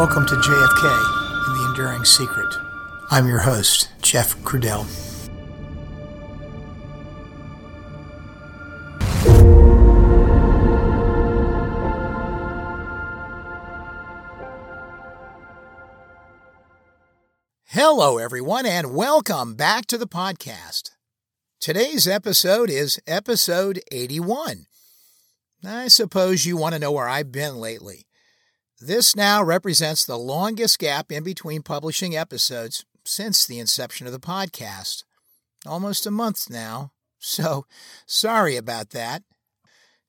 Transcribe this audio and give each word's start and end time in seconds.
Welcome 0.00 0.24
to 0.28 0.34
JFK 0.36 1.46
and 1.46 1.56
the 1.58 1.66
Enduring 1.68 2.06
Secret. 2.06 2.54
I'm 3.10 3.28
your 3.28 3.40
host, 3.40 3.90
Jeff 4.00 4.34
Crudell. 4.38 4.86
Hello, 17.66 18.16
everyone, 18.16 18.64
and 18.64 18.94
welcome 18.94 19.54
back 19.54 19.84
to 19.84 19.98
the 19.98 20.08
podcast. 20.08 20.92
Today's 21.60 22.08
episode 22.08 22.70
is 22.70 22.98
episode 23.06 23.82
81. 23.92 24.64
I 25.62 25.88
suppose 25.88 26.46
you 26.46 26.56
want 26.56 26.72
to 26.72 26.78
know 26.78 26.90
where 26.90 27.06
I've 27.06 27.30
been 27.30 27.56
lately. 27.56 28.06
This 28.82 29.14
now 29.14 29.42
represents 29.42 30.06
the 30.06 30.16
longest 30.16 30.78
gap 30.78 31.12
in 31.12 31.22
between 31.22 31.62
publishing 31.62 32.16
episodes 32.16 32.86
since 33.04 33.44
the 33.44 33.58
inception 33.58 34.06
of 34.06 34.12
the 34.14 34.18
podcast. 34.18 35.04
Almost 35.66 36.06
a 36.06 36.10
month 36.10 36.48
now, 36.48 36.92
so 37.18 37.66
sorry 38.06 38.56
about 38.56 38.90
that. 38.90 39.22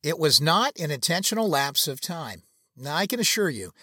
It 0.02 0.18
was 0.18 0.40
not 0.40 0.80
an 0.80 0.90
intentional 0.90 1.50
lapse 1.50 1.86
of 1.90 2.00
time. 2.00 2.44
Now, 2.78 2.96
I 2.96 3.08
can 3.08 3.20
assure 3.20 3.50
you, 3.50 3.74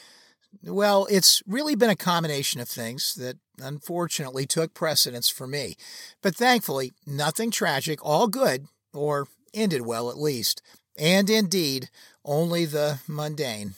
well, 0.65 1.07
it's 1.11 1.43
really 1.47 1.75
been 1.75 1.91
a 1.91 1.97
combination 1.97 2.59
of 2.59 2.69
things 2.69 3.15
that 3.17 3.37
unfortunately 3.61 4.47
took 4.47 4.73
precedence 4.73 5.29
for 5.29 5.47
me. 5.47 5.77
But 6.23 6.35
thankfully, 6.35 6.93
nothing 7.07 7.51
tragic, 7.51 8.03
all 8.03 8.27
good, 8.27 8.69
or 8.95 9.29
ended 9.53 9.83
well 9.83 10.09
at 10.09 10.17
least. 10.17 10.63
And 10.97 11.29
indeed, 11.29 11.91
only 12.25 12.65
the 12.65 13.01
mundane. 13.07 13.75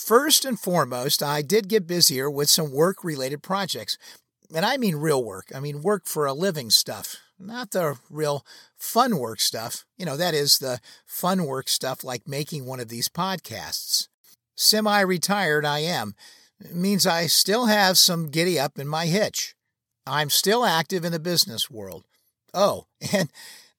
First 0.00 0.46
and 0.46 0.58
foremost, 0.58 1.22
I 1.22 1.42
did 1.42 1.68
get 1.68 1.86
busier 1.86 2.30
with 2.30 2.48
some 2.48 2.72
work 2.72 3.04
related 3.04 3.42
projects. 3.42 3.98
And 4.52 4.64
I 4.64 4.78
mean 4.78 4.96
real 4.96 5.22
work. 5.22 5.52
I 5.54 5.60
mean 5.60 5.82
work 5.82 6.06
for 6.06 6.24
a 6.24 6.32
living 6.32 6.70
stuff, 6.70 7.16
not 7.38 7.72
the 7.72 7.98
real 8.08 8.44
fun 8.78 9.18
work 9.18 9.40
stuff. 9.40 9.84
You 9.98 10.06
know, 10.06 10.16
that 10.16 10.32
is 10.32 10.58
the 10.58 10.80
fun 11.04 11.44
work 11.44 11.68
stuff 11.68 12.02
like 12.02 12.26
making 12.26 12.64
one 12.64 12.80
of 12.80 12.88
these 12.88 13.10
podcasts. 13.10 14.08
Semi 14.56 15.00
retired 15.02 15.66
I 15.66 15.80
am. 15.80 16.14
It 16.58 16.74
means 16.74 17.06
I 17.06 17.26
still 17.26 17.66
have 17.66 17.98
some 17.98 18.30
giddy 18.30 18.58
up 18.58 18.78
in 18.78 18.88
my 18.88 19.04
hitch. 19.04 19.54
I'm 20.06 20.30
still 20.30 20.64
active 20.64 21.04
in 21.04 21.12
the 21.12 21.20
business 21.20 21.70
world. 21.70 22.04
Oh, 22.54 22.86
and 23.12 23.30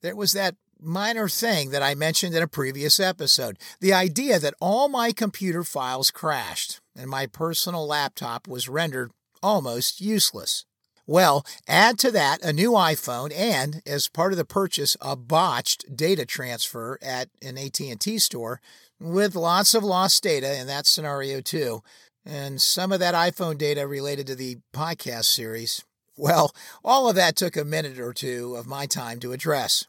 there 0.01 0.15
was 0.15 0.33
that 0.33 0.55
minor 0.81 1.29
thing 1.29 1.69
that 1.69 1.83
I 1.83 1.95
mentioned 1.95 2.35
in 2.35 2.41
a 2.41 2.47
previous 2.47 2.99
episode 2.99 3.57
the 3.79 3.93
idea 3.93 4.39
that 4.39 4.55
all 4.59 4.89
my 4.89 5.11
computer 5.11 5.63
files 5.63 6.11
crashed 6.11 6.81
and 6.95 7.09
my 7.09 7.27
personal 7.27 7.87
laptop 7.87 8.47
was 8.47 8.67
rendered 8.67 9.11
almost 9.43 10.01
useless. 10.01 10.65
Well, 11.05 11.45
add 11.67 11.99
to 11.99 12.11
that 12.11 12.41
a 12.41 12.53
new 12.53 12.71
iPhone 12.71 13.31
and 13.35 13.81
as 13.85 14.07
part 14.07 14.33
of 14.33 14.37
the 14.37 14.45
purchase 14.45 14.97
a 15.01 15.15
botched 15.15 15.95
data 15.95 16.25
transfer 16.25 16.97
at 17.01 17.29
an 17.41 17.57
AT&T 17.57 18.19
store 18.19 18.61
with 18.99 19.35
lots 19.35 19.73
of 19.73 19.83
lost 19.83 20.23
data 20.23 20.59
in 20.59 20.67
that 20.67 20.85
scenario 20.85 21.41
too 21.41 21.81
and 22.25 22.61
some 22.61 22.91
of 22.91 22.99
that 22.99 23.15
iPhone 23.15 23.57
data 23.57 23.87
related 23.87 24.27
to 24.27 24.35
the 24.35 24.59
podcast 24.73 25.25
series. 25.25 25.83
Well, 26.17 26.53
all 26.83 27.09
of 27.09 27.15
that 27.15 27.35
took 27.35 27.57
a 27.57 27.65
minute 27.65 27.99
or 27.99 28.13
two 28.13 28.55
of 28.55 28.67
my 28.67 28.85
time 28.85 29.19
to 29.21 29.33
address. 29.33 29.87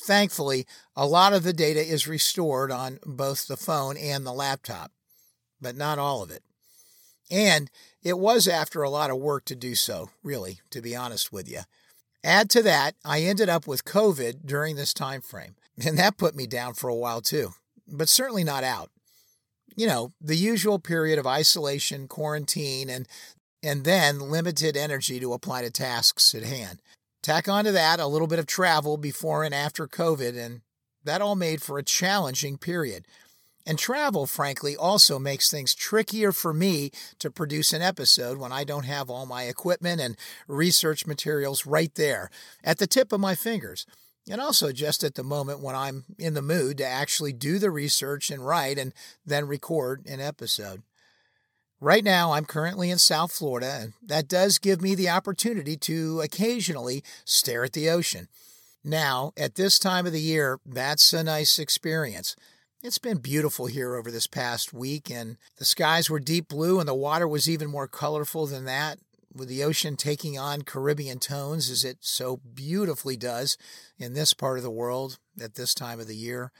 Thankfully, 0.00 0.66
a 0.96 1.06
lot 1.06 1.32
of 1.32 1.42
the 1.42 1.52
data 1.52 1.80
is 1.80 2.08
restored 2.08 2.70
on 2.70 2.98
both 3.04 3.46
the 3.46 3.56
phone 3.56 3.96
and 3.96 4.26
the 4.26 4.32
laptop, 4.32 4.92
but 5.60 5.76
not 5.76 5.98
all 5.98 6.22
of 6.22 6.30
it. 6.30 6.42
And 7.30 7.70
it 8.02 8.18
was 8.18 8.46
after 8.46 8.82
a 8.82 8.90
lot 8.90 9.10
of 9.10 9.18
work 9.18 9.44
to 9.46 9.56
do 9.56 9.74
so, 9.74 10.10
really, 10.22 10.60
to 10.70 10.82
be 10.82 10.94
honest 10.94 11.32
with 11.32 11.50
you. 11.50 11.60
Add 12.22 12.50
to 12.50 12.62
that, 12.62 12.94
I 13.04 13.20
ended 13.20 13.48
up 13.48 13.66
with 13.66 13.84
COVID 13.84 14.46
during 14.46 14.76
this 14.76 14.94
time 14.94 15.20
frame, 15.20 15.56
and 15.84 15.98
that 15.98 16.16
put 16.16 16.34
me 16.34 16.46
down 16.46 16.74
for 16.74 16.88
a 16.88 16.94
while 16.94 17.20
too, 17.20 17.50
but 17.86 18.08
certainly 18.08 18.44
not 18.44 18.64
out. 18.64 18.90
You 19.76 19.86
know, 19.86 20.12
the 20.20 20.36
usual 20.36 20.78
period 20.78 21.18
of 21.18 21.26
isolation, 21.26 22.08
quarantine, 22.08 22.88
and 22.88 23.08
and 23.62 23.84
then 23.84 24.20
limited 24.20 24.76
energy 24.76 25.18
to 25.18 25.32
apply 25.32 25.62
to 25.62 25.70
tasks 25.70 26.34
at 26.34 26.42
hand. 26.42 26.82
Tack 27.24 27.48
onto 27.48 27.72
that 27.72 28.00
a 28.00 28.06
little 28.06 28.26
bit 28.26 28.38
of 28.38 28.44
travel 28.44 28.98
before 28.98 29.44
and 29.44 29.54
after 29.54 29.88
COVID, 29.88 30.36
and 30.36 30.60
that 31.04 31.22
all 31.22 31.34
made 31.34 31.62
for 31.62 31.78
a 31.78 31.82
challenging 31.82 32.58
period. 32.58 33.06
And 33.64 33.78
travel, 33.78 34.26
frankly, 34.26 34.76
also 34.76 35.18
makes 35.18 35.50
things 35.50 35.74
trickier 35.74 36.32
for 36.32 36.52
me 36.52 36.90
to 37.20 37.30
produce 37.30 37.72
an 37.72 37.80
episode 37.80 38.36
when 38.36 38.52
I 38.52 38.62
don't 38.64 38.84
have 38.84 39.08
all 39.08 39.24
my 39.24 39.44
equipment 39.44 40.02
and 40.02 40.18
research 40.46 41.06
materials 41.06 41.64
right 41.64 41.94
there 41.94 42.28
at 42.62 42.76
the 42.76 42.86
tip 42.86 43.10
of 43.10 43.20
my 43.20 43.34
fingers. 43.34 43.86
And 44.30 44.38
also 44.38 44.70
just 44.70 45.02
at 45.02 45.14
the 45.14 45.24
moment 45.24 45.60
when 45.60 45.74
I'm 45.74 46.04
in 46.18 46.34
the 46.34 46.42
mood 46.42 46.76
to 46.76 46.86
actually 46.86 47.32
do 47.32 47.58
the 47.58 47.70
research 47.70 48.30
and 48.30 48.44
write 48.44 48.76
and 48.76 48.92
then 49.24 49.48
record 49.48 50.06
an 50.06 50.20
episode. 50.20 50.82
Right 51.80 52.04
now, 52.04 52.32
I'm 52.32 52.44
currently 52.44 52.90
in 52.90 52.98
South 52.98 53.32
Florida, 53.32 53.78
and 53.80 53.92
that 54.02 54.28
does 54.28 54.58
give 54.58 54.80
me 54.80 54.94
the 54.94 55.08
opportunity 55.08 55.76
to 55.78 56.20
occasionally 56.20 57.02
stare 57.24 57.64
at 57.64 57.72
the 57.72 57.90
ocean. 57.90 58.28
Now, 58.84 59.32
at 59.36 59.56
this 59.56 59.78
time 59.78 60.06
of 60.06 60.12
the 60.12 60.20
year, 60.20 60.60
that's 60.64 61.12
a 61.12 61.24
nice 61.24 61.58
experience. 61.58 62.36
It's 62.82 62.98
been 62.98 63.18
beautiful 63.18 63.66
here 63.66 63.96
over 63.96 64.10
this 64.10 64.26
past 64.26 64.72
week, 64.72 65.10
and 65.10 65.36
the 65.56 65.64
skies 65.64 66.08
were 66.08 66.20
deep 66.20 66.48
blue, 66.48 66.78
and 66.78 66.88
the 66.88 66.94
water 66.94 67.26
was 67.26 67.48
even 67.48 67.70
more 67.70 67.88
colorful 67.88 68.46
than 68.46 68.66
that, 68.66 68.98
with 69.34 69.48
the 69.48 69.64
ocean 69.64 69.96
taking 69.96 70.38
on 70.38 70.62
Caribbean 70.62 71.18
tones 71.18 71.70
as 71.70 71.84
it 71.84 71.98
so 72.00 72.36
beautifully 72.36 73.16
does 73.16 73.56
in 73.98 74.14
this 74.14 74.32
part 74.32 74.58
of 74.58 74.62
the 74.62 74.70
world 74.70 75.18
at 75.42 75.54
this 75.54 75.74
time 75.74 75.98
of 75.98 76.06
the 76.06 76.16
year. 76.16 76.52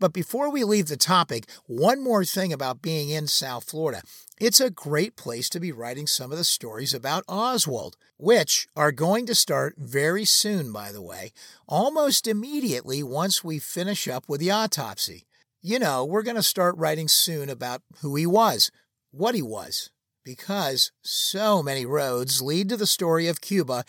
But 0.00 0.14
before 0.14 0.50
we 0.50 0.64
leave 0.64 0.88
the 0.88 0.96
topic, 0.96 1.44
one 1.66 2.02
more 2.02 2.24
thing 2.24 2.54
about 2.54 2.80
being 2.80 3.10
in 3.10 3.26
South 3.26 3.64
Florida. 3.64 4.00
It's 4.40 4.58
a 4.58 4.70
great 4.70 5.14
place 5.14 5.50
to 5.50 5.60
be 5.60 5.72
writing 5.72 6.06
some 6.06 6.32
of 6.32 6.38
the 6.38 6.44
stories 6.44 6.94
about 6.94 7.22
Oswald, 7.28 7.98
which 8.16 8.66
are 8.74 8.92
going 8.92 9.26
to 9.26 9.34
start 9.34 9.74
very 9.76 10.24
soon, 10.24 10.72
by 10.72 10.90
the 10.90 11.02
way, 11.02 11.32
almost 11.68 12.26
immediately 12.26 13.02
once 13.02 13.44
we 13.44 13.58
finish 13.58 14.08
up 14.08 14.24
with 14.26 14.40
the 14.40 14.50
autopsy. 14.50 15.26
You 15.60 15.78
know, 15.78 16.06
we're 16.06 16.22
going 16.22 16.36
to 16.36 16.42
start 16.42 16.78
writing 16.78 17.06
soon 17.06 17.50
about 17.50 17.82
who 18.00 18.16
he 18.16 18.24
was, 18.24 18.70
what 19.10 19.34
he 19.34 19.42
was, 19.42 19.90
because 20.24 20.92
so 21.02 21.62
many 21.62 21.84
roads 21.84 22.40
lead 22.40 22.70
to 22.70 22.78
the 22.78 22.86
story 22.86 23.28
of 23.28 23.42
Cuba, 23.42 23.84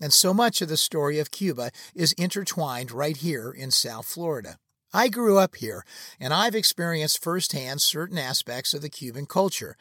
and 0.00 0.14
so 0.14 0.32
much 0.32 0.62
of 0.62 0.70
the 0.70 0.78
story 0.78 1.18
of 1.18 1.30
Cuba 1.30 1.70
is 1.94 2.14
intertwined 2.14 2.90
right 2.90 3.18
here 3.18 3.50
in 3.50 3.70
South 3.70 4.06
Florida. 4.06 4.56
I 4.92 5.08
grew 5.08 5.38
up 5.38 5.56
here, 5.56 5.84
and 6.18 6.34
I've 6.34 6.54
experienced 6.54 7.22
firsthand 7.22 7.80
certain 7.80 8.18
aspects 8.18 8.74
of 8.74 8.82
the 8.82 8.88
Cuban 8.88 9.26
culture. 9.26 9.76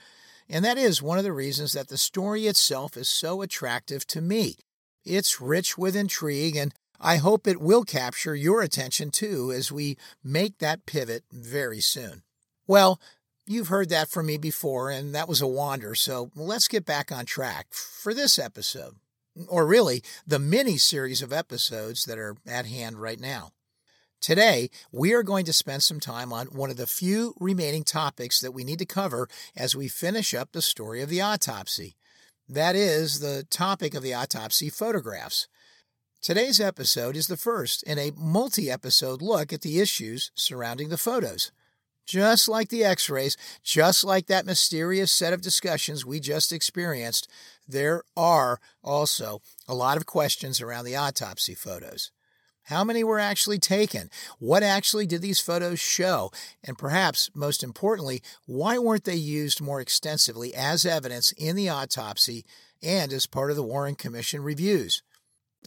And 0.48 0.64
that 0.66 0.78
is 0.78 1.02
one 1.02 1.18
of 1.18 1.24
the 1.24 1.34
reasons 1.34 1.74
that 1.74 1.88
the 1.88 1.98
story 1.98 2.48
itself 2.48 2.96
is 2.96 3.10
so 3.10 3.42
attractive 3.42 4.06
to 4.08 4.22
me. 4.22 4.56
It's 5.04 5.42
rich 5.42 5.78
with 5.78 5.96
intrigue, 5.96 6.56
and 6.56 6.74
I 7.00 7.18
hope 7.18 7.48
it 7.48 7.62
will 7.62 7.84
capture 7.84 8.36
your 8.36 8.62
attention 8.62 9.10
too 9.10 9.52
as 9.52 9.72
we 9.72 9.98
make 10.24 10.60
that 10.60 10.86
pivot 10.86 11.24
very 11.32 11.80
soon. 11.80 12.24
Well, 12.68 13.00
you've 13.48 13.70
heard 13.70 13.90
that 13.90 14.10
from 14.10 14.28
me 14.28 14.38
before, 14.38 14.92
and 14.92 15.16
that 15.16 15.30
was 15.30 15.42
a 15.42 15.48
wander, 15.48 15.96
so 15.96 16.30
let's 16.36 16.68
get 16.68 16.86
back 16.86 17.12
on 17.12 17.26
track 17.26 17.68
for 17.72 18.14
this 18.14 18.38
episode. 18.38 18.96
Or 19.48 19.66
really, 19.66 20.04
the 20.28 20.40
mini 20.40 20.78
series 20.78 21.22
of 21.22 21.32
episodes 21.32 22.06
that 22.06 22.20
are 22.20 22.36
at 22.46 22.66
hand 22.66 22.98
right 23.02 23.20
now. 23.20 23.52
Today, 24.22 24.70
we 24.92 25.14
are 25.14 25.24
going 25.24 25.46
to 25.46 25.54
spend 25.54 25.82
some 25.82 26.02
time 26.02 26.34
on 26.34 26.48
one 26.48 26.70
of 26.70 26.76
the 26.76 26.86
few 26.86 27.34
remaining 27.40 27.86
topics 27.86 28.42
that 28.42 28.52
we 28.52 28.66
need 28.66 28.80
to 28.80 28.86
cover 28.86 29.30
as 29.56 29.78
we 29.78 29.88
finish 29.88 30.34
up 30.34 30.52
the 30.52 30.62
story 30.62 31.02
of 31.02 31.08
the 31.08 31.22
autopsy. 31.22 31.96
That 32.50 32.76
is, 32.76 33.22
the 33.22 33.46
topic 33.50 33.94
of 33.94 34.04
the 34.04 34.14
autopsy 34.14 34.70
photographs. 34.70 35.48
Today's 36.22 36.60
episode 36.60 37.16
is 37.16 37.28
the 37.28 37.38
first 37.38 37.82
in 37.84 37.98
a 37.98 38.12
multi 38.18 38.70
episode 38.70 39.22
look 39.22 39.54
at 39.54 39.62
the 39.62 39.80
issues 39.80 40.32
surrounding 40.36 40.90
the 40.90 40.98
photos. 40.98 41.54
Just 42.06 42.50
like 42.50 42.68
the 42.68 42.84
x 42.84 43.10
rays, 43.10 43.38
just 43.64 44.04
like 44.04 44.28
that 44.28 44.46
mysterious 44.46 45.14
set 45.14 45.32
of 45.32 45.42
discussions 45.42 46.06
we 46.06 46.20
just 46.20 46.52
experienced, 46.52 47.30
there 47.66 48.04
are 48.18 48.60
also 48.84 49.42
a 49.66 49.74
lot 49.74 49.96
of 49.96 50.06
questions 50.06 50.60
around 50.60 50.84
the 50.84 50.96
autopsy 50.98 51.54
photos. 51.54 52.12
How 52.70 52.84
many 52.84 53.04
were 53.04 53.18
actually 53.18 53.58
taken? 53.58 54.12
What 54.38 54.62
actually 54.62 55.08
did 55.08 55.24
these 55.24 55.40
photos 55.40 55.80
show? 55.80 56.32
And 56.64 56.78
perhaps 56.78 57.32
most 57.34 57.64
importantly, 57.64 58.22
why 58.46 58.78
weren't 58.78 59.06
they 59.06 59.16
used 59.16 59.60
more 59.60 59.82
extensively 59.82 60.54
as 60.54 60.86
evidence 60.86 61.32
in 61.32 61.56
the 61.56 61.68
autopsy 61.68 62.46
and 62.84 63.12
as 63.12 63.26
part 63.26 63.50
of 63.50 63.58
the 63.58 63.64
Warren 63.64 63.96
Commission 63.96 64.44
reviews? 64.44 65.02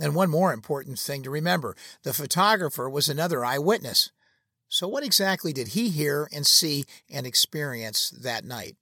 And 0.00 0.14
one 0.14 0.30
more 0.30 0.52
important 0.52 1.00
thing 1.00 1.24
to 1.24 1.30
remember 1.30 1.74
the 2.04 2.14
photographer 2.14 2.88
was 2.88 3.08
another 3.08 3.44
eyewitness. 3.44 4.12
So, 4.68 4.86
what 4.86 5.04
exactly 5.04 5.52
did 5.52 5.68
he 5.68 5.88
hear 5.90 6.28
and 6.32 6.46
see 6.46 6.84
and 7.10 7.26
experience 7.26 8.10
that 8.10 8.44
night? 8.44 8.76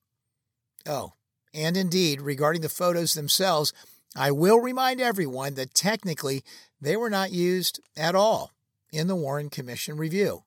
Oh, 0.87 1.15
And 1.55 1.75
indeed, 1.75 2.21
regarding 2.21 2.61
the 2.61 2.69
photos 2.69 3.15
themselves, 3.15 3.73
I 4.17 4.31
will 4.33 4.59
remind 4.59 5.01
everyone 5.01 5.55
that 5.55 5.75
technically 5.75 6.43
they 6.81 6.97
were 6.97 7.11
not 7.11 7.33
used 7.33 7.81
at 7.97 8.15
all 8.15 8.51
in 8.93 9.07
the 9.07 9.17
Warren 9.17 9.51
Commission 9.51 9.97
review. 9.97 10.43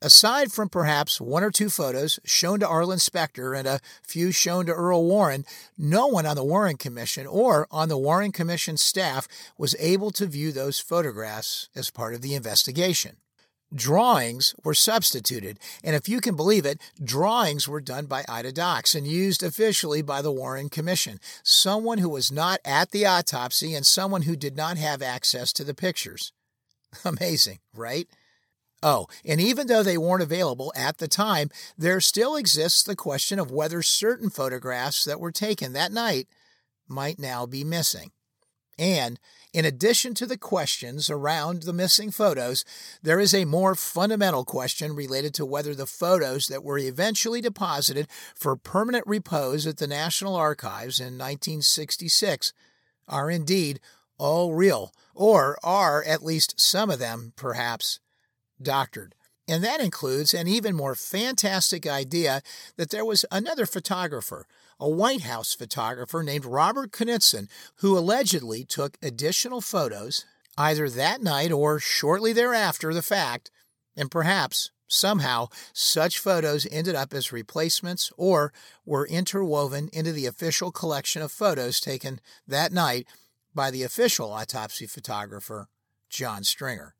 Aside 0.00 0.52
from 0.52 0.68
perhaps 0.68 1.20
one 1.20 1.42
or 1.42 1.50
two 1.50 1.68
photos 1.68 2.20
shown 2.24 2.60
to 2.60 2.68
Arlen 2.68 3.00
Specter 3.00 3.52
and 3.52 3.66
a 3.66 3.80
few 4.06 4.30
shown 4.30 4.66
to 4.66 4.72
Earl 4.72 5.04
Warren, 5.04 5.44
no 5.76 6.06
one 6.06 6.24
on 6.24 6.36
the 6.36 6.44
Warren 6.44 6.76
Commission 6.76 7.26
or 7.26 7.66
on 7.70 7.88
the 7.88 7.98
Warren 7.98 8.30
Commission 8.30 8.76
staff 8.76 9.26
was 9.58 9.74
able 9.80 10.12
to 10.12 10.26
view 10.26 10.52
those 10.52 10.78
photographs 10.78 11.68
as 11.74 11.90
part 11.90 12.14
of 12.14 12.22
the 12.22 12.34
investigation. 12.36 13.16
Drawings 13.74 14.54
were 14.64 14.72
substituted, 14.72 15.58
and 15.84 15.94
if 15.94 16.08
you 16.08 16.22
can 16.22 16.36
believe 16.36 16.64
it, 16.64 16.80
drawings 17.02 17.68
were 17.68 17.82
done 17.82 18.06
by 18.06 18.24
Ida 18.26 18.52
Dox 18.52 18.94
and 18.94 19.06
used 19.06 19.42
officially 19.42 20.00
by 20.00 20.22
the 20.22 20.32
Warren 20.32 20.70
Commission, 20.70 21.20
someone 21.42 21.98
who 21.98 22.08
was 22.08 22.32
not 22.32 22.60
at 22.64 22.92
the 22.92 23.04
autopsy 23.04 23.74
and 23.74 23.86
someone 23.86 24.22
who 24.22 24.36
did 24.36 24.56
not 24.56 24.78
have 24.78 25.02
access 25.02 25.52
to 25.52 25.64
the 25.64 25.74
pictures. 25.74 26.32
Amazing, 27.04 27.58
right? 27.74 28.08
Oh, 28.82 29.06
and 29.22 29.38
even 29.38 29.66
though 29.66 29.82
they 29.82 29.98
weren't 29.98 30.22
available 30.22 30.72
at 30.74 30.96
the 30.96 31.08
time, 31.08 31.50
there 31.76 32.00
still 32.00 32.36
exists 32.36 32.82
the 32.82 32.96
question 32.96 33.38
of 33.38 33.50
whether 33.50 33.82
certain 33.82 34.30
photographs 34.30 35.04
that 35.04 35.20
were 35.20 35.32
taken 35.32 35.74
that 35.74 35.92
night 35.92 36.26
might 36.88 37.18
now 37.18 37.44
be 37.44 37.64
missing. 37.64 38.12
And 38.78 39.18
in 39.52 39.64
addition 39.64 40.14
to 40.14 40.26
the 40.26 40.36
questions 40.36 41.08
around 41.08 41.62
the 41.62 41.72
missing 41.72 42.10
photos, 42.10 42.64
there 43.02 43.18
is 43.18 43.34
a 43.34 43.44
more 43.44 43.74
fundamental 43.74 44.44
question 44.44 44.94
related 44.94 45.34
to 45.34 45.46
whether 45.46 45.74
the 45.74 45.86
photos 45.86 46.46
that 46.48 46.62
were 46.62 46.78
eventually 46.78 47.40
deposited 47.40 48.08
for 48.34 48.54
permanent 48.56 49.06
repose 49.06 49.66
at 49.66 49.78
the 49.78 49.86
National 49.86 50.36
Archives 50.36 51.00
in 51.00 51.18
1966 51.18 52.52
are 53.08 53.30
indeed 53.30 53.80
all 54.18 54.52
real, 54.52 54.92
or 55.14 55.58
are 55.62 56.04
at 56.04 56.24
least 56.24 56.60
some 56.60 56.90
of 56.90 56.98
them, 56.98 57.32
perhaps, 57.36 58.00
doctored. 58.60 59.14
And 59.48 59.64
that 59.64 59.80
includes 59.80 60.34
an 60.34 60.46
even 60.46 60.76
more 60.76 60.94
fantastic 60.94 61.86
idea 61.86 62.42
that 62.76 62.90
there 62.90 63.04
was 63.04 63.24
another 63.30 63.64
photographer, 63.64 64.46
a 64.80 64.88
White 64.88 65.22
House 65.22 65.54
photographer 65.54 66.22
named 66.22 66.44
Robert 66.44 66.92
Knudsen, 66.92 67.48
who 67.76 67.96
allegedly 67.96 68.64
took 68.64 68.96
additional 69.02 69.60
photos 69.60 70.24
either 70.56 70.88
that 70.90 71.22
night 71.22 71.52
or 71.52 71.78
shortly 71.78 72.32
thereafter 72.32 72.92
the 72.92 73.02
fact, 73.02 73.50
and 73.96 74.10
perhaps 74.10 74.70
somehow 74.88 75.48
such 75.72 76.18
photos 76.18 76.66
ended 76.70 76.94
up 76.94 77.12
as 77.12 77.32
replacements 77.32 78.10
or 78.16 78.52
were 78.84 79.06
interwoven 79.06 79.88
into 79.92 80.12
the 80.12 80.26
official 80.26 80.72
collection 80.72 81.22
of 81.22 81.30
photos 81.30 81.80
taken 81.80 82.20
that 82.46 82.72
night 82.72 83.06
by 83.54 83.70
the 83.70 83.82
official 83.82 84.32
autopsy 84.32 84.86
photographer, 84.86 85.68
John 86.08 86.42
Stringer. 86.44 86.94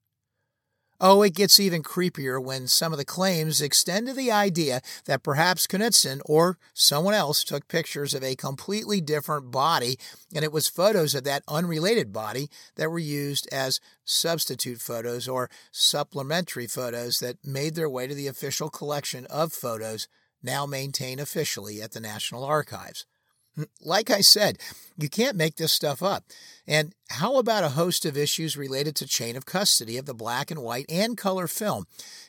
Oh, 1.00 1.22
it 1.22 1.34
gets 1.34 1.60
even 1.60 1.84
creepier 1.84 2.42
when 2.42 2.66
some 2.66 2.92
of 2.92 2.98
the 2.98 3.04
claims 3.04 3.60
extend 3.60 4.08
to 4.08 4.12
the 4.12 4.32
idea 4.32 4.80
that 5.04 5.22
perhaps 5.22 5.68
Knudsen 5.68 6.20
or 6.26 6.58
someone 6.74 7.14
else 7.14 7.44
took 7.44 7.68
pictures 7.68 8.14
of 8.14 8.24
a 8.24 8.34
completely 8.34 9.00
different 9.00 9.52
body, 9.52 9.96
and 10.34 10.44
it 10.44 10.50
was 10.50 10.66
photos 10.66 11.14
of 11.14 11.22
that 11.22 11.44
unrelated 11.46 12.12
body 12.12 12.50
that 12.74 12.90
were 12.90 12.98
used 12.98 13.48
as 13.52 13.78
substitute 14.04 14.80
photos 14.80 15.28
or 15.28 15.48
supplementary 15.70 16.66
photos 16.66 17.20
that 17.20 17.36
made 17.44 17.76
their 17.76 17.88
way 17.88 18.08
to 18.08 18.14
the 18.14 18.26
official 18.26 18.68
collection 18.68 19.24
of 19.26 19.52
photos 19.52 20.08
now 20.42 20.66
maintained 20.66 21.20
officially 21.20 21.80
at 21.80 21.92
the 21.92 22.00
National 22.00 22.42
Archives. 22.42 23.06
Like 23.80 24.10
I 24.10 24.20
said, 24.20 24.58
you 24.96 25.08
can't 25.08 25.36
make 25.36 25.56
this 25.56 25.72
stuff 25.72 26.02
up. 26.02 26.24
And 26.66 26.94
how 27.10 27.38
about 27.38 27.64
a 27.64 27.70
host 27.70 28.04
of 28.04 28.16
issues 28.16 28.56
related 28.56 28.94
to 28.96 29.06
chain 29.06 29.36
of 29.36 29.46
custody 29.46 29.96
of 29.96 30.06
the 30.06 30.14
black 30.14 30.50
and 30.50 30.62
white 30.62 30.86
and 30.88 31.16
color 31.16 31.48
film? 31.48 31.86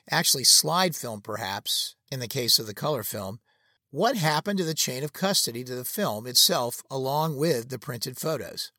Actually, 0.09 0.43
slide 0.43 0.95
film, 0.95 1.21
perhaps, 1.21 1.95
in 2.11 2.19
the 2.19 2.27
case 2.27 2.57
of 2.59 2.67
the 2.67 2.73
color 2.73 3.03
film. 3.03 3.39
What 3.91 4.15
happened 4.15 4.59
to 4.59 4.65
the 4.65 4.73
chain 4.73 5.03
of 5.03 5.13
custody 5.13 5.63
to 5.63 5.75
the 5.75 5.83
film 5.83 6.27
itself, 6.27 6.83
along 6.89 7.37
with 7.37 7.69
the 7.69 7.79
printed 7.79 8.17
photos? 8.17 8.71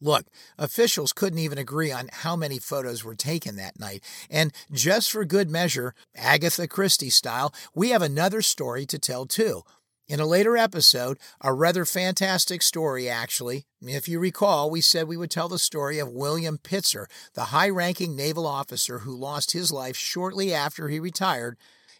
Look, 0.00 0.26
officials 0.58 1.12
couldn't 1.12 1.38
even 1.38 1.56
agree 1.56 1.90
on 1.90 2.10
how 2.12 2.36
many 2.36 2.58
photos 2.58 3.02
were 3.02 3.14
taken 3.14 3.56
that 3.56 3.80
night. 3.80 4.04
And 4.28 4.52
just 4.70 5.10
for 5.10 5.24
good 5.24 5.50
measure, 5.50 5.94
Agatha 6.14 6.68
Christie 6.68 7.10
style, 7.10 7.54
we 7.74 7.90
have 7.90 8.02
another 8.02 8.42
story 8.42 8.84
to 8.86 8.98
tell 8.98 9.24
too. 9.24 9.62
In 10.08 10.20
a 10.20 10.26
later 10.26 10.56
episode, 10.56 11.18
a 11.40 11.52
rather 11.52 11.84
fantastic 11.84 12.62
story, 12.62 13.08
actually. 13.08 13.66
If 13.82 14.08
you 14.08 14.20
recall, 14.20 14.70
we 14.70 14.80
said 14.80 15.08
we 15.08 15.16
would 15.16 15.32
tell 15.32 15.48
the 15.48 15.58
story 15.58 15.98
of 15.98 16.12
William 16.12 16.58
Pitzer, 16.58 17.06
the 17.34 17.46
high 17.46 17.68
ranking 17.68 18.14
naval 18.14 18.46
officer 18.46 19.00
who 19.00 19.16
lost 19.16 19.50
his 19.50 19.72
life 19.72 19.96
shortly 19.96 20.54
after 20.54 20.88
he 20.88 21.00
retired 21.00 21.56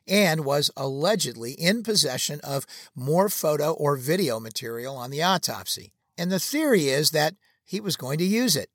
and 0.06 0.44
was 0.44 0.70
allegedly 0.76 1.53
in 1.53 1.82
possession 1.82 2.38
of 2.44 2.64
more 2.94 3.29
photo 3.29 3.73
or 3.73 3.97
video 3.97 4.38
material 4.38 4.97
on 4.97 5.11
the 5.11 5.25
autopsy. 5.25 5.93
And 6.17 6.31
the 6.31 6.38
theory 6.38 6.88
is 6.88 7.11
that 7.11 7.35
he 7.64 7.81
was 7.81 7.97
going 7.97 8.19
to 8.19 8.25
use 8.25 8.55
it 8.55 8.70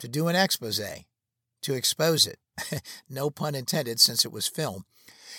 to 0.00 0.08
do 0.08 0.26
an 0.26 0.34
expose, 0.34 0.80
to 1.62 1.74
expose 1.74 2.26
it. 2.26 2.38
no 3.08 3.30
pun 3.30 3.54
intended, 3.54 4.00
since 4.00 4.24
it 4.24 4.32
was 4.32 4.46
film 4.46 4.84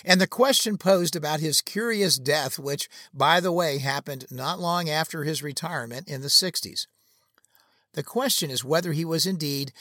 and 0.06 0.20
the 0.20 0.28
question 0.28 0.78
posed 0.78 1.16
about 1.16 1.40
his 1.40 1.62
curious 1.62 2.18
death, 2.18 2.60
which, 2.60 2.90
by 3.14 3.40
the 3.40 3.52
way, 3.52 3.78
happened 3.78 4.25
not 4.30 4.60
long 4.60 4.90
after 4.90 5.24
his 5.24 5.44
retirement 5.44 6.08
in 6.08 6.22
the 6.22 6.28
60s. 6.28 6.88
The 7.94 8.04
question 8.04 8.50
is 8.50 8.64
whether 8.64 8.92
he 8.92 9.06
was 9.06 9.25
indeed, 9.25 9.72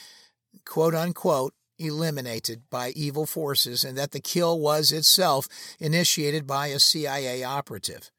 quote 0.65 0.95
unquote, 0.95 1.53
eliminated 1.79 2.61
by 2.69 2.91
evil 2.91 3.25
forces 3.25 3.83
and 3.83 3.97
that 3.97 4.11
the 4.11 4.19
kill 4.19 4.59
was 4.59 4.91
itself 4.91 5.47
initiated 5.79 6.45
by 6.45 6.67
a 6.67 6.79
CIA 6.79 7.43
operative. 7.43 8.11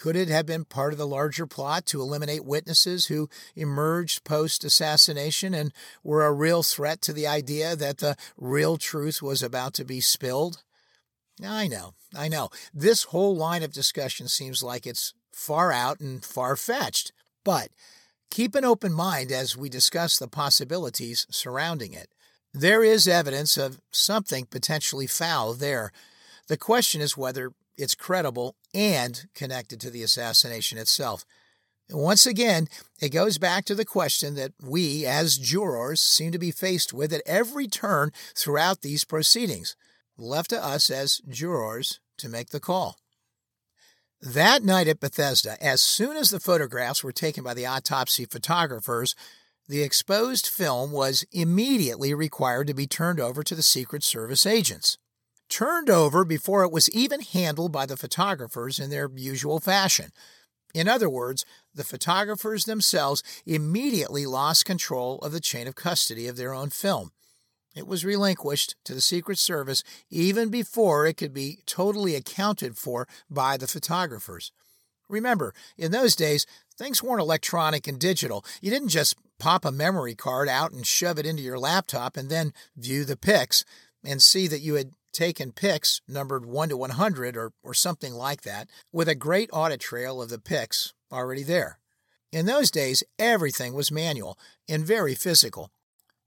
Could 0.00 0.16
it 0.16 0.28
have 0.28 0.46
been 0.46 0.64
part 0.64 0.94
of 0.94 0.98
the 0.98 1.06
larger 1.06 1.46
plot 1.46 1.84
to 1.86 2.00
eliminate 2.00 2.42
witnesses 2.42 3.08
who 3.08 3.28
emerged 3.54 4.24
post 4.24 4.64
assassination 4.64 5.52
and 5.52 5.74
were 6.02 6.24
a 6.24 6.32
real 6.32 6.62
threat 6.62 7.02
to 7.02 7.12
the 7.12 7.26
idea 7.26 7.76
that 7.76 7.98
the 7.98 8.16
real 8.38 8.78
truth 8.78 9.20
was 9.20 9.42
about 9.42 9.74
to 9.74 9.84
be 9.84 10.00
spilled? 10.00 10.62
I 11.44 11.68
know, 11.68 11.92
I 12.16 12.28
know. 12.28 12.48
This 12.72 13.04
whole 13.04 13.36
line 13.36 13.62
of 13.62 13.74
discussion 13.74 14.26
seems 14.28 14.62
like 14.62 14.86
it's 14.86 15.12
far 15.32 15.70
out 15.70 16.00
and 16.00 16.24
far 16.24 16.56
fetched, 16.56 17.12
but 17.44 17.68
keep 18.30 18.54
an 18.54 18.64
open 18.64 18.94
mind 18.94 19.30
as 19.30 19.54
we 19.54 19.68
discuss 19.68 20.18
the 20.18 20.28
possibilities 20.28 21.26
surrounding 21.28 21.92
it. 21.92 22.08
There 22.54 22.82
is 22.82 23.06
evidence 23.06 23.58
of 23.58 23.82
something 23.90 24.46
potentially 24.46 25.06
foul 25.06 25.52
there. 25.52 25.92
The 26.48 26.56
question 26.56 27.02
is 27.02 27.18
whether 27.18 27.52
it's 27.76 27.94
credible 27.94 28.56
and 28.74 29.26
connected 29.34 29.80
to 29.80 29.90
the 29.90 30.02
assassination 30.02 30.78
itself. 30.78 31.24
Once 31.90 32.26
again, 32.26 32.68
it 33.00 33.08
goes 33.08 33.38
back 33.38 33.64
to 33.64 33.74
the 33.74 33.84
question 33.84 34.34
that 34.34 34.52
we, 34.62 35.04
as 35.04 35.38
jurors, 35.38 36.00
seem 36.00 36.30
to 36.30 36.38
be 36.38 36.52
faced 36.52 36.92
with 36.92 37.12
at 37.12 37.22
every 37.26 37.66
turn 37.66 38.12
throughout 38.36 38.82
these 38.82 39.04
proceedings 39.04 39.74
left 40.16 40.50
to 40.50 40.64
us 40.64 40.90
as 40.90 41.20
jurors 41.28 41.98
to 42.18 42.28
make 42.28 42.50
the 42.50 42.60
call. 42.60 42.96
That 44.20 44.62
night 44.62 44.86
at 44.86 45.00
Bethesda, 45.00 45.56
as 45.64 45.80
soon 45.80 46.16
as 46.16 46.30
the 46.30 46.40
photographs 46.40 47.02
were 47.02 47.12
taken 47.12 47.42
by 47.42 47.54
the 47.54 47.66
autopsy 47.66 48.26
photographers, 48.26 49.14
the 49.66 49.82
exposed 49.82 50.46
film 50.46 50.92
was 50.92 51.24
immediately 51.32 52.12
required 52.12 52.66
to 52.66 52.74
be 52.74 52.86
turned 52.86 53.18
over 53.18 53.42
to 53.42 53.54
the 53.54 53.62
Secret 53.62 54.02
Service 54.02 54.44
agents. 54.44 54.98
Turned 55.50 55.90
over 55.90 56.24
before 56.24 56.62
it 56.62 56.72
was 56.72 56.88
even 56.90 57.20
handled 57.20 57.72
by 57.72 57.84
the 57.84 57.96
photographers 57.96 58.78
in 58.78 58.88
their 58.88 59.10
usual 59.14 59.58
fashion. 59.58 60.12
In 60.72 60.88
other 60.88 61.10
words, 61.10 61.44
the 61.74 61.82
photographers 61.82 62.64
themselves 62.64 63.24
immediately 63.44 64.24
lost 64.26 64.64
control 64.64 65.18
of 65.18 65.32
the 65.32 65.40
chain 65.40 65.66
of 65.66 65.74
custody 65.74 66.28
of 66.28 66.36
their 66.36 66.54
own 66.54 66.70
film. 66.70 67.10
It 67.74 67.86
was 67.86 68.04
relinquished 68.04 68.76
to 68.84 68.94
the 68.94 69.00
Secret 69.00 69.38
Service 69.38 69.82
even 70.08 70.48
before 70.50 71.06
it 71.06 71.16
could 71.16 71.34
be 71.34 71.58
totally 71.66 72.14
accounted 72.14 72.78
for 72.78 73.08
by 73.28 73.56
the 73.56 73.66
photographers. 73.66 74.52
Remember, 75.08 75.52
in 75.76 75.90
those 75.90 76.14
days, 76.14 76.46
things 76.78 77.02
weren't 77.02 77.20
electronic 77.20 77.88
and 77.88 77.98
digital. 77.98 78.44
You 78.60 78.70
didn't 78.70 78.88
just 78.88 79.16
pop 79.40 79.64
a 79.64 79.72
memory 79.72 80.14
card 80.14 80.48
out 80.48 80.70
and 80.70 80.86
shove 80.86 81.18
it 81.18 81.26
into 81.26 81.42
your 81.42 81.58
laptop 81.58 82.16
and 82.16 82.30
then 82.30 82.52
view 82.76 83.04
the 83.04 83.16
pics 83.16 83.64
and 84.04 84.22
see 84.22 84.46
that 84.46 84.60
you 84.60 84.74
had 84.74 84.92
taken 85.12 85.52
pics 85.52 86.00
numbered 86.08 86.46
1 86.46 86.70
to 86.70 86.76
100 86.76 87.36
or, 87.36 87.52
or 87.62 87.74
something 87.74 88.14
like 88.14 88.42
that, 88.42 88.68
with 88.92 89.08
a 89.08 89.14
great 89.14 89.50
audit 89.52 89.80
trail 89.80 90.20
of 90.20 90.28
the 90.28 90.38
pics 90.38 90.92
already 91.12 91.42
there. 91.42 91.78
In 92.32 92.46
those 92.46 92.70
days, 92.70 93.02
everything 93.18 93.72
was 93.72 93.90
manual 93.90 94.38
and 94.68 94.86
very 94.86 95.14
physical. 95.14 95.70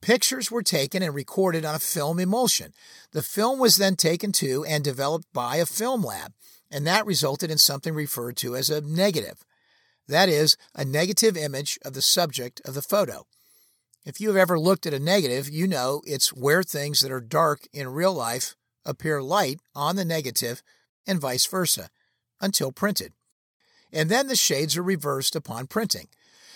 Pictures 0.02 0.52
were 0.52 0.64
taken 0.64 1.02
and 1.02 1.16
recorded 1.16 1.64
on 1.64 1.76
a 1.76 1.80
film 1.80 2.20
emulsion. 2.20 2.74
The 3.14 3.22
film 3.22 3.58
was 3.58 3.78
then 3.78 3.96
taken 3.96 4.34
to 4.34 4.66
and 4.66 4.84
developed 4.84 5.28
by 5.32 5.58
a 5.58 5.66
film 5.66 6.04
lab, 6.04 6.34
and 6.70 6.86
that 6.86 7.06
resulted 7.06 7.50
in 7.50 7.58
something 7.58 7.94
referred 7.94 8.36
to 8.38 8.56
as 8.56 8.70
a 8.70 8.82
negative. 8.82 9.46
That 10.10 10.28
is, 10.28 10.58
a 10.76 10.84
negative 10.84 11.38
image 11.38 11.80
of 11.86 11.94
the 11.94 12.02
subject 12.02 12.62
of 12.66 12.74
the 12.74 12.82
photo. 12.82 13.26
If 14.06 14.20
you 14.20 14.28
have 14.28 14.38
ever 14.38 14.60
looked 14.60 14.86
at 14.86 14.94
a 14.94 15.00
negative, 15.00 15.50
you 15.50 15.66
know 15.66 16.02
it's 16.06 16.34
where 16.34 16.64
things 16.64 17.00
that 17.00 17.12
are 17.12 17.22
dark 17.22 17.66
in 17.72 17.88
real 17.88 18.14
life 18.14 18.58
appear 18.86 19.22
light 19.22 19.60
on 19.76 19.96
the 19.96 20.06
negative 20.06 20.62
and 21.08 21.20
vice 21.20 21.46
versa 21.46 21.90
until 22.42 22.72
printed. 22.72 23.14
And 23.92 24.10
then 24.10 24.28
the 24.28 24.36
shades 24.36 24.76
are 24.78 24.84
reversed 24.84 25.36
upon 25.36 25.68
printing. 25.68 26.08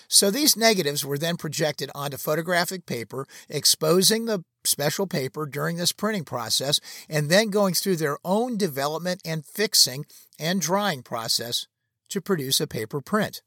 So 0.08 0.32
these 0.32 0.56
negatives 0.56 1.06
were 1.06 1.18
then 1.18 1.36
projected 1.36 1.92
onto 1.94 2.18
photographic 2.18 2.86
paper, 2.86 3.28
exposing 3.50 4.26
the 4.26 4.44
special 4.64 5.06
paper 5.06 5.46
during 5.46 5.76
this 5.78 5.92
printing 5.92 6.24
process, 6.24 6.80
and 7.10 7.30
then 7.30 7.50
going 7.50 7.74
through 7.74 7.98
their 7.98 8.18
own 8.24 8.58
development 8.58 9.22
and 9.26 9.46
fixing 9.46 10.06
and 10.40 10.62
drying 10.62 11.04
process 11.04 11.68
to 12.10 12.22
produce 12.22 12.62
a 12.62 12.68
paper 12.68 13.02
print. 13.02 13.42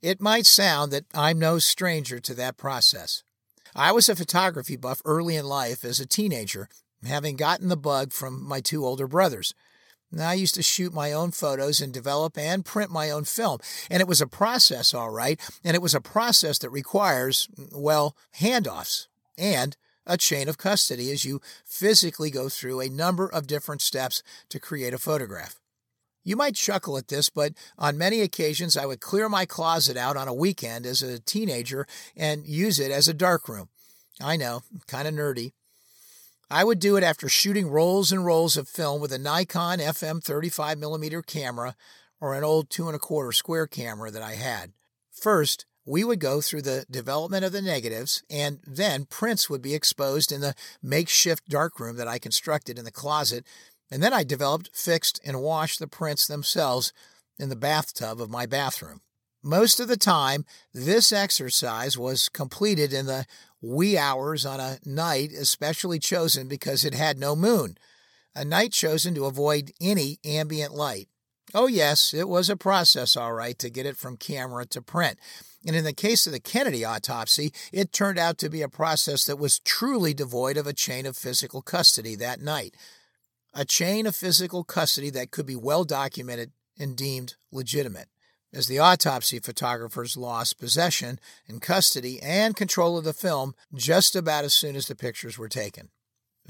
It 0.00 0.20
might 0.20 0.46
sound 0.46 0.92
that 0.92 1.04
I'm 1.12 1.38
no 1.38 1.58
stranger 1.58 2.20
to 2.20 2.34
that 2.34 2.56
process. 2.56 3.22
I 3.74 3.92
was 3.92 4.08
a 4.08 4.16
photography 4.16 4.76
buff 4.76 5.02
early 5.04 5.36
in 5.36 5.44
life 5.44 5.84
as 5.84 6.00
a 6.00 6.06
teenager, 6.06 6.68
having 7.06 7.36
gotten 7.36 7.68
the 7.68 7.76
bug 7.76 8.12
from 8.12 8.46
my 8.46 8.60
two 8.60 8.84
older 8.84 9.06
brothers. 9.06 9.54
Now, 10.10 10.30
I 10.30 10.34
used 10.34 10.54
to 10.54 10.62
shoot 10.62 10.94
my 10.94 11.12
own 11.12 11.32
photos 11.32 11.80
and 11.80 11.92
develop 11.92 12.38
and 12.38 12.64
print 12.64 12.90
my 12.90 13.10
own 13.10 13.24
film. 13.24 13.58
And 13.90 14.00
it 14.00 14.08
was 14.08 14.22
a 14.22 14.26
process, 14.26 14.94
all 14.94 15.10
right. 15.10 15.38
And 15.62 15.74
it 15.74 15.82
was 15.82 15.94
a 15.94 16.00
process 16.00 16.58
that 16.58 16.70
requires, 16.70 17.46
well, 17.72 18.16
handoffs 18.40 19.06
and 19.36 19.76
a 20.06 20.16
chain 20.16 20.48
of 20.48 20.56
custody 20.56 21.12
as 21.12 21.26
you 21.26 21.42
physically 21.66 22.30
go 22.30 22.48
through 22.48 22.80
a 22.80 22.88
number 22.88 23.28
of 23.28 23.46
different 23.46 23.82
steps 23.82 24.22
to 24.48 24.58
create 24.58 24.94
a 24.94 24.98
photograph. 24.98 25.60
You 26.24 26.36
might 26.36 26.54
chuckle 26.54 26.96
at 26.96 27.08
this, 27.08 27.28
but 27.28 27.52
on 27.78 27.98
many 27.98 28.22
occasions 28.22 28.76
I 28.76 28.86
would 28.86 29.00
clear 29.00 29.28
my 29.28 29.44
closet 29.44 29.96
out 29.96 30.16
on 30.16 30.28
a 30.28 30.34
weekend 30.34 30.86
as 30.86 31.02
a 31.02 31.20
teenager 31.20 31.86
and 32.16 32.46
use 32.46 32.80
it 32.80 32.90
as 32.90 33.08
a 33.08 33.14
darkroom. 33.14 33.68
I 34.20 34.36
know, 34.36 34.62
kind 34.86 35.06
of 35.06 35.14
nerdy. 35.14 35.52
I 36.50 36.64
would 36.64 36.78
do 36.78 36.96
it 36.96 37.04
after 37.04 37.28
shooting 37.28 37.68
rolls 37.68 38.10
and 38.10 38.24
rolls 38.24 38.56
of 38.56 38.68
film 38.68 39.02
with 39.02 39.12
a 39.12 39.18
Nikon 39.18 39.80
FM 39.80 40.22
35mm 40.22 41.26
camera 41.26 41.76
or 42.20 42.34
an 42.34 42.42
old 42.42 42.70
two 42.70 42.86
and 42.86 42.96
a 42.96 42.98
quarter 42.98 43.32
square 43.32 43.66
camera 43.66 44.10
that 44.10 44.22
I 44.22 44.34
had. 44.34 44.72
First, 45.10 45.66
we 45.84 46.04
would 46.04 46.20
go 46.20 46.40
through 46.40 46.62
the 46.62 46.86
development 46.90 47.44
of 47.44 47.52
the 47.52 47.62
negatives, 47.62 48.22
and 48.30 48.60
then 48.66 49.04
prints 49.04 49.50
would 49.50 49.62
be 49.62 49.74
exposed 49.74 50.32
in 50.32 50.40
the 50.40 50.54
makeshift 50.82 51.48
darkroom 51.48 51.96
that 51.96 52.08
I 52.08 52.18
constructed 52.18 52.78
in 52.78 52.84
the 52.84 52.90
closet, 52.90 53.46
and 53.90 54.02
then 54.02 54.12
I 54.12 54.24
developed, 54.24 54.70
fixed, 54.72 55.20
and 55.24 55.42
washed 55.42 55.78
the 55.78 55.86
prints 55.86 56.26
themselves 56.26 56.92
in 57.38 57.48
the 57.48 57.56
bathtub 57.56 58.20
of 58.20 58.30
my 58.30 58.46
bathroom. 58.46 59.00
Most 59.42 59.78
of 59.78 59.86
the 59.86 59.96
time, 59.96 60.44
this 60.74 61.12
exercise 61.12 61.96
was 61.96 62.28
completed 62.28 62.92
in 62.92 63.06
the 63.06 63.24
wee 63.60 63.96
hours 63.96 64.44
on 64.44 64.60
a 64.60 64.78
night 64.84 65.32
especially 65.32 65.98
chosen 65.98 66.48
because 66.48 66.84
it 66.84 66.94
had 66.94 67.18
no 67.18 67.36
moon, 67.36 67.78
a 68.34 68.44
night 68.44 68.72
chosen 68.72 69.14
to 69.14 69.26
avoid 69.26 69.72
any 69.80 70.18
ambient 70.24 70.74
light. 70.74 71.08
Oh, 71.54 71.66
yes, 71.66 72.12
it 72.12 72.28
was 72.28 72.50
a 72.50 72.56
process, 72.56 73.16
all 73.16 73.32
right, 73.32 73.58
to 73.58 73.70
get 73.70 73.86
it 73.86 73.96
from 73.96 74.16
camera 74.16 74.66
to 74.66 74.82
print. 74.82 75.18
And 75.66 75.74
in 75.74 75.84
the 75.84 75.94
case 75.94 76.26
of 76.26 76.32
the 76.32 76.40
Kennedy 76.40 76.84
autopsy, 76.84 77.52
it 77.72 77.92
turned 77.92 78.18
out 78.18 78.38
to 78.38 78.50
be 78.50 78.60
a 78.60 78.68
process 78.68 79.24
that 79.24 79.38
was 79.38 79.60
truly 79.60 80.12
devoid 80.12 80.56
of 80.56 80.66
a 80.66 80.74
chain 80.74 81.06
of 81.06 81.16
physical 81.16 81.62
custody 81.62 82.16
that 82.16 82.40
night. 82.40 82.76
A 83.54 83.64
chain 83.64 84.06
of 84.06 84.14
physical 84.14 84.62
custody 84.62 85.10
that 85.10 85.30
could 85.30 85.46
be 85.46 85.56
well 85.56 85.84
documented 85.84 86.52
and 86.78 86.96
deemed 86.96 87.36
legitimate 87.50 88.08
as 88.52 88.66
the 88.66 88.78
autopsy 88.78 89.38
photographers 89.38 90.16
lost 90.16 90.58
possession 90.58 91.20
and 91.46 91.60
custody 91.60 92.20
and 92.22 92.56
control 92.56 92.96
of 92.96 93.04
the 93.04 93.12
film 93.12 93.54
just 93.74 94.16
about 94.16 94.44
as 94.44 94.54
soon 94.54 94.76
as 94.76 94.86
the 94.86 94.94
pictures 94.94 95.38
were 95.38 95.48
taken. 95.48 95.90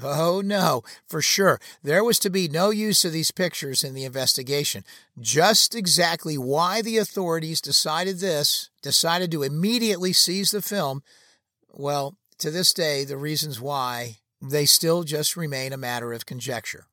Oh, 0.01 0.41
no, 0.43 0.83
for 1.09 1.21
sure. 1.21 1.59
There 1.83 2.05
was 2.05 2.19
to 2.19 2.29
be 2.29 2.47
no 2.47 2.69
use 2.69 3.03
of 3.03 3.11
these 3.11 3.31
pictures 3.31 3.83
in 3.83 3.93
the 3.93 4.05
investigation. 4.05 4.85
Just 5.19 5.75
exactly 5.75 6.37
why 6.37 6.81
the 6.81 6.97
authorities 6.97 7.59
decided 7.59 8.19
this, 8.19 8.69
decided 8.81 9.29
to 9.31 9.43
immediately 9.43 10.13
seize 10.13 10.51
the 10.51 10.61
film, 10.61 11.03
well, 11.69 12.15
to 12.37 12.49
this 12.49 12.73
day, 12.73 13.03
the 13.03 13.17
reasons 13.17 13.59
why, 13.59 14.19
they 14.41 14.65
still 14.65 15.03
just 15.03 15.35
remain 15.35 15.73
a 15.73 15.77
matter 15.77 16.13
of 16.13 16.25
conjecture. 16.25 16.85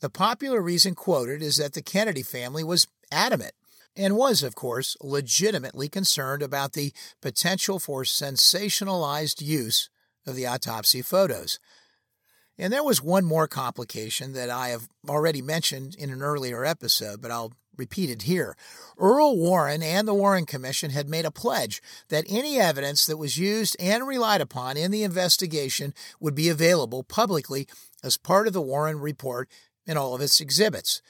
The 0.00 0.08
popular 0.08 0.62
reason 0.62 0.94
quoted 0.94 1.42
is 1.42 1.58
that 1.58 1.74
the 1.74 1.82
Kennedy 1.82 2.22
family 2.22 2.64
was 2.64 2.88
adamant 3.12 3.52
and 4.00 4.16
was, 4.16 4.42
of 4.42 4.54
course, 4.54 4.96
legitimately 5.02 5.88
concerned 5.88 6.42
about 6.42 6.72
the 6.72 6.92
potential 7.20 7.78
for 7.78 8.02
sensationalized 8.02 9.42
use 9.42 9.90
of 10.26 10.34
the 10.34 10.46
autopsy 10.46 11.02
photos. 11.02 11.58
And 12.56 12.72
there 12.72 12.84
was 12.84 13.02
one 13.02 13.26
more 13.26 13.46
complication 13.46 14.32
that 14.32 14.48
I 14.48 14.68
have 14.68 14.88
already 15.06 15.42
mentioned 15.42 15.94
in 15.98 16.10
an 16.10 16.22
earlier 16.22 16.64
episode, 16.64 17.20
but 17.20 17.30
I'll 17.30 17.52
repeat 17.76 18.08
it 18.10 18.22
here. 18.22 18.56
Earl 18.98 19.36
Warren 19.36 19.82
and 19.82 20.08
the 20.08 20.14
Warren 20.14 20.46
Commission 20.46 20.90
had 20.90 21.08
made 21.08 21.26
a 21.26 21.30
pledge 21.30 21.82
that 22.08 22.24
any 22.28 22.58
evidence 22.58 23.04
that 23.04 23.18
was 23.18 23.38
used 23.38 23.76
and 23.78 24.06
relied 24.06 24.40
upon 24.40 24.78
in 24.78 24.90
the 24.90 25.02
investigation 25.02 25.92
would 26.20 26.34
be 26.34 26.48
available 26.48 27.02
publicly 27.02 27.66
as 28.02 28.16
part 28.16 28.46
of 28.46 28.54
the 28.54 28.62
Warren 28.62 28.98
Report 28.98 29.48
and 29.86 29.98
all 29.98 30.14
of 30.14 30.20
its 30.22 30.40
exhibits. 30.40 31.02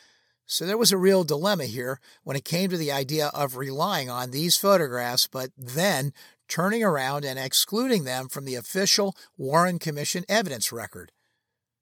So 0.50 0.66
there 0.66 0.76
was 0.76 0.90
a 0.90 0.98
real 0.98 1.22
dilemma 1.22 1.66
here 1.66 2.00
when 2.24 2.36
it 2.36 2.44
came 2.44 2.70
to 2.70 2.76
the 2.76 2.90
idea 2.90 3.30
of 3.32 3.56
relying 3.56 4.10
on 4.10 4.32
these 4.32 4.56
photographs, 4.56 5.28
but 5.28 5.52
then 5.56 6.12
turning 6.48 6.82
around 6.82 7.24
and 7.24 7.38
excluding 7.38 8.02
them 8.02 8.28
from 8.28 8.46
the 8.46 8.56
official 8.56 9.14
Warren 9.38 9.78
Commission 9.78 10.24
evidence 10.28 10.72
record. 10.72 11.12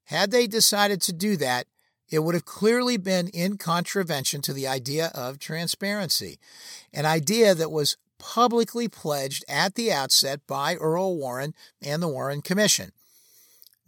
Had 0.05 0.29
they 0.29 0.45
decided 0.45 1.01
to 1.01 1.13
do 1.13 1.35
that, 1.37 1.65
it 2.11 2.19
would 2.19 2.35
have 2.35 2.45
clearly 2.45 2.97
been 2.97 3.29
in 3.29 3.57
contravention 3.57 4.39
to 4.43 4.53
the 4.53 4.67
idea 4.67 5.09
of 5.15 5.39
transparency, 5.39 6.37
an 6.93 7.07
idea 7.07 7.55
that 7.55 7.71
was 7.71 7.97
publicly 8.19 8.87
pledged 8.87 9.43
at 9.49 9.73
the 9.73 9.91
outset 9.91 10.41
by 10.45 10.75
Earl 10.75 11.17
Warren 11.17 11.55
and 11.81 12.03
the 12.03 12.07
Warren 12.07 12.43
Commission. 12.43 12.91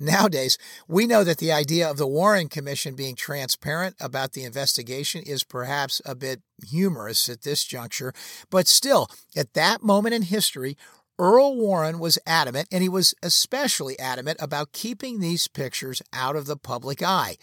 Nowadays, 0.02 0.58
we 0.88 1.06
know 1.06 1.24
that 1.24 1.38
the 1.38 1.52
idea 1.52 1.88
of 1.88 1.98
the 1.98 2.08
Warren 2.08 2.50
Commission 2.50 2.96
being 2.96 3.16
transparent 3.16 3.96
about 4.02 4.34
the 4.34 4.44
investigation 4.44 5.22
is 5.22 5.44
perhaps 5.44 6.02
a 6.04 6.16
bit 6.16 6.42
humorous 6.68 7.30
at 7.30 7.44
this 7.44 7.64
juncture, 7.64 8.12
but 8.50 8.68
still, 8.68 9.12
at 9.36 9.54
that 9.54 9.84
moment 9.84 10.16
in 10.16 10.24
history, 10.24 10.76
Earl 11.20 11.56
Warren 11.56 12.00
was 12.00 12.18
adamant, 12.26 12.68
and 12.72 12.82
he 12.82 12.90
was 12.90 13.14
especially 13.22 14.00
adamant 14.00 14.40
about 14.42 14.72
keeping 14.72 15.20
these 15.20 15.48
pictures 15.48 16.02
out 16.12 16.36
of 16.36 16.48
the 16.48 16.58
public 16.58 17.04
eye, 17.04 17.38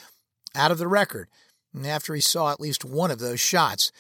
out 0.53 0.73
of 0.73 0.79
the 0.79 0.89
record, 0.89 1.29
after 1.87 2.13
he 2.13 2.21
saw 2.21 2.51
at 2.51 2.61
least 2.61 2.85
one 2.85 3.13
of 3.13 3.21
those 3.21 3.39
shots, 3.39 3.93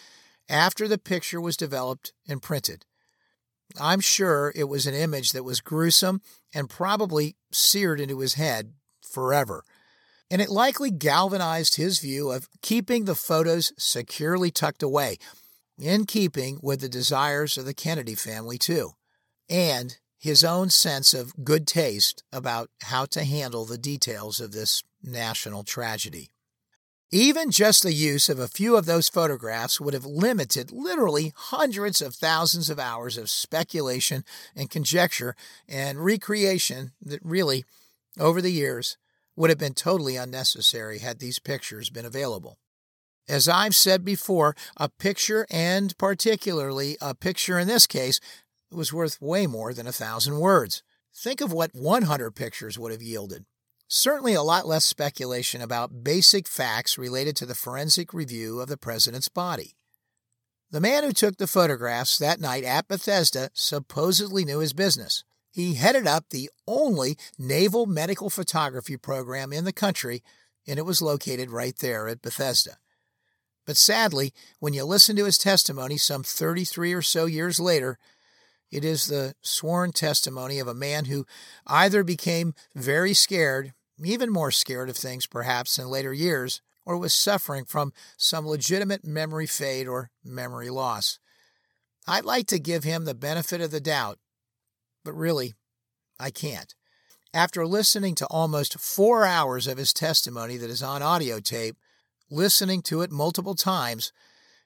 after 0.48 0.88
the 0.88 0.98
picture 0.98 1.40
was 1.40 1.56
developed 1.56 2.12
and 2.26 2.42
printed. 2.42 2.84
I'm 3.80 4.00
sure 4.00 4.52
it 4.54 4.64
was 4.64 4.87
an 4.87 4.94
image 4.94 5.32
that 5.32 5.44
was 5.44 5.60
gruesome 5.60 6.22
and 6.54 6.70
probably 6.70 7.37
seared 7.52 8.00
into 8.00 8.20
his 8.20 8.34
head 8.34 8.72
forever. 9.02 9.64
And 10.30 10.42
it 10.42 10.50
likely 10.50 10.90
galvanized 10.90 11.76
his 11.76 12.00
view 12.00 12.30
of 12.30 12.48
keeping 12.60 13.04
the 13.04 13.14
photos 13.14 13.72
securely 13.78 14.50
tucked 14.50 14.82
away, 14.82 15.18
in 15.80 16.04
keeping 16.06 16.58
with 16.62 16.80
the 16.80 16.88
desires 16.88 17.56
of 17.56 17.64
the 17.64 17.75
Kennedy 17.75 18.14
family, 18.14 18.58
too, 18.58 18.92
and 19.48 19.98
his 20.18 20.42
own 20.42 20.68
sense 20.70 21.14
of 21.14 21.44
good 21.44 21.66
taste 21.66 22.25
about 22.32 22.70
how 22.82 23.06
to 23.06 23.25
handle 23.25 23.64
the 23.64 23.78
details 23.78 24.40
of 24.40 24.52
this 24.52 24.82
national 25.02 25.62
tragedy. 25.62 26.30
Even 27.10 27.50
just 27.50 27.82
the 27.82 27.94
use 27.94 28.28
of 28.28 28.38
a 28.38 28.46
few 28.46 28.76
of 28.76 28.84
those 28.84 29.08
photographs 29.08 29.80
would 29.80 29.94
have 29.94 30.04
limited 30.04 30.70
literally 30.70 31.32
hundreds 31.34 32.02
of 32.02 32.14
thousands 32.14 32.68
of 32.68 32.78
hours 32.78 33.16
of 33.16 33.30
speculation 33.30 34.24
and 34.54 34.68
conjecture 34.68 35.34
and 35.66 36.04
recreation 36.04 36.92
that 37.00 37.24
really, 37.24 37.64
over 38.20 38.42
the 38.42 38.52
years, 38.52 38.98
would 39.36 39.48
have 39.48 39.58
been 39.58 39.72
totally 39.72 40.16
unnecessary 40.16 40.98
had 40.98 41.18
these 41.18 41.38
pictures 41.38 41.88
been 41.88 42.04
available. 42.04 42.58
As 43.26 43.48
I've 43.48 43.74
said 43.74 44.04
before, 44.04 44.54
a 44.76 44.90
picture, 44.90 45.46
and 45.50 45.96
particularly 45.96 46.98
a 47.00 47.14
picture 47.14 47.58
in 47.58 47.68
this 47.68 47.86
case, 47.86 48.20
was 48.70 48.92
worth 48.92 49.22
way 49.22 49.46
more 49.46 49.72
than 49.72 49.86
a 49.86 49.92
thousand 49.92 50.40
words. 50.40 50.82
Think 51.14 51.40
of 51.40 51.54
what 51.54 51.74
100 51.74 52.32
pictures 52.32 52.78
would 52.78 52.92
have 52.92 53.02
yielded. 53.02 53.46
Certainly 53.90 54.35
a 54.35 54.42
lot 54.42 54.66
less 54.66 54.85
speculation 54.85 55.62
about 55.62 56.04
basic 56.04 56.47
facts 56.47 56.99
related 56.99 57.35
to 57.37 57.47
the 57.47 57.54
forensic 57.54 58.12
review 58.12 58.61
of 58.61 58.68
the 58.68 58.76
president's 58.76 59.30
body. 59.30 59.76
The 60.71 60.80
man 60.80 61.04
who 61.04 61.12
took 61.12 61.38
the 61.38 61.47
photographs 61.47 62.18
that 62.18 62.38
night 62.38 62.64
at 62.64 62.87
Bethesda 62.87 63.49
supposedly 63.54 64.45
knew 64.45 64.59
his 64.59 64.75
business. 64.75 65.25
He 65.50 65.75
headed 65.75 66.07
up 66.07 66.26
the 66.28 66.50
only 66.66 67.16
naval 67.38 67.87
medical 67.87 68.28
photography 68.28 68.99
program 68.99 69.54
in 69.54 69.64
the 69.64 69.73
country, 69.73 70.23
and 70.66 70.78
it 70.78 70.85
was 70.85 71.00
located 71.00 71.50
right 71.50 71.76
there 71.78 72.07
at 72.09 72.21
Bethesda. 72.21 72.76
But 73.66 73.78
sadly, 73.78 74.35
when 74.61 74.75
you 74.75 74.85
listen 74.85 75.16
to 75.16 75.25
his 75.25 75.38
testimony 75.38 75.97
some 75.97 76.23
33 76.23 76.92
or 76.92 77.02
so 77.02 77.25
years 77.25 77.59
later, 77.59 77.99
it 78.71 78.85
is 78.85 79.07
the 79.07 79.35
sworn 79.40 79.92
testimony 79.92 80.59
of 80.59 80.68
a 80.68 80.75
man 80.75 81.07
who 81.07 81.26
either 81.66 82.04
became 82.04 82.52
very 82.75 83.14
scared, 83.14 83.73
even 84.05 84.31
more 84.31 84.50
scared 84.50 84.88
of 84.88 84.97
things 84.97 85.26
perhaps 85.26 85.78
in 85.78 85.88
later 85.88 86.12
years, 86.12 86.61
or 86.85 86.97
was 86.97 87.12
suffering 87.12 87.64
from 87.64 87.93
some 88.17 88.47
legitimate 88.47 89.05
memory 89.05 89.47
fade 89.47 89.87
or 89.87 90.11
memory 90.25 90.71
loss. 90.71 91.19
I'd 92.07 92.25
like 92.25 92.47
to 92.47 92.59
give 92.59 92.85
him 92.85 93.05
the 93.05 93.14
benefit 93.14 93.61
of 93.61 93.71
the 93.71 93.81
doubt, 93.81 94.19
but 95.05 95.12
really, 95.12 95.55
I 96.19 96.31
can't. 96.31 96.75
After 97.35 97.67
listening 97.67 98.14
to 98.17 98.26
almost 98.28 98.81
four 98.81 99.26
hours 99.26 99.67
of 99.67 99.76
his 99.76 99.93
testimony 99.93 100.57
that 100.57 100.71
is 100.71 100.83
on 100.83 101.02
audio 101.02 101.40
tape, 101.40 101.76
listening 102.31 102.81
to 102.83 103.02
it 103.02 103.11
multiple 103.11 103.55
times, 103.55 104.12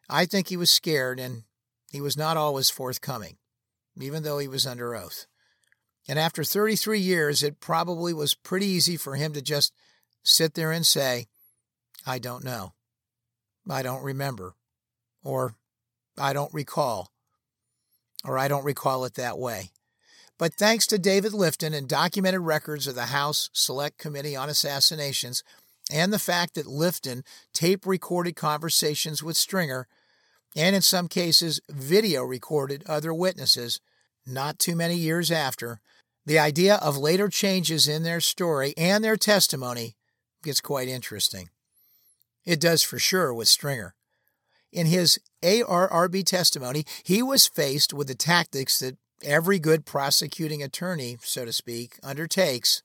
I 0.08 0.26
think 0.26 0.48
he 0.48 0.56
was 0.56 0.70
scared 0.70 1.18
and 1.18 1.42
he 1.90 2.00
was 2.00 2.16
not 2.16 2.36
always 2.36 2.70
forthcoming, 2.70 3.38
even 4.00 4.22
though 4.22 4.38
he 4.38 4.48
was 4.48 4.66
under 4.66 4.94
oath. 4.94 5.26
And 6.08 6.18
after 6.18 6.42
33 6.42 6.98
years, 6.98 7.42
it 7.42 7.60
probably 7.60 8.12
was 8.12 8.34
pretty 8.34 8.66
easy 8.66 8.96
for 8.96 9.14
him 9.14 9.32
to 9.34 9.42
just 9.42 9.72
sit 10.22 10.54
there 10.54 10.72
and 10.72 10.86
say, 10.86 11.26
I 12.06 12.18
don't 12.18 12.44
know. 12.44 12.72
I 13.68 13.82
don't 13.82 14.02
remember. 14.02 14.54
Or 15.22 15.54
I 16.18 16.32
don't 16.32 16.52
recall. 16.52 17.12
Or 18.24 18.38
I 18.38 18.48
don't 18.48 18.64
recall 18.64 19.04
it 19.04 19.14
that 19.14 19.38
way. 19.38 19.70
But 20.38 20.54
thanks 20.54 20.88
to 20.88 20.98
David 20.98 21.32
Lifton 21.32 21.72
and 21.72 21.88
documented 21.88 22.40
records 22.40 22.88
of 22.88 22.96
the 22.96 23.06
House 23.06 23.48
Select 23.52 23.98
Committee 23.98 24.34
on 24.34 24.48
Assassinations, 24.48 25.44
and 25.90 26.12
the 26.12 26.18
fact 26.18 26.54
that 26.54 26.66
Lifton 26.66 27.22
tape 27.52 27.86
recorded 27.86 28.34
conversations 28.34 29.22
with 29.22 29.36
Stringer, 29.36 29.86
and 30.56 30.74
in 30.74 30.82
some 30.82 31.06
cases 31.06 31.60
video 31.68 32.24
recorded 32.24 32.82
other 32.88 33.14
witnesses, 33.14 33.80
not 34.26 34.58
too 34.58 34.74
many 34.74 34.96
years 34.96 35.30
after, 35.30 35.80
the 36.24 36.38
idea 36.38 36.76
of 36.76 36.96
later 36.96 37.28
changes 37.28 37.88
in 37.88 38.02
their 38.02 38.20
story 38.20 38.74
and 38.76 39.02
their 39.02 39.16
testimony 39.16 39.96
gets 40.42 40.60
quite 40.60 40.88
interesting. 40.88 41.50
It 42.44 42.60
does 42.60 42.82
for 42.82 42.98
sure 42.98 43.32
with 43.32 43.48
Stringer. 43.48 43.94
In 44.72 44.86
his 44.86 45.18
ARRB 45.42 46.24
testimony, 46.24 46.84
he 47.04 47.22
was 47.22 47.46
faced 47.46 47.92
with 47.92 48.08
the 48.08 48.14
tactics 48.14 48.78
that 48.78 48.96
every 49.22 49.58
good 49.58 49.84
prosecuting 49.84 50.62
attorney, 50.62 51.18
so 51.22 51.44
to 51.44 51.52
speak, 51.52 51.98
undertakes 52.02 52.82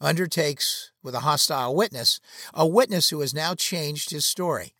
undertakes 0.00 0.92
with 1.02 1.14
a 1.14 1.20
hostile 1.20 1.74
witness, 1.74 2.20
a 2.54 2.66
witness 2.66 3.10
who 3.10 3.20
has 3.20 3.34
now 3.34 3.54
changed 3.54 4.10
his 4.10 4.24
story. 4.24 4.74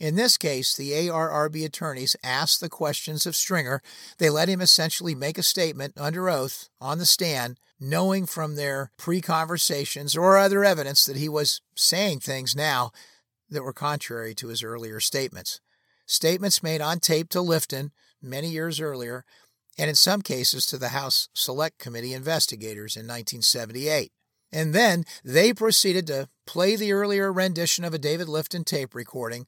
In 0.00 0.16
this 0.16 0.36
case, 0.36 0.76
the 0.76 0.90
ARRB 0.90 1.64
attorneys 1.64 2.16
asked 2.24 2.60
the 2.60 2.68
questions 2.68 3.26
of 3.26 3.36
Stringer. 3.36 3.80
They 4.18 4.28
let 4.28 4.48
him 4.48 4.60
essentially 4.60 5.14
make 5.14 5.38
a 5.38 5.42
statement 5.42 5.94
under 5.96 6.28
oath 6.28 6.68
on 6.80 6.98
the 6.98 7.06
stand, 7.06 7.60
knowing 7.78 8.26
from 8.26 8.56
their 8.56 8.90
pre 8.96 9.20
conversations 9.20 10.16
or 10.16 10.36
other 10.36 10.64
evidence 10.64 11.04
that 11.04 11.16
he 11.16 11.28
was 11.28 11.60
saying 11.76 12.20
things 12.20 12.56
now 12.56 12.90
that 13.48 13.62
were 13.62 13.72
contrary 13.72 14.34
to 14.34 14.48
his 14.48 14.64
earlier 14.64 14.98
statements. 14.98 15.60
Statements 16.06 16.62
made 16.62 16.80
on 16.80 16.98
tape 16.98 17.28
to 17.30 17.38
Lifton 17.38 17.90
many 18.20 18.48
years 18.48 18.80
earlier, 18.80 19.24
and 19.78 19.88
in 19.88 19.94
some 19.94 20.22
cases 20.22 20.66
to 20.66 20.78
the 20.78 20.88
House 20.88 21.28
Select 21.34 21.78
Committee 21.78 22.12
investigators 22.14 22.96
in 22.96 23.02
1978. 23.02 24.12
And 24.52 24.72
then 24.72 25.04
they 25.24 25.52
proceeded 25.52 26.06
to 26.08 26.28
play 26.46 26.76
the 26.76 26.92
earlier 26.92 27.32
rendition 27.32 27.84
of 27.84 27.94
a 27.94 27.98
David 27.98 28.28
Lifton 28.28 28.64
tape 28.64 28.94
recording 28.94 29.46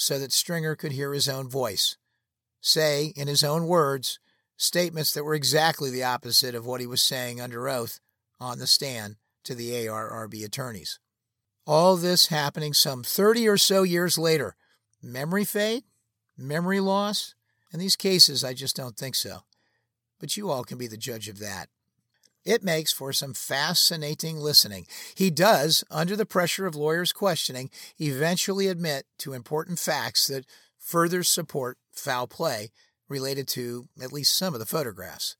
so 0.00 0.16
that 0.20 0.32
Stringer 0.32 0.76
could 0.76 0.92
hear 0.92 1.12
his 1.12 1.28
own 1.28 1.48
voice, 1.48 1.96
say, 2.60 3.12
in 3.16 3.26
his 3.26 3.42
own 3.42 3.66
words, 3.66 4.20
statements 4.56 5.12
that 5.12 5.24
were 5.24 5.34
exactly 5.34 5.90
the 5.90 6.04
opposite 6.04 6.54
of 6.54 6.64
what 6.64 6.80
he 6.80 6.86
was 6.86 7.02
saying 7.02 7.40
under 7.40 7.68
oath 7.68 7.98
on 8.38 8.60
the 8.60 8.68
stand 8.68 9.16
to 9.42 9.56
the 9.56 9.72
ARRB 9.72 10.44
attorneys. 10.44 11.00
All 11.66 11.96
this 11.96 12.28
happening 12.28 12.72
some 12.74 13.02
30 13.02 13.48
or 13.48 13.56
so 13.56 13.82
years 13.82 14.16
later. 14.16 14.54
Memory 15.02 15.44
fade? 15.44 15.82
Memory 16.36 16.78
loss? 16.78 17.34
In 17.72 17.80
these 17.80 17.96
cases, 17.96 18.44
I 18.44 18.54
just 18.54 18.76
don't 18.76 18.96
think 18.96 19.16
so. 19.16 19.40
But 20.20 20.36
you 20.36 20.48
all 20.48 20.62
can 20.62 20.78
be 20.78 20.86
the 20.86 20.96
judge 20.96 21.28
of 21.28 21.40
that. 21.40 21.70
It 22.48 22.64
makes 22.64 22.94
for 22.94 23.12
some 23.12 23.34
fascinating 23.34 24.38
listening. 24.38 24.86
He 25.14 25.28
does, 25.28 25.84
under 25.90 26.16
the 26.16 26.24
pressure 26.24 26.64
of 26.64 26.74
lawyers' 26.74 27.12
questioning, 27.12 27.68
eventually 28.00 28.68
admit 28.68 29.04
to 29.18 29.34
important 29.34 29.78
facts 29.78 30.28
that 30.28 30.46
further 30.78 31.22
support 31.22 31.76
foul 31.92 32.26
play 32.26 32.70
related 33.06 33.48
to 33.48 33.88
at 34.02 34.14
least 34.14 34.34
some 34.34 34.54
of 34.54 34.60
the 34.60 34.66
photographs. 34.66 35.36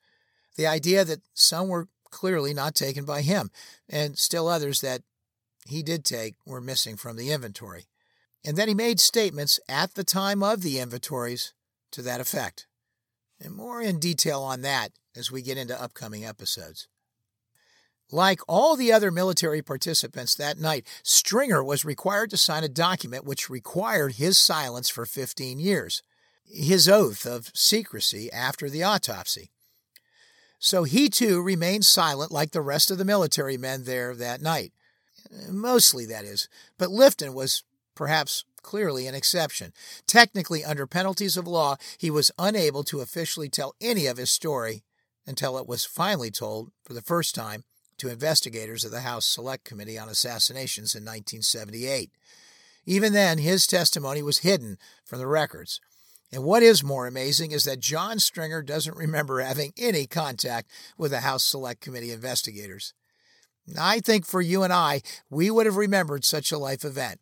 The 0.56 0.66
idea 0.66 1.02
that 1.06 1.22
some 1.32 1.68
were 1.68 1.88
clearly 2.10 2.52
not 2.52 2.74
taken 2.74 3.06
by 3.06 3.22
him, 3.22 3.50
and 3.88 4.18
still 4.18 4.46
others 4.46 4.82
that 4.82 5.00
he 5.64 5.82
did 5.82 6.04
take 6.04 6.34
were 6.44 6.60
missing 6.60 6.98
from 6.98 7.16
the 7.16 7.32
inventory. 7.32 7.86
And 8.44 8.54
then 8.54 8.68
he 8.68 8.74
made 8.74 9.00
statements 9.00 9.58
at 9.66 9.94
the 9.94 10.04
time 10.04 10.42
of 10.42 10.60
the 10.60 10.78
inventories 10.78 11.54
to 11.92 12.02
that 12.02 12.20
effect. 12.20 12.66
And 13.40 13.54
more 13.54 13.80
in 13.80 13.98
detail 13.98 14.42
on 14.42 14.60
that 14.60 14.90
as 15.16 15.32
we 15.32 15.40
get 15.40 15.56
into 15.56 15.80
upcoming 15.80 16.26
episodes. 16.26 16.86
Like 18.10 18.40
all 18.48 18.74
the 18.74 18.92
other 18.92 19.10
military 19.10 19.60
participants 19.60 20.34
that 20.34 20.58
night, 20.58 20.86
Stringer 21.02 21.62
was 21.62 21.84
required 21.84 22.30
to 22.30 22.38
sign 22.38 22.64
a 22.64 22.68
document 22.68 23.24
which 23.24 23.50
required 23.50 24.14
his 24.14 24.38
silence 24.38 24.88
for 24.88 25.04
15 25.04 25.58
years, 25.58 26.02
his 26.46 26.88
oath 26.88 27.26
of 27.26 27.50
secrecy 27.54 28.32
after 28.32 28.70
the 28.70 28.82
autopsy. 28.82 29.50
So 30.58 30.84
he 30.84 31.08
too 31.08 31.42
remained 31.42 31.84
silent 31.84 32.32
like 32.32 32.52
the 32.52 32.62
rest 32.62 32.90
of 32.90 32.98
the 32.98 33.04
military 33.04 33.58
men 33.58 33.84
there 33.84 34.14
that 34.14 34.40
night. 34.40 34.72
Mostly, 35.50 36.06
that 36.06 36.24
is. 36.24 36.48
But 36.78 36.88
Lifton 36.88 37.34
was 37.34 37.62
perhaps 37.94 38.44
clearly 38.62 39.06
an 39.06 39.14
exception. 39.14 39.72
Technically, 40.06 40.64
under 40.64 40.86
penalties 40.86 41.36
of 41.36 41.46
law, 41.46 41.76
he 41.98 42.10
was 42.10 42.30
unable 42.38 42.82
to 42.84 43.00
officially 43.00 43.48
tell 43.48 43.74
any 43.80 44.06
of 44.06 44.16
his 44.16 44.30
story 44.30 44.82
until 45.26 45.58
it 45.58 45.66
was 45.66 45.84
finally 45.84 46.30
told 46.30 46.70
for 46.82 46.94
the 46.94 47.02
first 47.02 47.34
time 47.34 47.64
to 47.98 48.08
investigators 48.08 48.84
of 48.84 48.90
the 48.90 49.00
House 49.00 49.26
Select 49.26 49.64
Committee 49.64 49.98
on 49.98 50.08
Assassinations 50.08 50.94
in 50.94 51.02
1978. 51.02 52.10
Even 52.86 53.12
then, 53.12 53.38
his 53.38 53.66
testimony 53.66 54.22
was 54.22 54.38
hidden 54.38 54.78
from 55.04 55.18
the 55.18 55.26
records. 55.26 55.80
And 56.32 56.44
what 56.44 56.62
is 56.62 56.84
more 56.84 57.06
amazing 57.06 57.52
is 57.52 57.64
that 57.64 57.80
John 57.80 58.18
Stringer 58.18 58.62
doesn't 58.62 58.96
remember 58.96 59.40
having 59.40 59.72
any 59.76 60.06
contact 60.06 60.70
with 60.96 61.10
the 61.10 61.20
House 61.20 61.44
Select 61.44 61.80
Committee 61.80 62.12
investigators. 62.12 62.92
I 63.78 64.00
think 64.00 64.26
for 64.26 64.40
you 64.40 64.62
and 64.62 64.72
I, 64.72 65.02
we 65.28 65.50
would 65.50 65.66
have 65.66 65.76
remembered 65.76 66.24
such 66.24 66.52
a 66.52 66.58
life 66.58 66.84
event, 66.84 67.20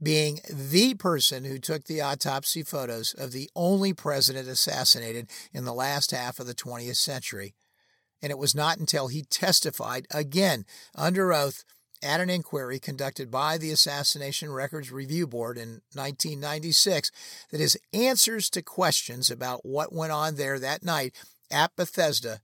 being 0.00 0.40
the 0.48 0.94
person 0.94 1.44
who 1.44 1.58
took 1.58 1.84
the 1.84 2.00
autopsy 2.00 2.62
photos 2.62 3.14
of 3.14 3.32
the 3.32 3.50
only 3.56 3.92
president 3.92 4.48
assassinated 4.48 5.28
in 5.52 5.64
the 5.64 5.74
last 5.74 6.12
half 6.12 6.38
of 6.38 6.46
the 6.46 6.54
20th 6.54 6.96
century 6.96 7.54
and 8.22 8.30
it 8.30 8.38
was 8.38 8.54
not 8.54 8.78
until 8.78 9.08
he 9.08 9.22
testified 9.22 10.06
again 10.10 10.64
under 10.94 11.32
oath 11.32 11.64
at 12.02 12.20
an 12.20 12.30
inquiry 12.30 12.78
conducted 12.78 13.30
by 13.30 13.58
the 13.58 13.70
Assassination 13.70 14.52
Records 14.52 14.92
Review 14.92 15.26
Board 15.26 15.58
in 15.58 15.82
1996 15.94 17.10
that 17.50 17.60
his 17.60 17.76
answers 17.92 18.48
to 18.50 18.62
questions 18.62 19.30
about 19.30 19.66
what 19.66 19.92
went 19.92 20.12
on 20.12 20.36
there 20.36 20.58
that 20.58 20.84
night 20.84 21.14
at 21.50 21.74
Bethesda 21.76 22.40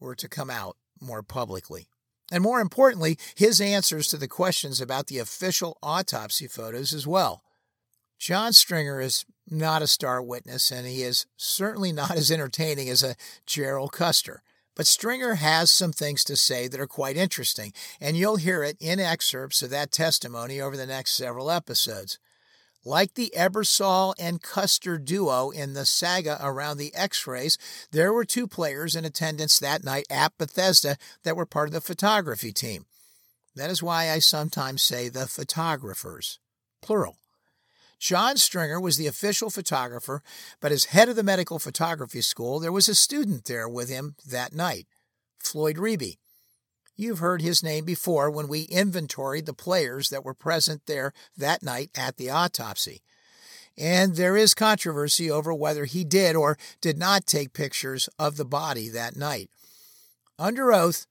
were 0.00 0.16
to 0.16 0.28
come 0.28 0.50
out 0.50 0.76
more 1.00 1.22
publicly. 1.22 1.88
And 2.30 2.42
more 2.42 2.60
importantly, 2.60 3.18
his 3.34 3.60
answers 3.60 4.08
to 4.08 4.16
the 4.16 4.28
questions 4.28 4.80
about 4.80 5.06
the 5.06 5.18
official 5.18 5.78
autopsy 5.82 6.46
photos 6.46 6.92
as 6.92 7.06
well. 7.06 7.42
John 8.18 8.52
Stringer 8.52 9.00
is 9.00 9.24
not 9.48 9.80
a 9.80 9.86
star 9.86 10.20
witness, 10.20 10.70
and 10.70 10.86
he 10.86 11.02
is 11.02 11.26
certainly 11.36 11.92
not 11.92 12.16
as 12.16 12.30
entertaining 12.30 12.88
as 12.90 13.02
a 13.02 13.16
Jerrol 13.46 13.90
Custer. 13.90 14.42
But 14.78 14.86
Stringer 14.86 15.34
has 15.34 15.72
some 15.72 15.92
things 15.92 16.22
to 16.22 16.36
say 16.36 16.68
that 16.68 16.78
are 16.78 16.86
quite 16.86 17.16
interesting, 17.16 17.72
and 18.00 18.16
you'll 18.16 18.36
hear 18.36 18.62
it 18.62 18.76
in 18.78 19.00
excerpts 19.00 19.60
of 19.60 19.70
that 19.70 19.90
testimony 19.90 20.60
over 20.60 20.76
the 20.76 20.86
next 20.86 21.16
several 21.16 21.50
episodes. 21.50 22.20
Like 22.84 23.14
the 23.14 23.32
Ebersole 23.36 24.14
and 24.20 24.40
Custer 24.40 24.96
duo 24.96 25.50
in 25.50 25.74
the 25.74 25.84
saga 25.84 26.38
around 26.40 26.76
the 26.76 26.94
X 26.94 27.26
rays, 27.26 27.58
there 27.90 28.12
were 28.12 28.24
two 28.24 28.46
players 28.46 28.94
in 28.94 29.04
attendance 29.04 29.58
that 29.58 29.82
night 29.82 30.06
at 30.08 30.38
Bethesda 30.38 30.96
that 31.24 31.36
were 31.36 31.44
part 31.44 31.66
of 31.66 31.74
the 31.74 31.80
photography 31.80 32.52
team. 32.52 32.86
That 33.56 33.70
is 33.70 33.82
why 33.82 34.12
I 34.12 34.20
sometimes 34.20 34.80
say 34.80 35.08
the 35.08 35.26
photographers, 35.26 36.38
plural. 36.82 37.18
John 37.98 38.36
Stringer 38.36 38.80
was 38.80 38.96
the 38.96 39.08
official 39.08 39.50
photographer, 39.50 40.22
but 40.60 40.70
as 40.70 40.84
head 40.86 41.08
of 41.08 41.16
the 41.16 41.22
medical 41.22 41.58
photography 41.58 42.20
school, 42.20 42.60
there 42.60 42.72
was 42.72 42.88
a 42.88 42.94
student 42.94 43.46
there 43.46 43.68
with 43.68 43.88
him 43.88 44.14
that 44.26 44.54
night, 44.54 44.86
Floyd 45.38 45.76
Riebe. 45.76 46.16
You've 46.96 47.18
heard 47.18 47.42
his 47.42 47.62
name 47.62 47.84
before 47.84 48.30
when 48.30 48.48
we 48.48 48.62
inventoried 48.62 49.46
the 49.46 49.52
players 49.52 50.08
that 50.10 50.24
were 50.24 50.34
present 50.34 50.82
there 50.86 51.12
that 51.36 51.62
night 51.62 51.90
at 51.96 52.16
the 52.16 52.30
autopsy. 52.30 53.02
and 53.76 54.16
there 54.16 54.36
is 54.36 54.54
controversy 54.54 55.30
over 55.30 55.54
whether 55.54 55.84
he 55.84 56.02
did 56.02 56.34
or 56.34 56.58
did 56.80 56.98
not 56.98 57.26
take 57.26 57.52
pictures 57.52 58.08
of 58.18 58.36
the 58.36 58.44
body 58.44 58.88
that 58.88 59.14
night. 59.14 59.50
Under 60.36 60.72
oath, 60.72 61.06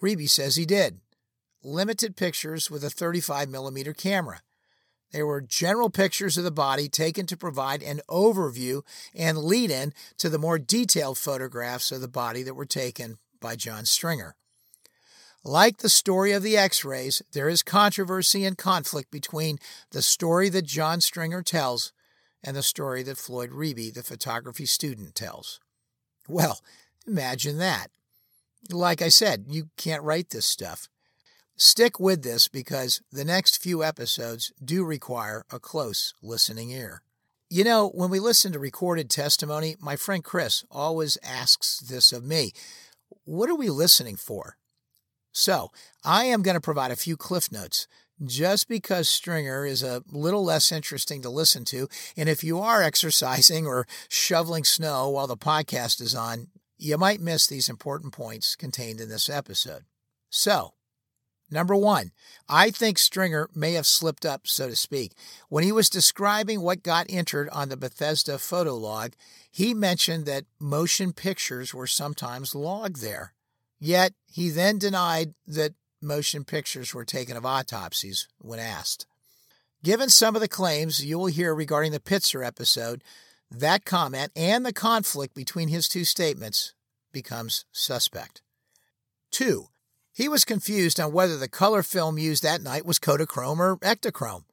Riebe 0.00 0.28
says 0.28 0.54
he 0.54 0.64
did. 0.64 1.00
Limited 1.64 2.16
pictures 2.16 2.70
with 2.70 2.84
a 2.84 2.90
35 2.90 3.48
millimeter 3.48 3.92
camera. 3.92 4.40
They 5.12 5.22
were 5.22 5.40
general 5.40 5.90
pictures 5.90 6.38
of 6.38 6.44
the 6.44 6.50
body 6.50 6.88
taken 6.88 7.26
to 7.26 7.36
provide 7.36 7.82
an 7.82 8.00
overview 8.08 8.82
and 9.14 9.38
lead 9.38 9.70
in 9.70 9.92
to 10.18 10.28
the 10.28 10.38
more 10.38 10.58
detailed 10.58 11.18
photographs 11.18 11.92
of 11.92 12.00
the 12.00 12.08
body 12.08 12.42
that 12.42 12.54
were 12.54 12.66
taken 12.66 13.18
by 13.40 13.56
John 13.56 13.84
Stringer. 13.84 14.34
Like 15.44 15.78
the 15.78 15.88
story 15.88 16.32
of 16.32 16.42
the 16.42 16.56
x 16.56 16.84
rays, 16.84 17.20
there 17.32 17.48
is 17.48 17.62
controversy 17.62 18.44
and 18.44 18.56
conflict 18.56 19.10
between 19.10 19.58
the 19.90 20.02
story 20.02 20.48
that 20.48 20.64
John 20.64 21.00
Stringer 21.00 21.42
tells 21.42 21.92
and 22.44 22.56
the 22.56 22.62
story 22.62 23.02
that 23.02 23.18
Floyd 23.18 23.50
Riebe, 23.50 23.92
the 23.92 24.02
photography 24.02 24.66
student, 24.66 25.14
tells. 25.14 25.60
Well, 26.28 26.60
imagine 27.06 27.58
that. 27.58 27.88
Like 28.70 29.02
I 29.02 29.08
said, 29.08 29.46
you 29.48 29.70
can't 29.76 30.04
write 30.04 30.30
this 30.30 30.46
stuff. 30.46 30.88
Stick 31.64 32.00
with 32.00 32.24
this 32.24 32.48
because 32.48 33.00
the 33.12 33.24
next 33.24 33.62
few 33.62 33.84
episodes 33.84 34.52
do 34.64 34.82
require 34.84 35.44
a 35.48 35.60
close 35.60 36.12
listening 36.20 36.70
ear. 36.70 37.02
You 37.48 37.62
know, 37.62 37.88
when 37.90 38.10
we 38.10 38.18
listen 38.18 38.50
to 38.50 38.58
recorded 38.58 39.08
testimony, 39.08 39.76
my 39.78 39.94
friend 39.94 40.24
Chris 40.24 40.64
always 40.72 41.18
asks 41.22 41.78
this 41.78 42.10
of 42.10 42.24
me 42.24 42.50
What 43.22 43.48
are 43.48 43.54
we 43.54 43.70
listening 43.70 44.16
for? 44.16 44.56
So, 45.30 45.70
I 46.02 46.24
am 46.24 46.42
going 46.42 46.56
to 46.56 46.60
provide 46.60 46.90
a 46.90 46.96
few 46.96 47.16
cliff 47.16 47.52
notes 47.52 47.86
just 48.24 48.66
because 48.66 49.08
Stringer 49.08 49.64
is 49.64 49.84
a 49.84 50.02
little 50.10 50.44
less 50.44 50.72
interesting 50.72 51.22
to 51.22 51.30
listen 51.30 51.64
to. 51.66 51.86
And 52.16 52.28
if 52.28 52.42
you 52.42 52.58
are 52.58 52.82
exercising 52.82 53.68
or 53.68 53.86
shoveling 54.08 54.64
snow 54.64 55.10
while 55.10 55.28
the 55.28 55.36
podcast 55.36 56.00
is 56.00 56.16
on, 56.16 56.48
you 56.76 56.98
might 56.98 57.20
miss 57.20 57.46
these 57.46 57.68
important 57.68 58.12
points 58.12 58.56
contained 58.56 59.00
in 59.00 59.08
this 59.08 59.30
episode. 59.30 59.84
So, 60.28 60.72
Number 61.52 61.76
one, 61.76 62.12
I 62.48 62.70
think 62.70 62.98
Stringer 62.98 63.50
may 63.54 63.74
have 63.74 63.86
slipped 63.86 64.24
up, 64.24 64.46
so 64.46 64.70
to 64.70 64.74
speak. 64.74 65.12
When 65.50 65.64
he 65.64 65.70
was 65.70 65.90
describing 65.90 66.62
what 66.62 66.82
got 66.82 67.04
entered 67.10 67.50
on 67.50 67.68
the 67.68 67.76
Bethesda 67.76 68.38
photo 68.38 68.74
log, 68.74 69.12
he 69.50 69.74
mentioned 69.74 70.24
that 70.24 70.46
motion 70.58 71.12
pictures 71.12 71.74
were 71.74 71.86
sometimes 71.86 72.54
logged 72.54 73.02
there. 73.02 73.34
Yet 73.78 74.14
he 74.24 74.48
then 74.48 74.78
denied 74.78 75.34
that 75.46 75.74
motion 76.00 76.44
pictures 76.44 76.94
were 76.94 77.04
taken 77.04 77.36
of 77.36 77.44
autopsies 77.44 78.28
when 78.38 78.58
asked. 78.58 79.06
Given 79.84 80.08
some 80.08 80.34
of 80.34 80.40
the 80.40 80.48
claims 80.48 81.04
you 81.04 81.18
will 81.18 81.26
hear 81.26 81.54
regarding 81.54 81.92
the 81.92 82.00
Pitzer 82.00 82.46
episode, 82.46 83.04
that 83.50 83.84
comment 83.84 84.32
and 84.34 84.64
the 84.64 84.72
conflict 84.72 85.34
between 85.34 85.68
his 85.68 85.86
two 85.86 86.06
statements 86.06 86.72
becomes 87.12 87.66
suspect. 87.72 88.40
Two, 89.30 89.68
he 90.22 90.28
was 90.28 90.44
confused 90.44 91.00
on 91.00 91.12
whether 91.12 91.36
the 91.36 91.48
color 91.48 91.82
film 91.82 92.16
used 92.16 92.44
that 92.44 92.62
night 92.62 92.86
was 92.86 93.00
Kodachrome 93.00 93.58
or 93.58 93.76
Ektachrome. 93.78 94.44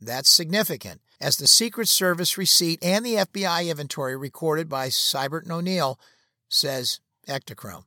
That's 0.00 0.30
significant, 0.30 1.02
as 1.20 1.36
the 1.36 1.46
Secret 1.46 1.88
Service 1.88 2.38
receipt 2.38 2.78
and 2.82 3.04
the 3.04 3.16
FBI 3.16 3.68
inventory 3.68 4.16
recorded 4.16 4.70
by 4.70 4.88
Sibert 4.88 5.42
and 5.42 5.52
O'Neill 5.52 6.00
says 6.48 7.00
Ektachrome. 7.28 7.84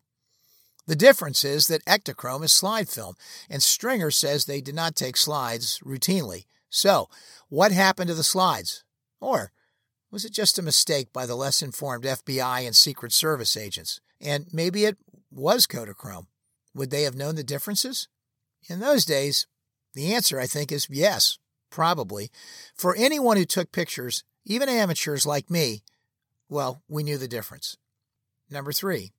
The 0.85 0.95
difference 0.95 1.43
is 1.43 1.65
that 1.65 1.83
Ektachrome 1.85 2.43
is 2.43 2.53
slide 2.53 2.89
film, 2.89 3.15
and 3.49 3.63
Stringer 3.63 4.11
says 4.11 4.45
they 4.45 4.61
did 4.61 4.75
not 4.75 4.95
take 4.95 5.17
slides 5.17 5.79
routinely. 5.83 6.45
So, 6.69 7.09
what 7.49 7.71
happened 7.71 8.09
to 8.09 8.13
the 8.13 8.23
slides? 8.23 8.83
Or 9.19 9.51
was 10.11 10.25
it 10.25 10.31
just 10.31 10.59
a 10.59 10.61
mistake 10.61 11.11
by 11.11 11.25
the 11.25 11.33
less 11.33 11.63
informed 11.63 12.03
FBI 12.03 12.67
and 12.67 12.75
Secret 12.75 13.13
Service 13.13 13.57
agents? 13.57 13.99
And 14.21 14.45
maybe 14.53 14.85
it 14.85 14.99
was 15.31 15.65
Kodachrome. 15.65 16.27
Would 16.75 16.91
they 16.91 17.03
have 17.03 17.15
known 17.15 17.35
the 17.35 17.43
differences? 17.43 18.07
In 18.69 18.79
those 18.79 19.05
days, 19.05 19.47
the 19.93 20.13
answer, 20.13 20.39
I 20.39 20.45
think, 20.45 20.71
is 20.71 20.87
yes, 20.89 21.39
probably. 21.69 22.29
For 22.75 22.95
anyone 22.95 23.37
who 23.37 23.45
took 23.45 23.71
pictures, 23.71 24.23
even 24.43 24.69
amateurs 24.69 25.25
like 25.25 25.49
me, 25.49 25.81
well, 26.49 26.83
we 26.87 27.01
knew 27.01 27.17
the 27.17 27.27
difference. 27.29 27.77
Number 28.51 28.73
three, 28.73 29.13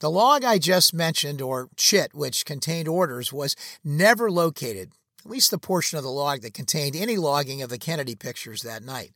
the 0.00 0.10
log 0.10 0.42
I 0.42 0.58
just 0.58 0.94
mentioned, 0.94 1.42
or 1.42 1.68
CHIT, 1.76 2.14
which 2.14 2.46
contained 2.46 2.88
orders, 2.88 3.30
was 3.32 3.54
never 3.84 4.30
located, 4.30 4.92
at 5.22 5.30
least 5.30 5.50
the 5.50 5.58
portion 5.58 5.98
of 5.98 6.04
the 6.04 6.10
log 6.10 6.40
that 6.40 6.54
contained 6.54 6.96
any 6.96 7.16
logging 7.16 7.60
of 7.60 7.68
the 7.68 7.78
Kennedy 7.78 8.14
pictures 8.14 8.62
that 8.62 8.82
night. 8.82 9.12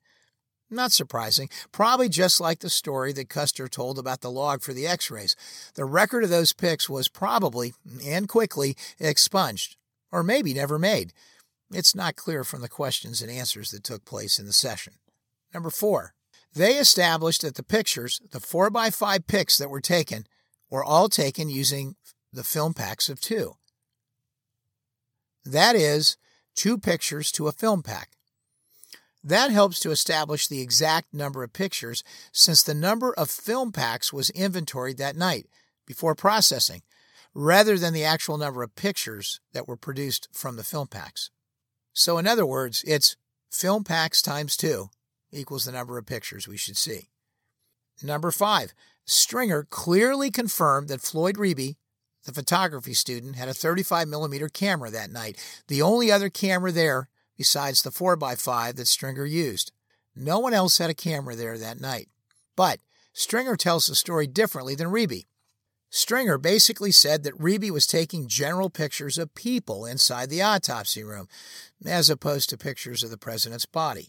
Not 0.75 0.91
surprising. 0.91 1.49
Probably 1.71 2.09
just 2.09 2.41
like 2.41 2.59
the 2.59 2.69
story 2.69 3.13
that 3.13 3.29
Custer 3.29 3.69
told 3.69 3.97
about 3.97 4.23
the 4.23 4.31
log 4.31 4.61
for 4.61 4.73
the 4.73 4.89
x 4.89 5.09
rays. 5.09 5.37
The 5.77 5.85
record 5.85 6.25
of 6.25 6.31
those 6.31 6.53
pics 6.53 6.89
was 6.89 7.07
probably, 7.07 7.75
and 8.05 8.29
quickly, 8.29 8.77
expunged, 8.99 9.77
or 10.11 10.25
maybe 10.25 10.53
never 10.53 10.77
made. 10.77 11.13
It's 11.71 11.95
not 11.95 12.17
clear 12.17 12.43
from 12.43 12.61
the 12.61 12.69
questions 12.69 13.23
and 13.23 13.31
answers 13.31 13.71
that 13.71 13.85
took 13.85 14.05
place 14.05 14.41
in 14.41 14.47
the 14.47 14.53
session. 14.53 14.95
Number 15.53 15.71
four, 15.71 16.15
they 16.53 16.75
established 16.75 17.43
that 17.43 17.55
the 17.55 17.63
pictures, 17.63 18.21
the 18.33 18.41
4x5 18.41 19.29
pics 19.29 19.57
that 19.59 19.71
were 19.71 19.81
taken, 19.81 20.27
were 20.71 20.85
all 20.85 21.09
taken 21.09 21.49
using 21.49 21.95
the 22.33 22.45
film 22.45 22.75
packs 22.75 23.09
of 23.09 23.21
two. 23.21 23.55
That 25.45 25.77
is, 25.77 26.17
two 26.57 26.79
pictures 26.79 27.31
to 27.33 27.47
a 27.47 27.53
film 27.53 27.83
pack. 27.83 28.14
That 29.27 29.51
helps 29.51 29.81
to 29.81 29.91
establish 29.91 30.47
the 30.47 30.61
exact 30.61 31.15
number 31.15 31.43
of 31.43 31.55
pictures 31.55 32.05
since 32.31 32.63
the 32.63 32.75
number 32.75 33.15
of 33.15 33.31
film 33.31 33.73
packs 33.73 34.13
was 34.13 34.29
inventoried 34.31 34.99
that 34.99 35.17
night 35.17 35.47
before 35.87 36.15
processing, 36.15 36.83
rather 37.33 37.79
than 37.79 37.95
the 37.95 38.05
actual 38.05 38.37
number 38.37 38.63
of 38.63 38.77
pictures 38.77 39.41
that 39.55 39.67
were 39.67 39.79
produced 39.79 40.29
from 40.31 40.57
the 40.57 40.63
film 40.63 40.89
packs. 40.89 41.31
So, 41.95 42.19
in 42.19 42.27
other 42.27 42.45
words, 42.45 42.85
it's 42.87 43.17
film 43.51 43.83
packs 43.83 44.21
times 44.21 44.59
two 44.59 44.91
equals 45.33 45.65
the 45.65 45.73
number 45.73 45.97
of 45.97 46.05
pictures 46.05 46.47
we 46.47 46.59
should 46.59 46.77
see. 46.77 47.09
Number 48.03 48.31
five, 48.31 48.75
Stringer 49.07 49.65
clearly 49.65 50.31
confirmed 50.31 50.89
that 50.89 51.01
Floyd 51.01 51.37
Riebe, 51.37 51.77
the 52.25 52.33
photography 52.33 52.93
student, 52.93 53.37
had 53.37 53.49
a 53.49 53.55
35 53.55 54.07
millimeter 54.07 54.49
camera 54.49 54.91
that 54.91 55.11
night, 55.11 55.43
the 55.69 55.81
only 55.81 56.13
other 56.13 56.29
camera 56.29 56.73
there 56.73 57.09
besides 57.37 57.83
the 57.83 57.91
4x5 57.91 58.77
that 58.77 58.89
Stringer 58.89 59.27
used. 59.27 59.73
No 60.17 60.39
one 60.39 60.55
else 60.55 60.79
had 60.79 60.91
a 60.91 60.95
camera 60.95 61.35
there 61.35 61.59
that 61.59 61.81
night. 61.81 62.09
But 62.57 62.81
Stringer 63.13 63.57
tells 63.57 63.87
the 63.87 63.95
story 63.95 64.27
differently 64.27 64.75
than 64.75 64.89
Riebe. 64.89 65.27
Stringer 65.91 66.39
basically 66.39 66.91
said 66.91 67.23
that 67.23 67.39
Riebe 67.39 67.71
was 67.71 67.87
taking 67.87 68.27
general 68.27 68.69
pictures 68.69 69.17
of 69.17 69.35
people 69.35 69.87
inside 69.87 70.29
the 70.29 70.43
autopsy 70.43 71.05
room, 71.05 71.29
as 71.87 72.11
opposed 72.11 72.51
to 72.51 72.59
pictures 72.59 73.05
of 73.05 73.11
the 73.11 73.17
president's 73.17 73.67
body. 73.67 74.09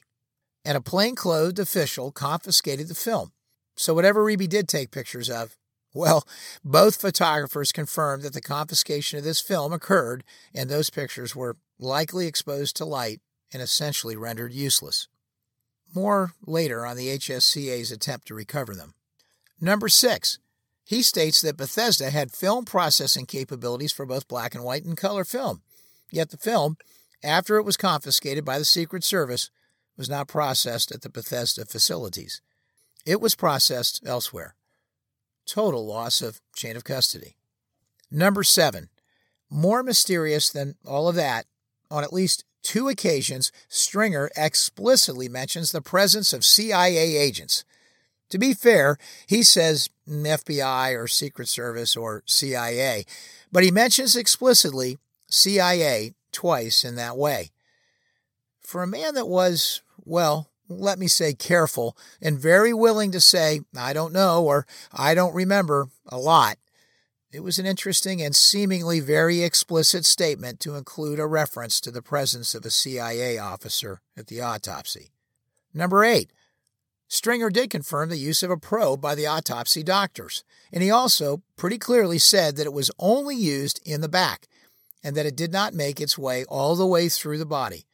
And 0.64 0.76
a 0.76 0.82
plainclothed 0.82 1.60
official 1.60 2.12
confiscated 2.12 2.88
the 2.88 2.96
film. 2.96 3.34
So 3.76 3.94
whatever 3.94 4.26
Riebe 4.26 4.50
did 4.50 4.68
take 4.68 4.90
pictures 4.90 5.30
of, 5.30 5.56
well, 5.96 6.28
both 6.64 7.00
photographers 7.00 7.72
confirmed 7.72 8.24
that 8.24 8.34
the 8.34 8.42
confiscation 8.42 9.18
of 9.18 9.24
this 9.24 9.40
film 9.40 9.72
occurred 9.72 10.24
and 10.54 10.70
those 10.70 10.90
pictures 10.90 11.36
were 11.36 11.56
likely 11.80 12.28
exposed 12.28 12.76
to 12.76 12.86
light 12.86 13.22
and 13.54 13.62
essentially 13.62 14.18
rendered 14.18 14.52
useless. 14.52 15.08
More 15.96 16.34
later 16.46 16.86
on 16.86 16.98
the 16.98 17.08
HSCA's 17.18 17.92
attempt 17.92 18.28
to 18.28 18.36
recover 18.36 18.76
them. 18.76 18.94
Number 19.62 19.88
six, 19.88 20.38
he 20.84 21.02
states 21.02 21.40
that 21.42 21.58
Bethesda 21.58 22.10
had 22.10 22.32
film 22.32 22.66
processing 22.66 23.26
capabilities 23.26 23.94
for 23.94 24.06
both 24.06 24.28
black 24.28 24.54
and 24.54 24.66
white 24.66 24.84
and 24.84 24.98
color 24.98 25.24
film. 25.24 25.62
Yet 26.12 26.30
the 26.30 26.38
film, 26.38 26.78
after 27.24 27.56
it 27.56 27.64
was 27.64 27.78
confiscated 27.78 28.44
by 28.44 28.60
the 28.60 28.66
Secret 28.66 29.06
Service, 29.06 29.50
was 29.98 30.10
not 30.10 30.28
processed 30.28 30.92
at 30.92 31.02
the 31.02 31.10
Bethesda 31.10 31.66
facilities. 31.66 32.42
It 33.06 33.22
was 33.22 33.34
processed 33.34 34.04
elsewhere. 34.06 34.56
Total 35.46 35.86
loss 35.86 36.22
of 36.22 36.42
chain 36.56 36.76
of 36.76 36.84
custody. 36.84 37.36
Number 38.12 38.44
seven, 38.44 38.90
more 39.50 39.84
mysterious 39.84 40.50
than 40.50 40.76
all 40.86 41.08
of 41.08 41.16
that 41.16 41.46
on 41.92 42.04
at 42.04 42.14
least 42.14 42.46
two 42.64 42.90
occasions, 42.90 43.52
Stringer 43.70 44.30
explicitly 44.36 45.30
mentions 45.30 45.72
the 45.72 45.82
presence 45.82 46.34
of 46.34 46.44
CIA 46.44 47.16
agents. 47.16 47.64
To 48.30 48.40
be 48.40 48.54
fair, 48.54 48.98
he 49.28 49.44
says 49.44 49.90
FBI 50.10 51.00
or 51.00 51.08
Secret 51.08 51.48
Service 51.48 51.96
or 51.96 52.24
CIA, 52.26 53.06
but 53.52 53.64
he 53.64 53.72
mentions 53.72 54.16
explicitly 54.16 54.98
CIA 55.30 56.14
twice 56.32 56.84
in 56.84 56.96
that 56.96 57.18
way. 57.18 57.52
For 58.62 58.82
a 58.82 58.88
man 58.88 59.14
that 59.14 59.28
was, 59.28 59.82
well, 60.04 60.50
let 60.68 61.00
me 61.00 61.08
say 61.08 61.34
careful 61.34 61.98
and 62.22 62.40
very 62.40 62.74
willing 62.74 63.12
to 63.12 63.22
say, 63.22 63.62
I 63.78 63.94
don't 63.94 64.14
know 64.14 64.44
or 64.44 64.66
I 64.94 65.14
don't 65.14 65.36
remember 65.36 65.90
a 66.08 66.18
lot, 66.18 66.58
it 67.32 67.44
was 67.44 67.60
an 67.60 67.66
interesting 67.66 68.22
and 68.22 68.34
seemingly 68.34 69.02
very 69.02 69.44
explicit 69.44 70.06
statement 70.06 70.62
to 70.62 70.76
include 70.76 71.20
a 71.20 71.28
reference 71.28 71.82
to 71.82 71.92
the 71.92 72.02
presence 72.02 72.56
of 72.56 72.66
a 72.66 72.70
CIA 72.70 73.38
officer 73.38 74.00
at 74.16 74.28
the 74.28 74.40
autopsy. 74.40 75.12
Number 75.74 76.06
eight, 76.06 76.32
Stringer 77.10 77.50
did 77.50 77.70
confirm 77.70 78.08
the 78.08 78.18
use 78.18 78.42
of 78.42 78.50
a 78.50 78.58
probe 78.58 79.02
by 79.02 79.16
the 79.16 79.28
autopsy 79.28 79.84
doctors, 79.84 80.46
and 80.72 80.82
he 80.82 80.90
also 80.90 81.44
pretty 81.58 81.78
clearly 81.78 82.18
said 82.18 82.56
that 82.56 82.66
it 82.66 82.74
was 82.74 82.90
only 82.98 83.36
used 83.36 83.82
in 83.86 84.00
the 84.00 84.08
back 84.08 84.48
and 85.04 85.16
that 85.16 85.26
it 85.26 85.36
did 85.36 85.52
not 85.52 85.74
make 85.74 86.00
its 86.00 86.18
way 86.18 86.46
all 86.46 86.76
the 86.76 86.88
way 86.88 87.10
through 87.10 87.38
the 87.38 87.46
body. 87.46 87.86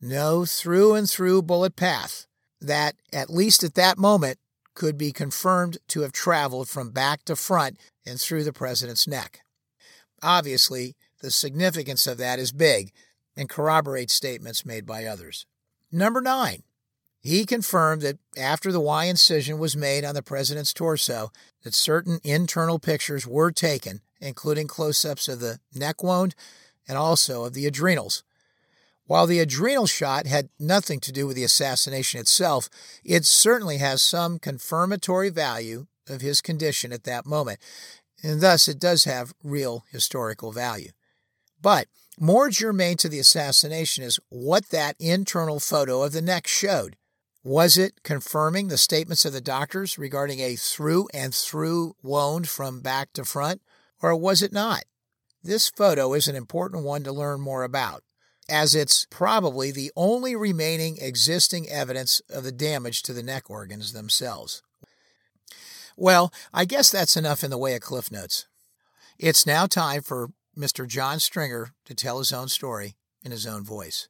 No 0.00 0.44
through 0.44 0.94
and 0.94 1.08
through 1.08 1.42
bullet 1.42 1.76
path 1.76 2.26
that, 2.60 2.96
at 3.12 3.30
least 3.30 3.64
at 3.64 3.74
that 3.74 3.98
moment, 3.98 4.38
could 4.74 4.98
be 4.98 5.12
confirmed 5.12 5.78
to 5.88 6.02
have 6.02 6.12
traveled 6.12 6.68
from 6.68 6.90
back 6.90 7.24
to 7.24 7.36
front 7.36 7.78
and 8.04 8.20
through 8.20 8.44
the 8.44 8.52
president's 8.52 9.08
neck. 9.08 9.40
Obviously, 10.22 10.96
the 11.22 11.30
significance 11.30 12.06
of 12.06 12.18
that 12.18 12.38
is 12.38 12.52
big 12.52 12.92
and 13.36 13.48
corroborates 13.48 14.14
statements 14.14 14.66
made 14.66 14.86
by 14.86 15.04
others. 15.04 15.46
Number 15.90 16.20
nine, 16.20 16.62
he 17.20 17.44
confirmed 17.44 18.02
that 18.02 18.18
after 18.36 18.70
the 18.70 18.80
Y 18.80 19.06
incision 19.06 19.58
was 19.58 19.76
made 19.76 20.04
on 20.04 20.14
the 20.14 20.22
president's 20.22 20.72
torso, 20.72 21.32
that 21.62 21.74
certain 21.74 22.20
internal 22.22 22.78
pictures 22.78 23.26
were 23.26 23.50
taken, 23.50 24.00
including 24.20 24.68
close-ups 24.68 25.26
of 25.26 25.40
the 25.40 25.58
neck 25.74 26.02
wound 26.02 26.34
and 26.86 26.96
also 26.96 27.44
of 27.44 27.54
the 27.54 27.66
adrenals. 27.66 28.22
While 29.06 29.26
the 29.26 29.38
adrenal 29.38 29.86
shot 29.86 30.26
had 30.26 30.48
nothing 30.58 30.98
to 31.00 31.12
do 31.12 31.26
with 31.26 31.36
the 31.36 31.44
assassination 31.44 32.20
itself, 32.20 32.68
it 33.04 33.24
certainly 33.24 33.78
has 33.78 34.02
some 34.02 34.38
confirmatory 34.38 35.30
value 35.30 35.86
of 36.08 36.20
his 36.20 36.40
condition 36.40 36.92
at 36.92 37.04
that 37.04 37.24
moment, 37.24 37.60
and 38.22 38.40
thus 38.40 38.66
it 38.66 38.80
does 38.80 39.04
have 39.04 39.34
real 39.44 39.84
historical 39.90 40.50
value. 40.50 40.90
But 41.62 41.86
more 42.18 42.50
germane 42.50 42.96
to 42.98 43.08
the 43.08 43.18
assassination 43.20 44.02
is 44.02 44.18
what 44.28 44.70
that 44.70 44.96
internal 44.98 45.60
photo 45.60 46.02
of 46.02 46.12
the 46.12 46.22
neck 46.22 46.46
showed. 46.46 46.96
Was 47.44 47.78
it 47.78 48.02
confirming 48.02 48.68
the 48.68 48.78
statements 48.78 49.24
of 49.24 49.32
the 49.32 49.40
doctors 49.40 49.98
regarding 49.98 50.40
a 50.40 50.56
through 50.56 51.08
and 51.14 51.32
through 51.32 51.94
wound 52.02 52.48
from 52.48 52.80
back 52.80 53.12
to 53.12 53.24
front, 53.24 53.62
or 54.02 54.16
was 54.16 54.42
it 54.42 54.52
not? 54.52 54.82
This 55.44 55.68
photo 55.68 56.12
is 56.14 56.26
an 56.26 56.34
important 56.34 56.82
one 56.82 57.04
to 57.04 57.12
learn 57.12 57.40
more 57.40 57.62
about, 57.62 58.02
as 58.48 58.74
it's 58.74 59.06
probably 59.10 59.70
the 59.70 59.90
only 59.96 60.36
remaining 60.36 60.98
existing 61.00 61.68
evidence 61.68 62.20
of 62.30 62.44
the 62.44 62.52
damage 62.52 63.02
to 63.02 63.12
the 63.12 63.22
neck 63.22 63.50
organs 63.50 63.92
themselves. 63.92 64.62
Well, 65.96 66.32
I 66.52 66.64
guess 66.64 66.90
that's 66.90 67.16
enough 67.16 67.42
in 67.42 67.50
the 67.50 67.58
way 67.58 67.74
of 67.74 67.80
Cliff 67.80 68.12
Notes. 68.12 68.46
It's 69.18 69.46
now 69.46 69.66
time 69.66 70.02
for 70.02 70.30
Mr. 70.56 70.86
John 70.86 71.20
Stringer 71.20 71.74
to 71.84 71.94
tell 71.94 72.18
his 72.18 72.32
own 72.32 72.48
story 72.48 72.96
in 73.22 73.30
his 73.30 73.46
own 73.46 73.64
voice. 73.64 74.08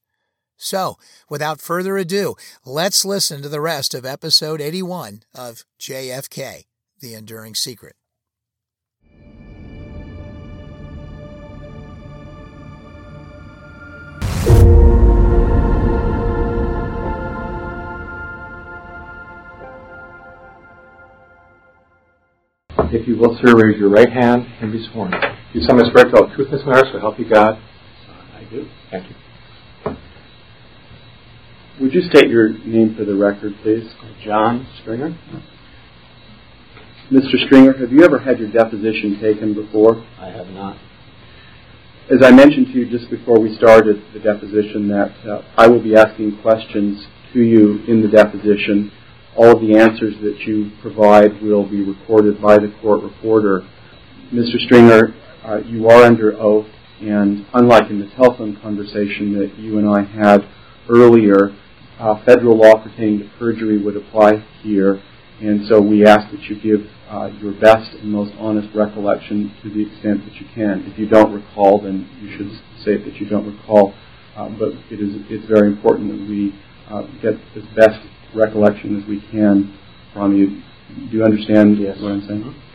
So, 0.57 0.96
without 1.29 1.61
further 1.61 1.96
ado, 1.96 2.35
let's 2.64 3.05
listen 3.05 3.42
to 3.42 3.49
the 3.49 3.61
rest 3.61 3.94
of 3.94 4.07
episode 4.07 4.61
81 4.61 5.22
of 5.35 5.64
JFK 5.79 6.64
The 7.01 7.14
Enduring 7.14 7.55
Secret. 7.55 7.94
If 22.92 23.09
you 23.09 23.16
will, 23.16 23.37
sir, 23.42 23.57
raise 23.57 23.79
your 23.79 23.88
right 23.88 24.11
hand 24.11 24.46
and 24.61 24.70
be 24.70 24.87
sworn. 24.92 25.12
You 25.53 25.61
solemnly 25.62 25.90
swear 25.90 26.05
to 26.05 26.11
tell 26.11 26.29
the 26.29 26.35
truth 26.35 26.51
this 26.51 26.62
matter, 26.64 26.87
so 26.92 27.01
help 27.01 27.18
you 27.18 27.29
God. 27.29 27.59
I 28.33 28.44
do. 28.49 28.68
Thank 28.90 29.11
you. 29.11 29.96
Would 31.81 31.92
you 31.92 32.03
state 32.03 32.31
your 32.31 32.51
name 32.51 32.94
for 32.96 33.05
the 33.05 33.14
record, 33.14 33.55
please? 33.62 33.90
John 34.25 34.66
Stringer. 34.81 35.18
Mr. 37.11 37.44
Stringer, 37.46 37.77
have 37.77 37.92
you 37.92 38.05
ever 38.05 38.18
had 38.18 38.38
your 38.38 38.51
deposition 38.51 39.18
taken 39.20 39.53
before? 39.53 40.05
I 40.18 40.31
have 40.31 40.49
not. 40.49 40.79
As 42.09 42.22
I 42.22 42.31
mentioned 42.31 42.68
to 42.68 42.72
you 42.72 42.88
just 42.88 43.11
before 43.11 43.40
we 43.40 43.55
started 43.57 44.03
the 44.14 44.20
deposition, 44.20 44.88
that 44.88 45.12
uh, 45.29 45.42
I 45.57 45.66
will 45.66 45.83
be 45.83 45.96
asking 45.96 46.40
questions 46.40 47.05
to 47.33 47.40
you 47.40 47.85
in 47.88 48.01
the 48.01 48.09
deposition. 48.09 48.92
All 49.37 49.53
of 49.53 49.61
the 49.61 49.77
answers 49.77 50.14
that 50.22 50.40
you 50.46 50.70
provide 50.81 51.42
will 51.42 51.68
be 51.68 51.83
recorded 51.83 52.40
by 52.40 52.57
the 52.57 52.72
court 52.81 53.03
reporter. 53.03 53.68
Mr. 54.33 54.59
Stringer, 54.64 55.14
uh, 55.44 55.59
you 55.59 55.88
are 55.88 56.05
under 56.05 56.33
oath, 56.40 56.66
and 57.03 57.44
unlike 57.53 57.90
in 57.90 58.01
the 58.01 58.09
telephone 58.16 58.57
conversation 58.62 59.38
that 59.38 59.59
you 59.59 59.77
and 59.77 59.87
I 59.87 60.05
had 60.05 60.49
earlier, 60.88 61.55
uh, 61.99 62.25
federal 62.25 62.57
law 62.57 62.83
pertaining 62.83 63.18
to 63.18 63.31
perjury 63.38 63.77
would 63.77 63.96
apply 63.96 64.42
here, 64.62 65.03
and 65.42 65.66
so 65.68 65.83
we 65.83 66.07
ask 66.07 66.31
that 66.31 66.42
you 66.44 66.59
give 66.59 66.88
uh, 67.11 67.27
your 67.38 67.53
best 67.53 67.92
and 67.92 68.11
most 68.11 68.33
honest 68.38 68.75
recollection 68.75 69.55
to 69.62 69.68
the 69.68 69.87
extent 69.87 70.25
that 70.25 70.35
you 70.40 70.46
can. 70.55 70.90
If 70.90 70.99
you 70.99 71.07
don't 71.07 71.33
recall, 71.33 71.83
then 71.83 72.09
you 72.22 72.35
should 72.38 72.51
say 72.83 72.96
that 72.96 73.20
you 73.20 73.29
don't 73.29 73.46
recall. 73.55 73.94
Uh, 74.35 74.49
but 74.49 74.72
it 74.90 75.01
is 75.01 75.14
it's 75.29 75.46
very 75.46 75.68
important 75.68 76.09
that 76.11 76.29
we 76.29 76.55
uh, 76.90 77.03
get 77.20 77.35
as 77.55 77.64
best 77.75 78.01
recollection 78.35 79.01
as 79.01 79.09
we 79.09 79.21
can 79.31 79.77
from 80.12 80.37
you. 80.37 80.62
Do 81.11 81.17
you 81.17 81.25
understand 81.25 81.79
yes. 81.79 82.01
what 82.01 82.12
I'm 82.12 82.27
saying? 82.27 82.43
Mm-hmm. 82.43 82.67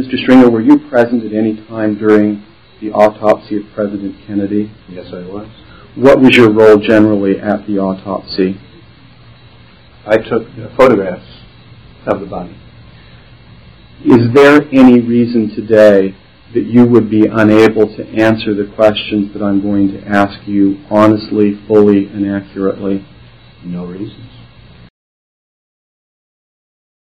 Mr. 0.00 0.22
Stringer, 0.22 0.50
were 0.50 0.60
you 0.60 0.78
present 0.88 1.24
at 1.24 1.32
any 1.32 1.56
time 1.66 1.96
during 1.98 2.44
the 2.80 2.90
autopsy 2.92 3.56
of 3.56 3.62
President 3.74 4.14
Kennedy? 4.26 4.70
Yes, 4.88 5.06
I 5.12 5.26
was. 5.26 5.48
What 5.96 6.20
was 6.20 6.36
your 6.36 6.52
role 6.52 6.76
generally 6.76 7.40
at 7.40 7.66
the 7.66 7.78
autopsy? 7.78 8.60
I 10.06 10.16
took 10.16 10.46
photographs 10.76 11.26
of 12.06 12.20
the 12.20 12.26
body. 12.26 12.56
Is 14.04 14.32
there 14.32 14.62
any 14.72 15.00
reason 15.00 15.50
today 15.54 16.14
that 16.54 16.64
you 16.64 16.86
would 16.86 17.10
be 17.10 17.26
unable 17.26 17.94
to 17.96 18.06
answer 18.16 18.54
the 18.54 18.72
questions 18.74 19.32
that 19.32 19.42
I'm 19.42 19.60
going 19.60 19.88
to 19.92 20.06
ask 20.06 20.46
you 20.46 20.78
honestly, 20.90 21.60
fully, 21.66 22.06
and 22.06 22.30
accurately? 22.30 23.04
No 23.64 23.84
reasons. 23.86 24.30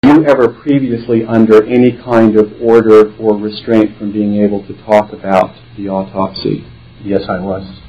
Were 0.03 0.21
you 0.21 0.25
ever 0.25 0.47
previously 0.49 1.25
under 1.25 1.65
any 1.65 1.91
kind 1.91 2.37
of 2.37 2.53
order 2.61 3.13
or 3.17 3.37
restraint 3.37 3.97
from 3.97 4.13
being 4.13 4.35
able 4.43 4.65
to 4.67 4.73
talk 4.85 5.11
about 5.11 5.55
the 5.77 5.89
autopsy? 5.89 6.65
Yes, 7.03 7.23
I 7.27 7.39
was. 7.39 7.81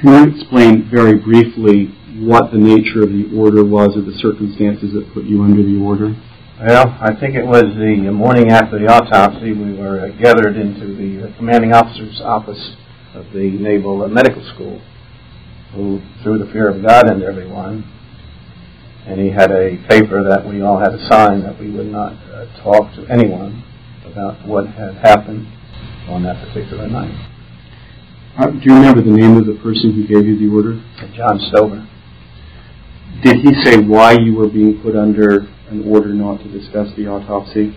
Can 0.00 0.12
you 0.12 0.36
explain 0.36 0.90
very 0.90 1.18
briefly 1.18 1.86
what 2.26 2.50
the 2.52 2.58
nature 2.58 3.02
of 3.02 3.10
the 3.10 3.30
order 3.34 3.64
was 3.64 3.96
or 3.96 4.02
the 4.02 4.18
circumstances 4.18 4.92
that 4.92 5.14
put 5.14 5.24
you 5.24 5.42
under 5.42 5.62
the 5.62 5.80
order? 5.80 6.14
Well, 6.60 6.98
I 7.00 7.14
think 7.18 7.34
it 7.34 7.46
was 7.46 7.64
the 7.64 8.10
morning 8.12 8.50
after 8.50 8.78
the 8.78 8.86
autopsy. 8.86 9.52
We 9.52 9.72
were 9.74 10.10
gathered 10.20 10.56
into 10.56 10.94
the 10.94 11.32
commanding 11.36 11.72
officer's 11.72 12.20
office 12.20 12.76
of 13.14 13.26
the 13.32 13.50
Naval 13.58 14.06
Medical 14.08 14.44
School, 14.54 14.80
who 15.74 16.00
threw 16.22 16.38
the 16.38 16.52
fear 16.52 16.68
of 16.68 16.82
God 16.82 17.10
into 17.10 17.26
everyone. 17.26 17.84
And 19.06 19.20
he 19.20 19.30
had 19.30 19.50
a 19.50 19.76
paper 19.88 20.22
that 20.22 20.46
we 20.46 20.62
all 20.62 20.78
had 20.78 20.90
to 20.90 21.08
sign 21.10 21.42
that 21.42 21.58
we 21.58 21.70
would 21.70 21.90
not 21.90 22.12
uh, 22.30 22.46
talk 22.62 22.94
to 22.94 23.06
anyone 23.10 23.64
about 24.06 24.46
what 24.46 24.66
had 24.66 24.94
happened 24.96 25.46
on 26.08 26.22
that 26.22 26.38
particular 26.46 26.86
night. 26.86 27.14
Uh, 28.38 28.46
do 28.46 28.60
you 28.62 28.74
remember 28.74 29.02
the 29.02 29.10
name 29.10 29.36
of 29.36 29.46
the 29.46 29.58
person 29.62 29.92
who 29.92 30.06
gave 30.06 30.24
you 30.24 30.38
the 30.38 30.54
order? 30.54 30.80
John 31.14 31.38
Stover. 31.50 31.86
Did 33.22 33.36
he 33.44 33.52
say 33.62 33.78
why 33.78 34.12
you 34.12 34.34
were 34.34 34.48
being 34.48 34.80
put 34.82 34.96
under 34.96 35.48
an 35.68 35.84
order 35.86 36.14
not 36.14 36.38
to 36.38 36.48
discuss 36.48 36.88
the 36.96 37.08
autopsy? 37.08 37.76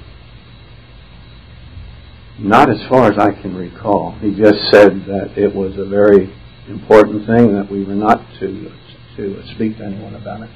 Not 2.40 2.70
as 2.70 2.78
far 2.88 3.12
as 3.12 3.18
I 3.18 3.32
can 3.42 3.56
recall. 3.56 4.18
He 4.22 4.32
just 4.32 4.60
said 4.72 5.06
that 5.08 5.38
it 5.38 5.54
was 5.54 5.78
a 5.78 5.86
very 5.86 6.34
important 6.68 7.26
thing 7.28 7.54
that 7.54 7.70
we 7.72 7.84
were 7.84 7.96
not 7.96 8.22
to 8.40 8.72
to 9.16 9.42
speak 9.56 9.78
to 9.78 9.86
anyone 9.86 10.16
about 10.16 10.42
it. 10.42 10.50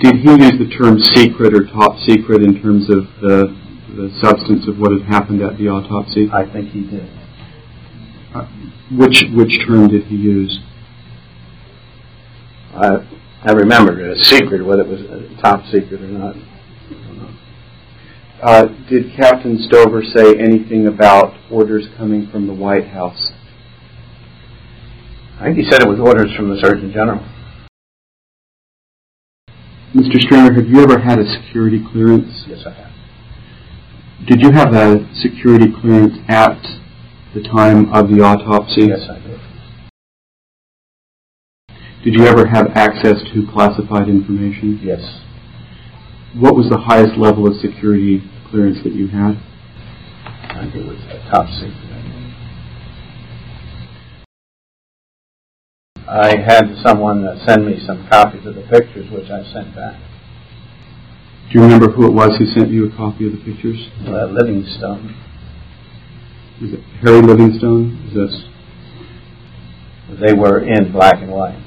Did 0.00 0.16
he 0.16 0.30
use 0.30 0.56
the 0.58 0.70
term 0.78 0.98
secret 0.98 1.54
or 1.54 1.66
top 1.66 1.98
secret 2.06 2.42
in 2.42 2.60
terms 2.62 2.88
of 2.90 3.04
the 3.20 3.62
the 3.92 4.08
substance 4.22 4.66
of 4.66 4.78
what 4.78 4.90
had 4.90 5.02
happened 5.02 5.42
at 5.42 5.58
the 5.58 5.68
autopsy? 5.68 6.30
I 6.32 6.50
think 6.50 6.70
he 6.70 6.80
did. 6.80 7.10
Uh, 8.34 8.46
which 8.92 9.24
which 9.34 9.58
term 9.66 9.88
did 9.88 10.04
he 10.04 10.16
use? 10.16 10.60
I 12.74 13.06
I 13.44 13.52
remember 13.52 14.00
it 14.00 14.18
a 14.18 14.24
secret, 14.24 14.64
whether 14.64 14.82
it 14.82 14.88
was 14.88 15.00
a 15.02 15.42
top 15.42 15.64
secret 15.66 16.00
or 16.00 16.08
not. 16.08 16.36
Uh, 18.42 18.66
did 18.88 19.14
Captain 19.16 19.56
Stover 19.68 20.02
say 20.02 20.34
anything 20.38 20.88
about 20.88 21.34
orders 21.50 21.86
coming 21.96 22.28
from 22.28 22.46
the 22.46 22.54
White 22.54 22.88
House? 22.88 23.30
I 25.38 25.44
think 25.44 25.58
he 25.58 25.70
said 25.70 25.82
it 25.82 25.88
was 25.88 26.00
orders 26.00 26.34
from 26.36 26.48
the 26.48 26.58
Surgeon 26.60 26.92
General. 26.92 27.22
Mr. 29.94 30.18
Stringer, 30.22 30.54
have 30.54 30.66
you 30.68 30.80
ever 30.80 30.98
had 30.98 31.18
a 31.18 31.26
security 31.30 31.78
clearance? 31.92 32.44
Yes, 32.48 32.60
I 32.64 32.72
have. 32.72 32.92
Did 34.26 34.40
you 34.40 34.50
have 34.50 34.72
a 34.72 35.06
security 35.20 35.66
clearance 35.70 36.16
at 36.28 36.56
the 37.34 37.42
time 37.42 37.92
of 37.92 38.08
the 38.08 38.22
autopsy? 38.22 38.86
Yes, 38.88 39.00
I 39.10 39.18
did. 39.20 39.40
Did 42.04 42.14
you 42.14 42.26
ever 42.26 42.46
have 42.46 42.68
access 42.74 43.20
to 43.34 43.46
classified 43.52 44.08
information? 44.08 44.80
Yes. 44.82 45.20
What 46.36 46.56
was 46.56 46.70
the 46.70 46.78
highest 46.78 47.18
level 47.18 47.46
of 47.46 47.60
security 47.60 48.22
clearance 48.48 48.78
that 48.84 48.94
you 48.94 49.08
had? 49.08 49.36
I 50.48 50.62
think 50.62 50.74
it 50.74 50.86
was 50.86 50.98
a 51.10 51.30
top 51.30 51.46
secret. 51.60 51.91
I 56.12 56.36
had 56.36 56.76
someone 56.84 57.24
send 57.46 57.64
me 57.64 57.80
some 57.86 58.06
copies 58.10 58.44
of 58.44 58.54
the 58.54 58.60
pictures, 58.68 59.10
which 59.10 59.30
I 59.30 59.42
sent 59.50 59.74
back. 59.74 59.98
Do 61.48 61.58
you 61.58 61.62
remember 61.62 61.90
who 61.90 62.06
it 62.06 62.12
was 62.12 62.36
who 62.36 62.44
sent 62.52 62.70
you 62.70 62.92
a 62.92 62.94
copy 62.94 63.26
of 63.26 63.32
the 63.32 63.38
pictures? 63.38 63.88
Uh, 64.06 64.26
Livingstone. 64.26 65.16
Is 66.60 66.74
it 66.74 66.80
Harry 67.00 67.22
Livingstone? 67.22 68.08
Is 68.08 68.14
this? 68.14 68.44
They 70.20 70.34
were 70.34 70.60
in 70.60 70.92
black 70.92 71.22
and 71.22 71.32
white. 71.32 71.58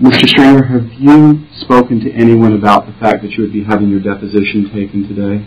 Mr. 0.00 0.26
Stringer, 0.28 0.64
have 0.64 0.88
you 0.98 1.44
spoken 1.60 2.00
to 2.00 2.12
anyone 2.12 2.54
about 2.54 2.86
the 2.86 2.92
fact 2.98 3.20
that 3.20 3.32
you 3.32 3.42
would 3.42 3.52
be 3.52 3.64
having 3.64 3.90
your 3.90 4.00
deposition 4.00 4.70
taken 4.72 5.06
today? 5.06 5.46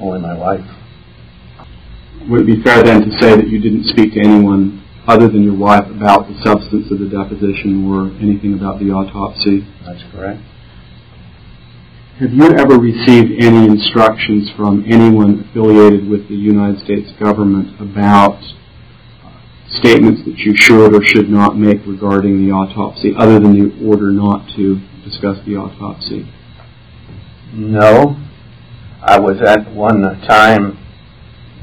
Only 0.00 0.20
my 0.20 0.32
wife. 0.32 0.64
Would 2.30 2.40
it 2.40 2.46
be 2.46 2.62
fair 2.62 2.82
then 2.82 3.02
to 3.02 3.18
say 3.18 3.36
that 3.36 3.48
you 3.48 3.60
didn't 3.60 3.84
speak 3.84 4.14
to 4.14 4.20
anyone 4.20 4.77
other 5.08 5.26
than 5.26 5.42
your 5.42 5.56
wife 5.56 5.88
about 5.90 6.28
the 6.28 6.36
substance 6.44 6.92
of 6.92 7.00
the 7.00 7.08
deposition 7.08 7.88
or 7.88 8.12
anything 8.20 8.52
about 8.52 8.78
the 8.78 8.92
autopsy? 8.92 9.66
That's 9.84 10.04
correct. 10.12 10.40
Have 12.20 12.32
you 12.32 12.50
ever 12.50 12.76
received 12.78 13.40
any 13.40 13.64
instructions 13.64 14.50
from 14.56 14.84
anyone 14.86 15.48
affiliated 15.48 16.08
with 16.08 16.28
the 16.28 16.34
United 16.34 16.84
States 16.84 17.10
government 17.18 17.80
about 17.80 18.42
statements 19.70 20.24
that 20.24 20.36
you 20.38 20.54
should 20.56 20.94
or 20.94 21.04
should 21.04 21.30
not 21.30 21.56
make 21.56 21.78
regarding 21.86 22.44
the 22.44 22.52
autopsy, 22.52 23.14
other 23.16 23.38
than 23.38 23.52
the 23.54 23.86
order 23.86 24.10
not 24.10 24.48
to 24.56 24.80
discuss 25.04 25.38
the 25.46 25.56
autopsy? 25.56 26.28
No. 27.52 28.16
I 29.00 29.18
was 29.20 29.40
at 29.40 29.72
one 29.72 30.02
time, 30.26 30.76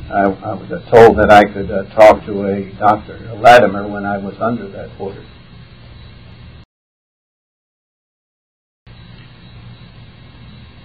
I, 0.10 0.22
I 0.22 0.54
was 0.54 0.70
told 0.91 1.18
that 1.18 1.32
I 1.32 1.44
could 1.52 1.72
uh, 1.72 1.86
talk 1.96 2.24
to 2.28 2.46
a 2.46 2.72
Dr. 2.78 3.18
Lattimer 3.36 3.88
when 3.88 4.06
I 4.06 4.20
was 4.20 4.36
under 4.39 4.68
that 4.70 4.91
order. 5.00 5.26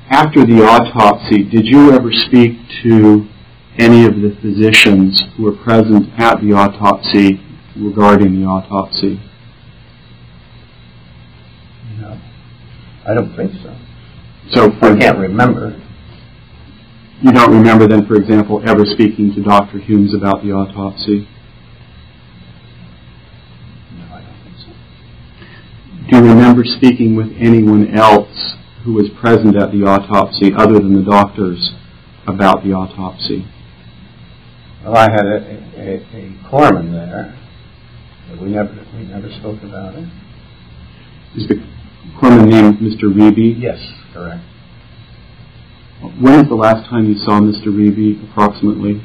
After 0.09 0.44
the 0.44 0.62
autopsy, 0.64 1.44
did 1.44 1.66
you 1.66 1.92
ever 1.92 2.11
speak 2.11 2.59
to 2.83 3.28
any 3.78 4.06
of 4.06 4.14
the 4.14 4.37
physicians 4.40 5.22
who 5.37 5.44
were 5.44 5.56
present 5.56 6.09
at 6.18 6.40
the 6.40 6.52
autopsy 6.52 7.40
regarding 7.76 8.40
the 8.40 8.46
autopsy? 8.46 9.20
No. 12.00 12.18
I 13.06 13.14
don't 13.14 13.37
think 13.37 13.52
so. 13.62 13.76
So 14.50 14.72
I 14.80 14.98
can't 14.98 15.18
remember. 15.18 15.78
You 17.22 17.33
don't 17.33 17.52
remember 17.52 17.87
then, 17.87 18.06
for 18.06 18.16
example, 18.16 18.62
ever 18.66 18.87
speaking 18.87 19.35
to 19.35 19.42
Dr. 19.42 19.78
Humes 19.78 20.14
about 20.14 20.42
the 20.42 20.52
autopsy? 20.52 21.28
No, 23.92 24.04
I 24.06 24.22
don't 24.22 24.42
think 24.42 24.56
so. 24.56 24.72
Do 26.09 26.16
you 26.16 26.22
remember 26.22 26.64
speaking 26.64 27.16
with 27.16 27.28
anyone 27.38 27.94
else 27.94 28.56
who 28.85 28.94
was 28.94 29.11
present 29.20 29.54
at 29.54 29.70
the 29.70 29.85
autopsy 29.85 30.52
other 30.56 30.78
than 30.78 30.94
the 30.94 31.02
doctors 31.02 31.74
about 32.26 32.64
the 32.64 32.72
autopsy? 32.72 33.44
Well, 34.83 34.96
I 34.96 35.11
had 35.11 35.26
a, 35.26 35.37
a, 35.76 35.96
a 36.16 36.38
corpsman 36.48 36.90
there, 36.90 37.38
but 38.30 38.40
we 38.40 38.48
never 38.48 38.72
we 38.96 39.04
never 39.04 39.28
spoke 39.28 39.62
about 39.62 39.94
it. 39.94 40.09
Is 41.37 41.46
the 41.48 41.56
corpsman 42.18 42.48
named 42.48 42.78
Mr. 42.78 43.12
Riebe? 43.12 43.61
Yes, 43.61 43.78
correct. 44.14 44.42
When 46.00 46.40
was 46.40 46.48
the 46.48 46.56
last 46.56 46.88
time 46.88 47.06
you 47.06 47.18
saw 47.18 47.40
Mr. 47.40 47.68
Riebe, 47.68 48.24
approximately? 48.30 49.04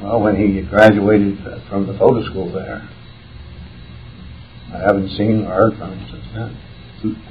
Well, 0.00 0.20
when 0.20 0.36
he 0.36 0.62
graduated 0.62 1.38
from 1.68 1.86
the 1.86 1.92
photo 1.98 2.24
school 2.24 2.50
there, 2.50 2.88
I 4.72 4.78
haven't 4.78 5.10
seen 5.10 5.44
or 5.44 5.52
heard 5.52 5.76
from 5.76 5.92
him 5.92 6.08
since 6.10 6.24
then. 6.32 6.56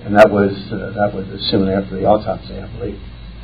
And 0.05 0.15
that 0.15 0.29
was 0.29 0.51
uh, 0.71 0.93
that 0.93 1.15
was 1.15 1.25
soon 1.49 1.69
after 1.69 1.95
the 1.95 2.05
autopsy, 2.05 2.59
I 2.59 2.67
believe. 2.77 2.99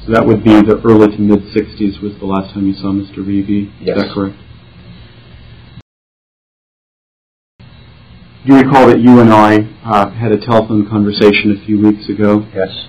So 0.05 0.11
that 0.11 0.25
would 0.25 0.43
be 0.43 0.61
the 0.61 0.79
early 0.85 1.07
to 1.07 1.21
mid 1.21 1.39
60s 1.49 2.01
was 2.03 2.13
the 2.19 2.25
last 2.25 2.53
time 2.53 2.67
you 2.67 2.73
saw 2.73 2.93
Mr. 2.93 3.25
Riebe. 3.25 3.71
Yes. 3.81 3.97
Is 3.97 4.03
that 4.03 4.13
correct? 4.13 4.37
Do 8.45 8.53
you 8.53 8.61
recall 8.61 8.87
that 8.87 8.99
you 9.01 9.19
and 9.19 9.33
I 9.33 9.65
uh, 9.83 10.11
had 10.11 10.31
a 10.31 10.37
telephone 10.37 10.87
conversation 10.87 11.57
a 11.57 11.65
few 11.65 11.81
weeks 11.81 12.07
ago? 12.07 12.45
Yes. 12.53 12.87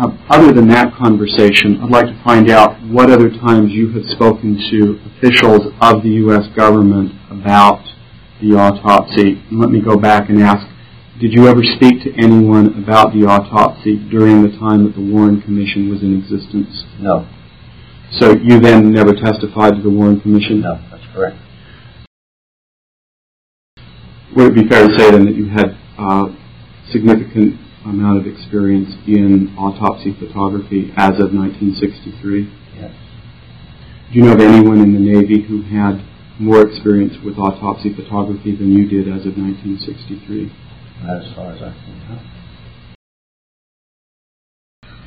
Uh, 0.00 0.16
other 0.30 0.50
than 0.54 0.66
that 0.66 0.94
conversation, 0.94 1.78
I'd 1.82 1.90
like 1.90 2.06
to 2.06 2.18
find 2.24 2.50
out 2.50 2.80
what 2.84 3.10
other 3.10 3.28
times 3.28 3.70
you 3.70 3.92
have 3.92 4.04
spoken 4.06 4.56
to 4.70 4.98
officials 5.12 5.74
of 5.82 6.02
the 6.02 6.08
U.S. 6.24 6.46
government 6.56 7.12
about 7.30 7.84
the 8.40 8.56
autopsy. 8.56 9.44
And 9.50 9.60
let 9.60 9.68
me 9.68 9.82
go 9.82 9.98
back 9.98 10.30
and 10.30 10.40
ask, 10.40 10.66
did 11.20 11.34
you 11.34 11.48
ever 11.48 11.60
speak 11.62 12.02
to 12.04 12.14
anyone 12.16 12.82
about 12.82 13.12
the 13.12 13.26
autopsy 13.26 13.98
during 14.08 14.40
the 14.40 14.56
time 14.56 14.84
that 14.84 14.94
the 14.94 15.04
Warren 15.04 15.42
Commission 15.42 15.90
was 15.90 16.00
in 16.00 16.16
existence? 16.16 16.84
No. 16.98 17.28
So 18.12 18.32
you 18.32 18.58
then 18.58 18.92
never 18.92 19.12
testified 19.12 19.74
to 19.74 19.82
the 19.82 19.90
Warren 19.90 20.18
Commission? 20.18 20.62
No, 20.62 20.80
that's 20.90 21.04
correct. 21.12 21.36
Would 24.34 24.46
it 24.46 24.54
be 24.54 24.66
fair 24.66 24.88
to 24.88 24.98
say 24.98 25.10
then 25.10 25.26
that 25.26 25.34
you 25.34 25.50
had 25.50 25.76
uh, 25.98 26.28
significant 26.90 27.60
amount 27.84 28.20
of 28.20 28.26
experience 28.26 28.94
in 29.06 29.54
autopsy 29.56 30.14
photography 30.18 30.92
as 30.96 31.20
of 31.20 31.32
1963? 31.32 32.50
Yes. 32.76 32.94
Do 34.12 34.18
you 34.18 34.24
know 34.24 34.32
of 34.32 34.40
anyone 34.40 34.80
in 34.80 34.92
the 34.92 35.00
Navy 35.00 35.42
who 35.42 35.62
had 35.62 36.04
more 36.38 36.66
experience 36.66 37.14
with 37.24 37.38
autopsy 37.38 37.94
photography 37.94 38.56
than 38.56 38.72
you 38.72 38.88
did 38.88 39.08
as 39.08 39.26
of 39.26 39.36
1963? 39.36 40.52
Not 41.02 41.24
as 41.24 41.34
far 41.34 41.52
as 41.52 41.62
I 41.62 41.72
can 41.72 42.00
tell. 42.06 42.20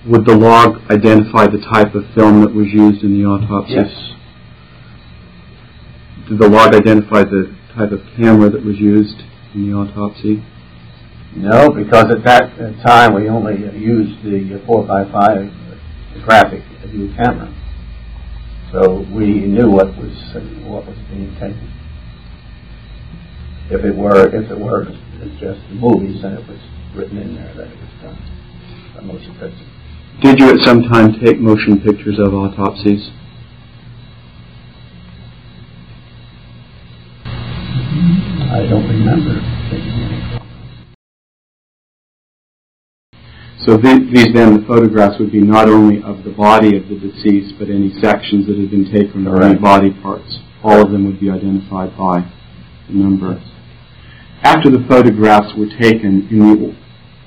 Would 0.05 0.25
the 0.25 0.35
log 0.35 0.81
identify 0.91 1.47
the 1.47 1.63
type 1.73 1.95
of 1.95 2.03
film 2.13 2.41
that 2.41 2.53
was 2.53 2.67
used 2.67 3.03
in 3.03 3.13
the 3.13 3.25
autopsy? 3.25 3.73
Yes. 3.75 4.13
Did 6.27 6.39
the 6.39 6.49
log 6.49 6.75
identify 6.75 7.23
the 7.23 7.55
type 7.75 7.91
of 7.91 8.01
camera 8.15 8.49
that 8.49 8.63
was 8.63 8.77
used 8.79 9.21
in 9.53 9.69
the 9.69 9.75
autopsy? 9.75 10.43
No, 11.35 11.71
because 11.71 12.05
at 12.11 12.23
that 12.25 12.55
time 12.85 13.15
we 13.15 13.27
only 13.27 13.57
used 13.75 14.23
the 14.23 14.55
uh, 14.55 14.67
4x5 14.67 16.25
graphic 16.25 16.61
view 16.87 17.11
camera. 17.15 17.51
So 18.71 19.01
we 19.11 19.41
knew 19.41 19.69
what 19.69 19.87
was 19.97 20.13
what 20.65 20.85
was 20.85 20.97
being 21.09 21.33
taken. 21.35 21.71
If 23.71 23.83
it 23.83 23.95
were 23.95 24.27
if 24.27 24.51
it 24.51 24.59
were 24.59 24.85
just 25.39 25.61
movies, 25.71 26.21
then 26.21 26.33
it 26.33 26.47
was 26.47 26.59
written 26.95 27.17
in 27.17 27.35
there 27.35 27.53
that 27.55 27.67
it 27.67 27.77
was 27.77 27.89
done 28.01 28.97
a 28.97 29.01
motion 29.01 29.33
picture. 29.39 29.69
Did 30.21 30.39
you 30.39 30.49
at 30.49 30.59
some 30.61 30.83
time 30.83 31.19
take 31.19 31.39
motion 31.39 31.81
pictures 31.81 32.19
of 32.19 32.33
autopsies? 32.33 33.09
I 38.53 38.67
don't 38.69 38.87
remember 38.87 39.92
So 43.65 43.77
th- 43.77 44.11
these 44.11 44.33
then, 44.33 44.59
the 44.59 44.65
photographs 44.67 45.19
would 45.19 45.31
be 45.31 45.39
not 45.39 45.69
only 45.69 46.03
of 46.03 46.23
the 46.23 46.31
body 46.31 46.75
of 46.75 46.89
the 46.89 46.99
deceased, 46.99 47.55
but 47.57 47.69
any 47.69 47.93
sections 48.01 48.45
that 48.47 48.57
had 48.57 48.69
been 48.69 48.91
taken 48.91 49.25
or 49.25 49.41
any 49.41 49.55
body 49.57 49.91
parts. 50.01 50.39
All 50.63 50.81
of 50.81 50.91
them 50.91 51.05
would 51.05 51.19
be 51.19 51.29
identified 51.29 51.95
by 51.97 52.27
the 52.87 52.93
number. 52.93 53.41
After 54.43 54.69
the 54.69 54.83
photographs 54.89 55.55
were 55.57 55.71
taken 55.79 56.27
in 56.29 56.39
the, 56.39 56.75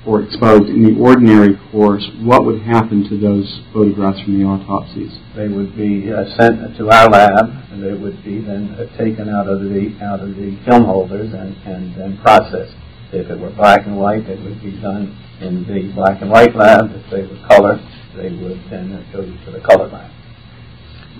or 0.05 0.21
exposed 0.21 0.69
in 0.69 0.83
the 0.83 1.01
ordinary 1.01 1.57
course, 1.71 2.07
what 2.21 2.45
would 2.45 2.61
happen 2.61 3.09
to 3.09 3.17
those 3.17 3.61
photographs 3.73 4.21
from 4.21 4.37
the 4.39 4.45
autopsies? 4.45 5.17
They 5.35 5.47
would 5.47 5.75
be 5.75 6.13
uh, 6.13 6.23
sent 6.37 6.77
to 6.77 6.89
our 6.89 7.09
lab, 7.09 7.49
and 7.73 7.83
they 7.83 7.93
would 7.93 8.23
be 8.23 8.41
then 8.41 8.77
uh, 8.77 8.85
taken 8.95 9.27
out 9.27 9.49
of 9.49 9.61
the 9.61 9.97
out 10.01 10.19
of 10.21 10.35
the 10.35 10.55
film 10.69 10.85
holders 10.85 11.33
and 11.33 11.57
and 11.65 11.95
then 11.95 12.17
processed. 12.21 12.75
If 13.11 13.29
it 13.29 13.39
were 13.39 13.51
black 13.51 13.85
and 13.85 13.97
white, 13.97 14.27
it 14.27 14.41
would 14.43 14.61
be 14.61 14.79
done 14.81 15.15
in 15.39 15.63
the 15.65 15.91
black 15.93 16.21
and 16.21 16.29
white 16.29 16.55
lab. 16.55 16.91
If 16.91 17.09
they 17.09 17.21
were 17.23 17.47
color, 17.47 17.79
they 18.15 18.29
would 18.29 18.59
then 18.69 19.05
go 19.13 19.21
to 19.21 19.51
the 19.51 19.61
color 19.61 19.87
lab. 19.87 20.11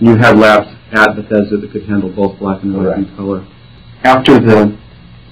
You 0.00 0.16
had 0.16 0.38
labs 0.38 0.68
at 0.92 1.16
Bethesda 1.16 1.56
that 1.56 1.72
could 1.72 1.84
handle 1.84 2.10
both 2.10 2.38
black 2.38 2.62
and 2.62 2.76
white 2.76 2.98
and 2.98 3.16
color. 3.16 3.46
After 4.04 4.38
the 4.38 4.78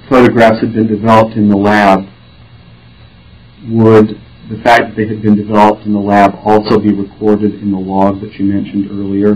photographs 0.08 0.60
had 0.60 0.72
been 0.72 0.86
developed 0.86 1.36
in 1.36 1.48
the 1.48 1.56
lab, 1.56 2.00
would 3.68 4.20
the 4.48 4.62
fact 4.62 4.88
that 4.88 4.94
they 4.96 5.06
had 5.06 5.22
been 5.22 5.36
developed 5.36 5.84
in 5.86 5.92
the 5.92 6.00
lab 6.00 6.34
also 6.44 6.78
be 6.78 6.92
recorded 6.92 7.54
in 7.54 7.70
the 7.70 7.78
log 7.78 8.20
that 8.22 8.32
you 8.34 8.46
mentioned 8.46 8.90
earlier? 8.90 9.34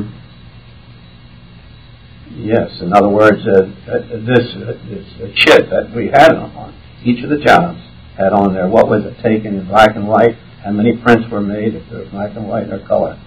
Yes, 2.36 2.80
in 2.80 2.92
other 2.92 3.08
words, 3.08 3.42
uh, 3.46 3.66
uh, 3.90 3.98
this 4.24 4.46
uh, 4.56 4.72
this 4.88 5.06
uh, 5.20 5.26
chip 5.34 5.68
that 5.68 5.92
we 5.94 6.06
had 6.06 6.32
on 6.34 6.72
each 7.04 7.22
of 7.24 7.30
the 7.30 7.38
jobs 7.38 7.78
had 8.16 8.32
on 8.32 8.52
there 8.52 8.68
what 8.68 8.88
was 8.88 9.04
it 9.04 9.16
taken 9.22 9.56
in 9.56 9.66
black 9.66 9.96
and 9.96 10.06
white, 10.06 10.36
how 10.64 10.70
many 10.70 10.96
prints 10.96 11.30
were 11.30 11.40
made, 11.40 11.74
if 11.74 11.88
they 11.88 11.96
were 11.96 12.10
black 12.10 12.36
and 12.36 12.46
white 12.46 12.68
or 12.68 12.84
color. 12.86 13.18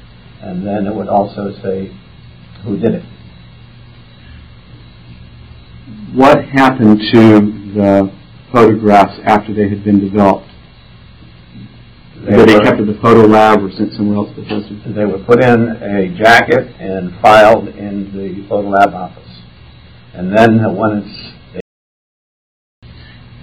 And 0.42 0.66
then 0.66 0.86
it 0.86 0.94
would 0.94 1.08
also 1.08 1.52
say 1.64 1.92
who 2.64 2.78
did 2.78 2.96
it. 2.96 3.06
What 6.14 6.46
happened 6.46 7.00
to 7.14 7.42
the 7.74 8.12
photographs 8.54 9.20
after 9.26 9.54
they 9.54 9.68
had 9.68 9.84
been 9.84 10.00
developed? 10.00 10.48
They 12.24 12.38
were 12.38 12.46
they 12.46 12.60
kept 12.60 12.80
at 12.80 12.88
the 12.88 13.00
photo 13.02 13.26
lab 13.28 13.64
or 13.64 13.72
sent 13.72 13.94
somewhere 13.94 14.18
else 14.18 14.30
to 14.36 14.44
test 14.48 14.70
them? 14.70 14.94
They 14.96 15.06
were 15.06 15.20
put 15.26 15.44
in 15.44 15.60
a 15.82 16.16
jacket 16.16 16.72
and 16.80 17.20
filed 17.22 17.68
in 17.68 18.14
the 18.14 18.48
photo 18.48 18.70
lab 18.70 18.94
office. 18.94 19.28
And 20.14 20.32
then 20.32 20.62
when 20.76 21.00
it's, 21.00 21.33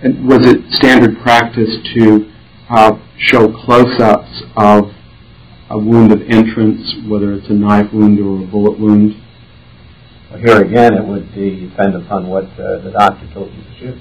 was 0.02 0.46
it 0.46 0.72
standard 0.72 1.20
practice 1.22 1.76
to 1.94 2.30
uh, 2.70 2.92
show 3.18 3.52
close-ups 3.64 4.42
of 4.56 4.92
a 5.68 5.78
wound 5.78 6.12
of 6.12 6.22
entrance, 6.22 6.94
whether 7.06 7.34
it's 7.34 7.48
a 7.50 7.52
knife 7.52 7.92
wound 7.92 8.18
or 8.18 8.42
a 8.42 8.46
bullet 8.46 8.78
wound? 8.80 9.14
well, 10.30 10.40
here 10.40 10.62
again, 10.62 10.94
it 10.94 11.04
would 11.04 11.32
depend 11.34 11.94
upon 11.96 12.28
what 12.28 12.44
uh, 12.44 12.80
the 12.82 12.90
doctor 12.92 13.28
told 13.34 13.52
you 13.52 13.62
to 13.62 13.78
shoot. 13.78 13.98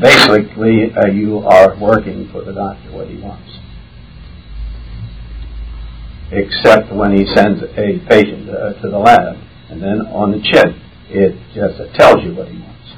Basically, 0.00 0.92
uh, 0.96 1.08
you 1.12 1.38
are 1.40 1.78
working 1.78 2.28
for 2.32 2.42
the 2.42 2.52
doctor 2.52 2.90
what 2.92 3.08
he 3.08 3.20
wants. 3.20 3.58
Except 6.32 6.92
when 6.92 7.16
he 7.16 7.24
sends 7.34 7.62
a 7.62 8.00
patient 8.08 8.48
uh, 8.48 8.72
to 8.80 8.88
the 8.90 8.98
lab, 8.98 9.36
and 9.70 9.80
then 9.80 10.00
on 10.10 10.32
the 10.32 10.40
chit, 10.42 10.74
it 11.08 11.34
just 11.54 11.78
tells 11.94 12.22
you 12.24 12.34
what 12.34 12.48
he 12.48 12.58
wants. 12.58 12.92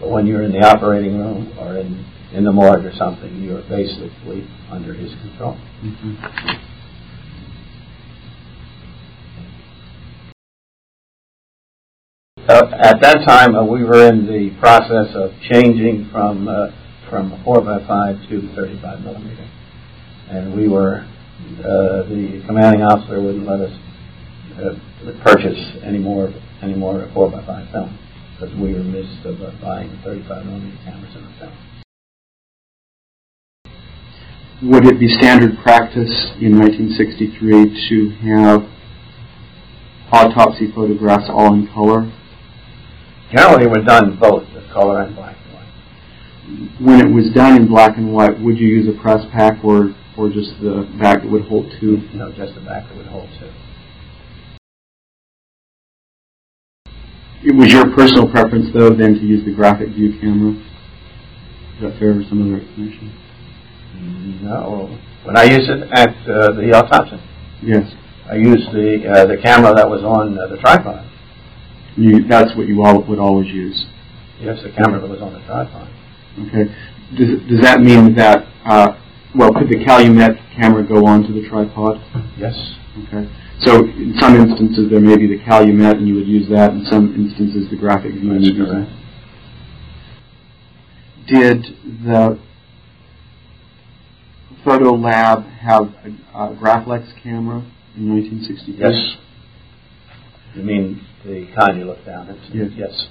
But 0.00 0.10
when 0.10 0.26
you're 0.26 0.42
in 0.42 0.52
the 0.52 0.60
operating 0.60 1.18
room 1.18 1.56
or 1.58 1.78
in, 1.78 2.04
in 2.32 2.44
the 2.44 2.52
morgue 2.52 2.84
or 2.84 2.92
something, 2.96 3.42
you're 3.42 3.62
basically 3.62 4.46
under 4.70 4.92
his 4.92 5.10
control. 5.20 5.56
Uh, 12.48 12.70
at 12.78 13.00
that 13.00 13.24
time, 13.26 13.56
uh, 13.56 13.64
we 13.64 13.82
were 13.82 14.06
in 14.08 14.26
the 14.26 14.54
process 14.60 15.14
of 15.14 15.32
changing 15.50 16.08
from 16.12 16.46
uh, 16.46 16.68
from 17.10 17.42
4 17.44 17.60
by 17.62 17.78
5 17.86 18.28
to 18.28 18.54
35 18.54 19.00
millimeter, 19.00 19.50
and 20.28 20.54
we 20.54 20.68
were 20.68 21.06
uh, 21.58 22.02
the 22.08 22.42
commanding 22.46 22.82
officer 22.82 23.20
wouldn't 23.20 23.46
let 23.46 23.60
us 23.60 23.72
uh, 24.56 24.74
purchase 25.22 25.58
any 25.84 25.98
more 25.98 26.32
any 26.62 26.74
more 26.74 27.08
4 27.12 27.30
by 27.30 27.44
5 27.44 27.70
film 27.70 27.98
because 28.32 28.54
we 28.56 28.72
were 28.72 28.80
in 28.80 28.92
the 28.92 28.98
midst 28.98 29.24
of 29.26 29.40
uh, 29.42 29.50
buying 29.60 29.90
35 30.04 30.46
millimeter 30.46 30.76
cameras 30.84 31.14
in 31.14 31.22
the 31.24 31.30
film. 31.38 31.52
Would 34.62 34.86
it 34.86 34.98
be 34.98 35.08
standard 35.08 35.58
practice 35.62 36.32
in 36.40 36.58
1963 36.58 37.88
to 37.90 38.10
have 38.24 38.64
autopsy 40.12 40.72
photographs 40.74 41.28
all 41.28 41.52
in 41.52 41.66
color? 41.68 42.10
Generally, 43.34 43.66
we're 43.66 43.84
done 43.84 44.18
both 44.18 44.44
the 44.54 44.66
color 44.72 45.02
and 45.02 45.14
black 45.14 45.36
and 45.44 45.54
white. 45.54 46.80
When 46.80 47.00
it 47.00 47.12
was 47.12 47.30
done 47.34 47.60
in 47.60 47.68
black 47.68 47.98
and 47.98 48.12
white, 48.12 48.40
would 48.40 48.58
you 48.58 48.68
use 48.68 48.88
a 48.88 48.98
press 49.02 49.24
pack 49.32 49.62
or, 49.62 49.94
or 50.16 50.30
just 50.30 50.52
the 50.62 50.88
bag 51.00 51.22
that 51.22 51.30
would 51.30 51.44
hold 51.44 51.70
two? 51.78 51.98
Know, 52.14 52.32
just 52.32 52.54
the 52.54 52.62
back 52.62 52.88
that 52.88 52.96
would 52.96 53.08
hold 53.08 53.28
two. 53.38 53.50
It 57.46 57.54
was 57.54 57.70
your 57.72 57.86
personal 57.94 58.28
preference, 58.28 58.66
though, 58.74 58.90
then 58.90 59.14
to 59.14 59.24
use 59.24 59.44
the 59.44 59.52
graphic 59.54 59.90
view 59.90 60.18
camera? 60.20 60.50
Is 60.50 61.80
that 61.80 61.98
fair 61.98 62.18
or 62.18 62.24
some 62.28 62.42
other 62.42 62.60
explanation? 62.60 63.14
No, 64.42 64.98
when 65.24 65.36
I 65.36 65.44
used 65.44 65.70
it 65.70 65.88
at 65.92 66.10
uh, 66.26 66.52
the 66.58 66.72
autopsy, 66.74 67.22
Yes. 67.62 67.86
I 68.28 68.34
used 68.34 68.66
the 68.72 69.06
uh, 69.08 69.26
the 69.26 69.36
camera 69.38 69.72
that 69.74 69.88
was 69.88 70.02
on 70.02 70.36
uh, 70.36 70.48
the 70.48 70.56
tripod. 70.58 71.08
You, 71.96 72.26
that's 72.28 72.54
what 72.56 72.66
you 72.66 72.84
all 72.84 73.00
would 73.02 73.18
always 73.18 73.48
use. 73.48 73.86
Yes, 74.40 74.58
the 74.62 74.70
camera 74.70 75.00
that 75.00 75.08
was 75.08 75.22
on 75.22 75.32
the 75.32 75.40
tripod. 75.46 75.88
Okay. 76.48 76.74
Does, 77.16 77.40
does 77.48 77.60
that 77.62 77.80
mean 77.80 78.14
that, 78.16 78.44
uh, 78.66 78.98
well, 79.34 79.54
could 79.54 79.68
the 79.68 79.82
Calumet 79.84 80.36
camera 80.60 80.82
go 80.82 81.06
onto 81.06 81.32
the 81.32 81.48
tripod? 81.48 82.02
Yes. 82.36 82.54
Okay. 83.06 83.30
So 83.60 83.84
in 83.84 84.14
some 84.20 84.36
instances 84.36 84.90
there 84.90 85.00
may 85.00 85.16
be 85.16 85.26
the 85.26 85.42
Calumet 85.44 85.96
and 85.96 86.06
you 86.06 86.14
would 86.14 86.26
use 86.26 86.48
that. 86.50 86.72
In 86.72 86.84
some 86.90 87.14
instances 87.14 87.70
the 87.70 87.76
graphic 87.76 88.12
view. 88.12 88.32
and 88.32 88.44
you'd 88.44 88.56
use 88.56 88.68
that. 88.68 88.88
Did 91.26 91.64
the 92.04 92.38
Photo 94.64 94.94
Lab 94.94 95.44
have 95.44 95.82
a, 96.04 96.08
a 96.34 96.56
Graflex 96.56 97.06
camera 97.22 97.64
in 97.96 98.10
1963? 98.14 98.74
Yes. 98.78 99.16
You 100.54 100.62
mean 100.62 101.06
the 101.24 101.48
kind 101.56 101.78
you 101.78 101.84
look 101.86 102.04
down 102.04 102.28
at? 102.28 102.36
Yes. 102.54 102.70
Yes. 102.76 103.06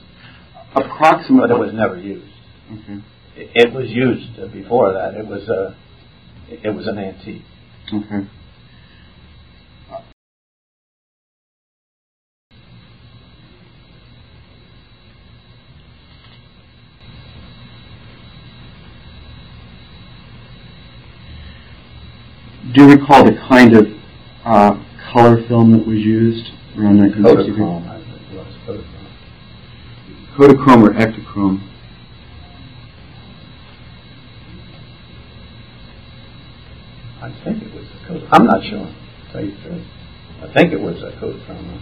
Approximately. 0.75 1.47
But 1.47 1.55
it 1.55 1.59
was 1.59 1.73
never 1.73 1.97
used. 1.99 2.31
Okay. 2.71 3.01
It, 3.35 3.67
it 3.67 3.73
was 3.73 3.89
used 3.89 4.39
uh, 4.39 4.47
before 4.47 4.93
that. 4.93 5.13
It 5.15 5.25
was 5.25 5.47
a 5.49 5.75
it 6.47 6.73
was 6.73 6.87
an 6.87 6.99
antique. 6.99 7.43
Okay. 7.91 8.27
Do 22.75 22.81
you 22.81 22.91
recall 22.91 23.23
the 23.23 23.31
kind 23.47 23.73
of 23.73 23.87
uh, 24.43 24.75
color 25.13 25.47
film 25.47 25.71
that 25.71 25.87
was 25.87 25.95
used 25.97 26.51
around 26.75 26.99
1963? 26.99 27.55
Kodachrome, 27.55 27.87
I 27.87 28.03
think 28.03 28.19
it 28.19 28.35
was 28.35 28.51
Kodachrome. 28.67 29.15
Kodachrome 30.35 30.83
or 30.83 30.91
Ektachrome? 30.91 31.63
I 37.21 37.31
think 37.45 37.63
it 37.63 37.73
was 37.73 37.85
a 37.85 38.11
Kodachrome. 38.11 38.27
I'm 38.33 38.45
not 38.45 38.61
sure. 38.69 38.83
To 38.83 39.31
tell 39.31 39.45
you 39.45 39.55
the 39.55 39.61
truth, 39.63 39.87
I 40.41 40.53
think 40.53 40.73
it 40.73 40.81
was 40.81 41.01
a 41.01 41.15
Kodachrome. 41.15 41.79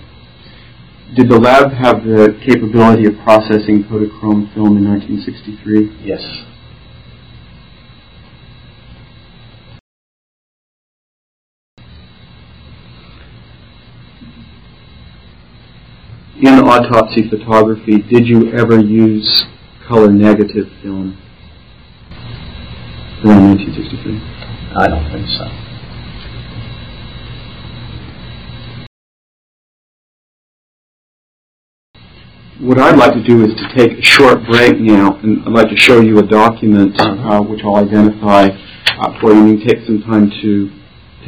Did 1.15 1.27
the 1.27 1.39
lab 1.39 1.71
have 1.73 2.03
the 2.03 2.39
capability 2.45 3.07
of 3.07 3.17
processing 3.23 3.83
Kodachrome 3.85 4.53
film 4.53 4.77
in 4.77 4.85
1963? 4.85 6.05
Yes. 6.05 6.21
In 16.41 16.47
autopsy 16.47 17.29
photography, 17.29 17.99
did 17.99 18.27
you 18.27 18.51
ever 18.53 18.79
use 18.79 19.45
color 19.87 20.11
negative 20.11 20.65
film 20.81 21.15
around 23.23 23.53
1963? 23.53 24.19
I 24.75 24.87
don't 24.87 25.11
think 25.11 25.27
so. 25.29 25.63
What 32.65 32.79
I'd 32.79 32.97
like 32.97 33.13
to 33.13 33.23
do 33.23 33.45
is 33.45 33.53
to 33.53 33.75
take 33.75 33.99
a 33.99 34.01
short 34.01 34.43
break 34.49 34.79
now, 34.79 35.19
and 35.19 35.43
I'd 35.45 35.53
like 35.53 35.69
to 35.69 35.77
show 35.77 36.01
you 36.01 36.17
a 36.17 36.25
document 36.25 36.99
uh, 36.99 37.41
which 37.43 37.61
I'll 37.63 37.75
identify 37.75 38.47
uh, 38.97 39.19
for 39.21 39.33
you. 39.33 39.45
You 39.49 39.57
can 39.59 39.67
take 39.67 39.85
some 39.85 40.01
time 40.01 40.31
to 40.41 40.71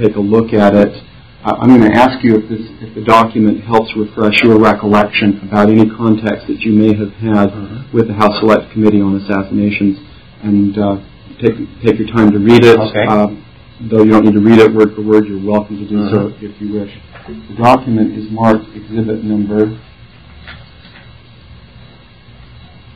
take 0.02 0.16
a 0.16 0.20
look 0.20 0.52
at 0.52 0.74
it. 0.74 1.04
Uh, 1.46 1.54
I'm 1.62 1.70
going 1.70 1.92
to 1.92 1.96
ask 1.96 2.24
you 2.24 2.38
if, 2.38 2.50
this, 2.50 2.62
if 2.82 2.96
the 2.96 3.04
document 3.04 3.64
helps 3.64 3.96
refresh 3.96 4.42
your 4.42 4.58
recollection 4.60 5.40
about 5.48 5.70
any 5.70 5.88
context 5.88 6.48
that 6.48 6.62
you 6.62 6.74
may 6.74 6.96
have 6.98 7.14
had 7.22 7.50
Mhm. 7.54 7.94
with 7.94 8.08
the 8.08 8.14
House 8.16 8.40
Select 8.40 8.72
Committee 8.72 9.00
on 9.00 9.16
Assassinations, 9.16 10.00
and 10.42 10.76
uh, 10.78 10.98
take 11.40 11.54
take 11.84 12.00
your 12.00 12.08
time 12.08 12.32
to 12.32 12.40
read 12.40 12.66
it. 12.66 12.80
Okay. 12.80 13.06
Um, 13.06 13.38
though 13.80 14.02
you 14.04 14.10
don't 14.12 14.26
need 14.26 14.34
to 14.34 14.40
read 14.40 14.58
it 14.58 14.74
word 14.74 14.96
for 14.96 15.02
word, 15.04 15.28
you're 15.28 15.38
welcome 15.38 15.78
to 15.78 15.86
do 15.86 16.10
so 16.10 16.18
Mhm. 16.30 16.34
if 16.42 16.60
you 16.60 16.74
wish. 16.80 16.92
The 17.28 17.62
document 17.62 18.18
is 18.18 18.26
marked 18.32 18.76
Exhibit 18.76 19.24
Number 19.24 19.70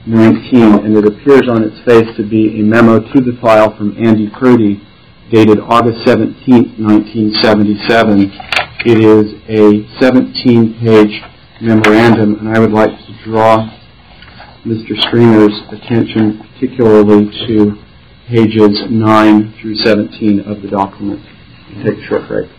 19, 0.07 0.73
and 0.85 0.95
it 0.97 1.05
appears 1.05 1.47
on 1.47 1.63
its 1.63 1.77
face 1.81 2.15
to 2.15 2.23
be 2.23 2.59
a 2.59 2.63
memo 2.63 2.99
to 2.99 3.21
the 3.21 3.33
file 3.33 3.69
from 3.75 3.95
Andy 3.99 4.27
Purdy, 4.27 4.79
dated 5.31 5.59
August 5.59 6.05
17, 6.05 6.81
1977. 6.81 8.31
It 8.85 8.97
is 8.97 9.33
a 9.47 9.85
17-page 10.01 11.21
memorandum, 11.61 12.35
and 12.39 12.49
I 12.49 12.59
would 12.59 12.71
like 12.71 12.89
to 12.89 13.23
draw 13.23 13.69
Mr. 14.65 14.99
Stringer's 15.07 15.53
attention 15.69 16.39
particularly 16.53 17.29
to 17.47 17.77
pages 18.27 18.79
9 18.89 19.53
through 19.61 19.75
17 19.75 20.39
of 20.41 20.61
the 20.61 20.67
document. 20.69 21.21
Take 21.83 21.97
a 21.97 22.03
short 22.07 22.27
break. 22.27 22.49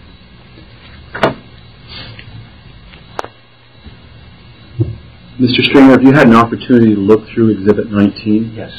Mr. 5.41 5.64
Stringer, 5.64 5.91
have 5.93 6.03
you 6.03 6.12
had 6.12 6.29
an 6.29 6.37
opportunity 6.37 6.95
to 6.95 7.01
look 7.01 7.27
through 7.35 7.51
Exhibit 7.51 7.91
19? 7.91 8.53
Yes. 8.55 8.71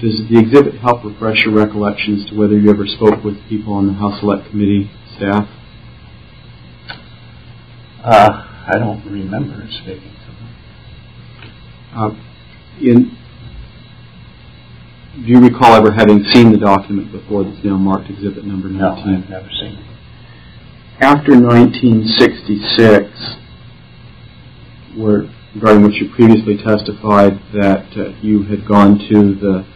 Does 0.00 0.22
the 0.30 0.38
exhibit 0.38 0.80
help 0.80 1.04
refresh 1.04 1.44
your 1.44 1.52
recollection 1.54 2.20
as 2.20 2.30
to 2.30 2.34
whether 2.34 2.58
you 2.58 2.70
ever 2.70 2.86
spoke 2.86 3.22
with 3.22 3.36
people 3.50 3.74
on 3.74 3.86
the 3.86 3.92
House 3.92 4.18
Select 4.20 4.48
Committee 4.48 4.90
staff? 5.16 5.46
Uh, 8.02 8.30
I 8.66 8.78
don't 8.78 9.04
remember 9.04 9.62
speaking 9.68 10.10
to 10.24 10.32
them. 10.32 10.48
Uh, 11.92 12.10
in, 12.80 13.14
do 15.20 15.28
you 15.28 15.38
recall 15.38 15.74
ever 15.74 15.92
having 15.92 16.24
seen 16.32 16.50
the 16.50 16.56
document 16.56 17.12
before 17.12 17.44
that's 17.44 17.62
now 17.62 17.76
marked 17.76 18.08
Exhibit 18.08 18.46
Number 18.46 18.68
19? 18.70 18.80
No, 18.80 19.18
I've 19.18 19.28
never 19.28 19.50
seen 19.50 19.74
it. 19.76 19.84
After 21.02 21.32
1966, 21.38 23.36
where, 24.96 25.28
regarding 25.54 25.82
which 25.82 26.00
you 26.00 26.08
previously 26.14 26.56
testified 26.56 27.38
that 27.52 27.84
uh, 27.98 28.16
you 28.22 28.44
had 28.44 28.66
gone 28.66 28.98
to 29.10 29.34
the 29.34 29.66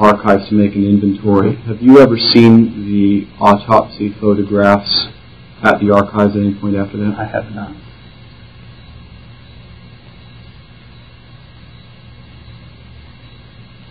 archives 0.00 0.48
to 0.48 0.54
make 0.54 0.74
an 0.74 0.84
inventory, 0.84 1.56
have 1.66 1.82
you 1.82 1.98
ever 2.00 2.16
seen 2.16 2.86
the 2.86 3.26
autopsy 3.42 4.14
photographs 4.20 5.08
at 5.62 5.80
the 5.80 5.92
archives 5.92 6.36
at 6.36 6.42
any 6.42 6.54
point 6.54 6.76
after 6.76 6.96
that? 6.98 7.14
I 7.18 7.24
have 7.24 7.52
not. 7.54 7.74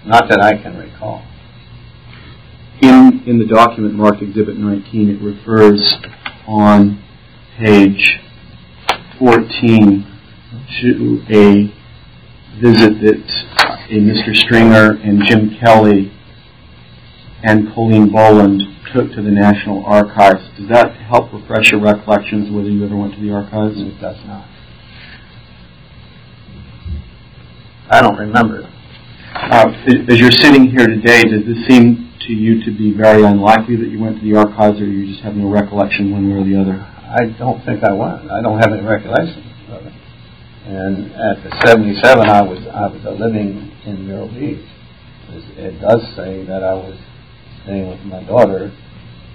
Not 0.06 0.30
that 0.30 0.40
I 0.42 0.54
can 0.62 0.78
recall. 0.78 1.26
In, 2.82 3.24
in 3.26 3.40
the 3.40 3.46
document 3.46 3.96
marked 3.96 4.22
Exhibit 4.22 4.56
19, 4.58 5.10
it 5.10 5.22
refers 5.22 5.96
on 6.48 7.04
page 7.60 8.20
14 9.20 10.06
to 10.82 11.24
a 11.30 11.74
visit 12.62 13.02
that 13.02 13.67
a 13.90 14.00
Mr. 14.00 14.36
Stringer 14.36 15.00
and 15.02 15.24
Jim 15.26 15.58
Kelly 15.64 16.12
and 17.44 17.74
Colleen 17.74 18.12
Boland 18.12 18.62
took 18.94 19.12
to 19.14 19.22
the 19.22 19.32
National 19.32 19.86
Archives. 19.86 20.44
Does 20.58 20.68
that 20.70 20.96
help 21.08 21.32
refresh 21.32 21.72
your 21.72 21.82
recollections 21.82 22.52
whether 22.52 22.70
you 22.70 22.84
ever 22.86 22.96
went 22.96 23.14
to 23.16 23.22
the 23.22 23.32
archives? 23.32 23.80
It 23.80 24.00
does 24.02 24.18
not. 24.26 24.48
I 27.90 28.02
don't 28.02 28.18
remember. 28.18 28.68
Uh, 29.34 29.72
as 30.10 30.20
you're 30.20 30.32
sitting 30.32 30.70
here 30.70 30.88
today, 30.88 31.24
does 31.24 31.46
this 31.46 31.68
seem 31.68 32.12
to 32.28 32.34
you 32.34 32.64
to 32.66 32.78
be 32.78 32.92
very 32.92 33.24
unlikely 33.24 33.78
that 33.78 33.88
you 33.88 34.00
went 34.00 34.20
to 34.20 34.24
the 34.24 34.36
archives, 34.36 34.82
or 34.82 34.86
you 34.86 35.08
just 35.08 35.24
have 35.24 35.36
no 35.36 35.50
recollection 35.50 36.12
one 36.12 36.28
way 36.28 36.36
or 36.36 36.44
the 36.44 36.60
other? 36.60 36.76
I 36.76 37.32
don't 37.40 37.64
think 37.64 37.84
I 37.84 37.94
went. 37.94 38.30
I 38.30 38.42
don't 38.42 38.60
have 38.60 38.74
any 38.74 38.84
recollection 38.84 39.44
of 39.72 39.86
it. 39.86 39.94
And 40.68 41.14
at 41.16 41.44
the 41.44 41.56
77, 41.66 42.28
I 42.28 42.42
was 42.42 42.60
I 42.68 42.88
was 42.92 43.06
a 43.06 43.12
living 43.12 43.72
in 43.88 44.06
Myrtle 44.06 44.28
Beach. 44.28 44.68
It 45.58 45.80
does 45.80 46.02
say 46.16 46.46
that 46.46 46.64
I 46.64 46.74
was 46.74 47.00
staying 47.64 47.88
with 47.88 48.02
my 48.02 48.24
daughter, 48.24 48.70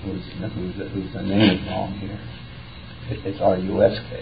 whose 0.05 0.25
whose, 0.55 1.15
name 1.25 1.57
is 1.57 1.69
wrong 1.69 1.99
here. 2.01 2.21
It, 3.11 3.27
it's 3.27 3.41
R 3.41 3.57
U 3.57 3.83
S 3.83 3.99
K. 4.09 4.21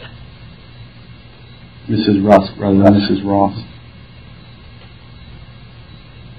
Mrs. 1.89 2.24
Rusk 2.24 2.53
rather 2.59 2.78
than 2.78 2.95
Mrs. 2.95 3.24
Ross. 3.26 3.59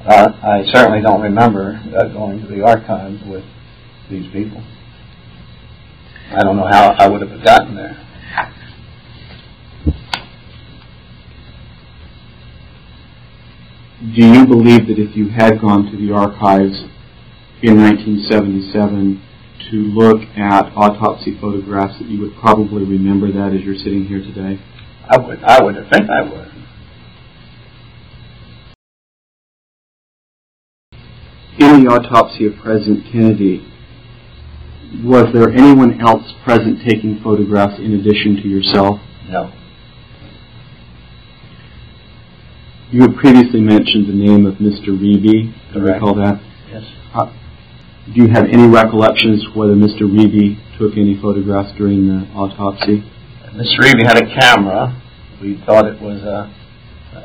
Uh, 0.07 0.31
I 0.41 0.63
certainly 0.71 1.01
don't 1.01 1.21
remember 1.21 1.79
uh, 1.95 2.07
going 2.07 2.41
to 2.41 2.47
the 2.47 2.63
archives 2.63 3.21
with 3.27 3.43
these 4.09 4.31
people. 4.31 4.63
I 6.31 6.43
don't 6.43 6.55
know 6.55 6.67
how 6.67 6.95
I 6.97 7.07
would 7.09 7.21
have 7.21 7.43
gotten 7.43 7.75
there. 7.75 8.10
Do 14.01 14.25
you 14.25 14.47
believe 14.47 14.87
that 14.87 14.97
if 14.97 15.15
you 15.15 15.29
had 15.29 15.61
gone 15.61 15.85
to 15.91 15.95
the 15.95 16.11
archives 16.11 16.73
in 17.61 17.77
1977 17.77 19.21
to 19.69 19.77
look 19.93 20.23
at 20.35 20.73
autopsy 20.75 21.37
photographs 21.39 21.99
that 21.99 22.09
you 22.09 22.19
would 22.21 22.33
probably 22.41 22.83
remember 22.83 23.31
that 23.31 23.53
as 23.53 23.61
you're 23.61 23.77
sitting 23.77 24.07
here 24.07 24.17
today? 24.17 24.59
I 25.07 25.19
would. 25.19 25.43
I 25.43 25.63
would 25.63 25.75
have 25.75 25.85
think 25.91 26.09
I 26.09 26.23
would. 26.23 26.49
In 31.59 31.85
the 31.85 31.91
autopsy 31.93 32.47
of 32.47 32.53
President 32.57 33.05
Kennedy, 33.11 33.61
was 35.03 35.27
there 35.31 35.51
anyone 35.51 36.01
else 36.01 36.33
present 36.43 36.79
taking 36.89 37.21
photographs 37.23 37.77
in 37.77 37.93
addition 37.93 38.37
to 38.41 38.47
yourself? 38.49 38.99
No. 39.29 39.53
You 42.91 43.07
had 43.07 43.15
previously 43.15 43.61
mentioned 43.61 44.07
the 44.07 44.19
name 44.19 44.45
of 44.45 44.55
Mr. 44.55 44.91
Riebe. 44.91 45.47
Do 45.71 45.79
you 45.79 45.85
recall 45.85 46.13
that? 46.15 46.43
Yes. 46.67 46.83
Do 48.11 48.21
you 48.21 48.27
have 48.27 48.51
any 48.51 48.67
recollections 48.67 49.47
whether 49.55 49.75
Mr. 49.75 50.01
Riebe 50.03 50.59
took 50.77 50.97
any 50.97 51.15
photographs 51.15 51.71
during 51.77 52.09
the 52.11 52.27
autopsy? 52.35 52.99
Mr. 53.55 53.79
Riebe 53.79 54.03
had 54.03 54.19
a 54.19 54.27
camera. 54.27 54.91
We 55.41 55.63
thought 55.65 55.85
it 55.87 56.01
was 56.01 56.19
uh, 56.19 56.51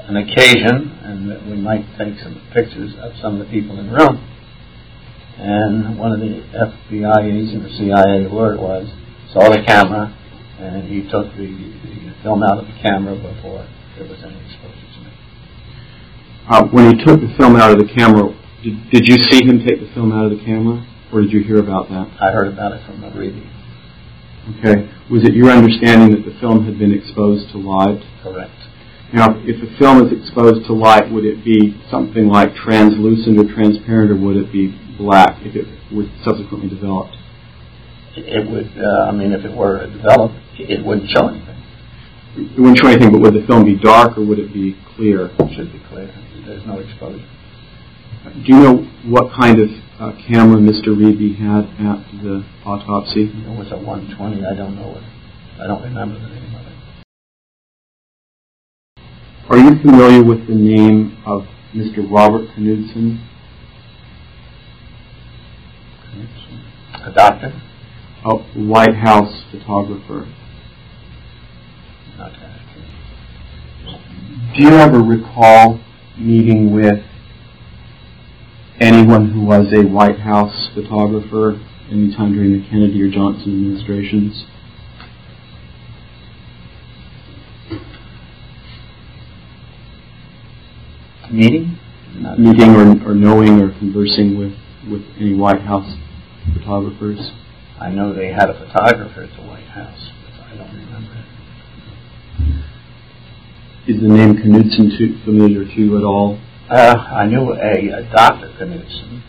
an 0.06 0.16
occasion 0.16 0.94
and 1.02 1.30
that 1.32 1.44
we 1.44 1.56
might 1.56 1.82
take 1.98 2.14
some 2.22 2.40
pictures 2.54 2.94
of 3.02 3.18
some 3.20 3.40
of 3.40 3.46
the 3.46 3.50
people 3.50 3.76
in 3.80 3.90
the 3.90 3.92
room. 3.92 4.22
And 5.38 5.98
one 5.98 6.12
of 6.12 6.20
the 6.20 6.46
FBI 6.46 7.26
agents 7.26 7.66
or 7.66 7.70
CIA, 7.74 8.30
whoever 8.30 8.54
it 8.54 8.60
was, 8.62 8.86
saw 9.32 9.50
the 9.50 9.64
camera 9.66 10.14
and 10.60 10.86
he 10.86 11.02
took 11.10 11.34
the, 11.34 11.50
the 11.50 12.14
film 12.22 12.44
out 12.44 12.58
of 12.62 12.66
the 12.70 12.78
camera 12.80 13.16
before 13.16 13.66
there 13.98 14.06
was 14.06 14.22
any 14.22 14.38
exposure. 14.46 14.85
Uh, 16.48 16.64
when 16.70 16.96
he 16.96 17.04
took 17.04 17.20
the 17.20 17.34
film 17.38 17.56
out 17.56 17.72
of 17.72 17.78
the 17.78 17.92
camera, 17.92 18.30
did, 18.62 18.90
did 18.90 19.08
you 19.08 19.18
see 19.30 19.44
him 19.44 19.58
take 19.66 19.80
the 19.80 19.90
film 19.94 20.12
out 20.12 20.30
of 20.30 20.38
the 20.38 20.44
camera, 20.44 20.78
or 21.12 21.20
did 21.20 21.32
you 21.32 21.42
hear 21.42 21.58
about 21.58 21.88
that? 21.88 22.06
I 22.20 22.30
heard 22.30 22.46
about 22.46 22.72
it 22.72 22.86
from 22.86 23.02
Riebe. 23.02 23.42
Okay. 24.58 24.86
Was 25.10 25.24
it 25.24 25.34
your 25.34 25.50
understanding 25.50 26.14
that 26.14 26.22
the 26.22 26.38
film 26.38 26.64
had 26.64 26.78
been 26.78 26.94
exposed 26.94 27.50
to 27.50 27.58
light? 27.58 27.98
Correct. 28.22 28.54
Now, 29.12 29.34
if 29.42 29.58
a 29.58 29.78
film 29.78 30.06
is 30.06 30.12
exposed 30.14 30.66
to 30.66 30.72
light, 30.72 31.10
would 31.10 31.24
it 31.24 31.44
be 31.44 31.80
something 31.90 32.28
like 32.28 32.54
translucent 32.54 33.38
or 33.38 33.52
transparent, 33.52 34.10
or 34.10 34.16
would 34.16 34.36
it 34.36 34.52
be 34.52 34.70
black 34.98 35.42
if 35.42 35.54
it 35.54 35.66
was 35.92 36.06
subsequently 36.24 36.68
developed? 36.68 37.14
It 38.16 38.48
would, 38.48 38.70
uh, 38.78 39.10
I 39.10 39.12
mean, 39.12 39.32
if 39.32 39.44
it 39.44 39.54
were 39.54 39.86
developed, 39.86 40.36
it 40.58 40.84
wouldn't 40.84 41.10
show 41.10 41.28
anything. 41.28 41.58
It 42.36 42.60
wouldn't 42.60 42.78
show 42.78 42.88
anything, 42.88 43.12
but 43.12 43.20
would 43.20 43.34
the 43.34 43.46
film 43.46 43.64
be 43.64 43.76
dark 43.76 44.16
or 44.16 44.24
would 44.24 44.38
it 44.38 44.52
be 44.52 44.76
clear? 44.94 45.26
It 45.26 45.54
should 45.54 45.72
be 45.72 45.82
clear. 45.88 46.12
There's 46.46 46.64
no 46.64 46.78
exposure. 46.78 47.26
Do 48.24 48.46
you 48.46 48.60
know 48.60 48.76
what 49.06 49.32
kind 49.32 49.58
of 49.60 49.68
uh, 49.98 50.12
camera 50.28 50.60
Mr. 50.60 50.94
Riebe 50.94 51.36
had 51.36 51.64
at 51.84 52.22
the 52.22 52.44
autopsy? 52.64 53.24
It 53.24 53.58
was 53.58 53.72
a 53.72 53.76
120. 53.76 54.44
I 54.44 54.54
don't 54.54 54.76
know 54.76 54.88
what. 54.88 55.02
I 55.60 55.66
don't 55.66 55.82
remember 55.82 56.20
the 56.20 56.28
name 56.28 56.54
of 56.54 56.66
it. 56.66 56.72
Are 59.50 59.58
you 59.58 59.70
familiar 59.82 60.22
with 60.22 60.46
the 60.46 60.54
name 60.54 61.18
of 61.26 61.46
Mr. 61.74 62.08
Robert 62.10 62.48
Knudsen? 62.56 63.20
A 67.04 67.12
doctor? 67.12 67.60
a 68.26 68.36
White 68.58 68.96
House 68.96 69.44
photographer. 69.50 70.26
Not 72.18 72.32
that. 72.32 72.60
Do 74.56 74.62
you 74.62 74.70
ever 74.70 75.00
recall 75.00 75.80
meeting 76.18 76.72
with 76.72 77.04
anyone 78.80 79.30
who 79.30 79.42
was 79.42 79.72
a 79.72 79.84
White 79.84 80.20
House 80.20 80.70
photographer 80.74 81.60
anytime 81.90 82.32
during 82.32 82.52
the 82.52 82.68
Kennedy 82.68 83.02
or 83.02 83.10
Johnson 83.10 83.52
administrations? 83.52 84.44
Meeting? 91.30 91.78
Not 92.14 92.38
Meeting 92.38 92.70
or, 92.70 93.10
or 93.10 93.14
knowing 93.14 93.60
or 93.60 93.76
conversing 93.78 94.38
with, 94.38 94.54
with 94.90 95.02
any 95.18 95.34
White 95.34 95.62
House 95.62 95.96
photographers? 96.54 97.32
I 97.78 97.90
know 97.90 98.14
they 98.14 98.28
had 98.28 98.48
a 98.48 98.54
photographer 98.54 99.24
at 99.24 99.36
the 99.36 99.42
White 99.42 99.66
House, 99.66 100.10
but 100.24 100.44
I 100.44 100.56
don't 100.56 100.72
remember. 100.72 101.15
Is 103.88 104.00
the 104.00 104.08
name 104.08 104.34
Knudsen 104.36 104.98
too 104.98 105.18
familiar 105.24 105.64
to 105.64 105.72
you 105.80 105.96
at 105.96 106.02
all? 106.04 106.38
Uh, 106.68 106.94
I 106.96 107.26
knew 107.26 107.52
a, 107.52 107.88
a 107.90 108.02
Dr. 108.10 108.48
Knudsen, 108.58 109.22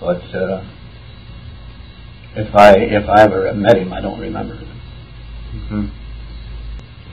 but 0.00 0.22
uh, 0.34 0.64
if 2.34 2.54
I 2.54 2.72
if 2.78 3.06
I 3.08 3.22
ever 3.24 3.52
met 3.54 3.76
him, 3.76 3.92
I 3.92 4.00
don't 4.00 4.18
remember 4.18 4.54
him. 4.56 4.80
Okay. 5.66 5.92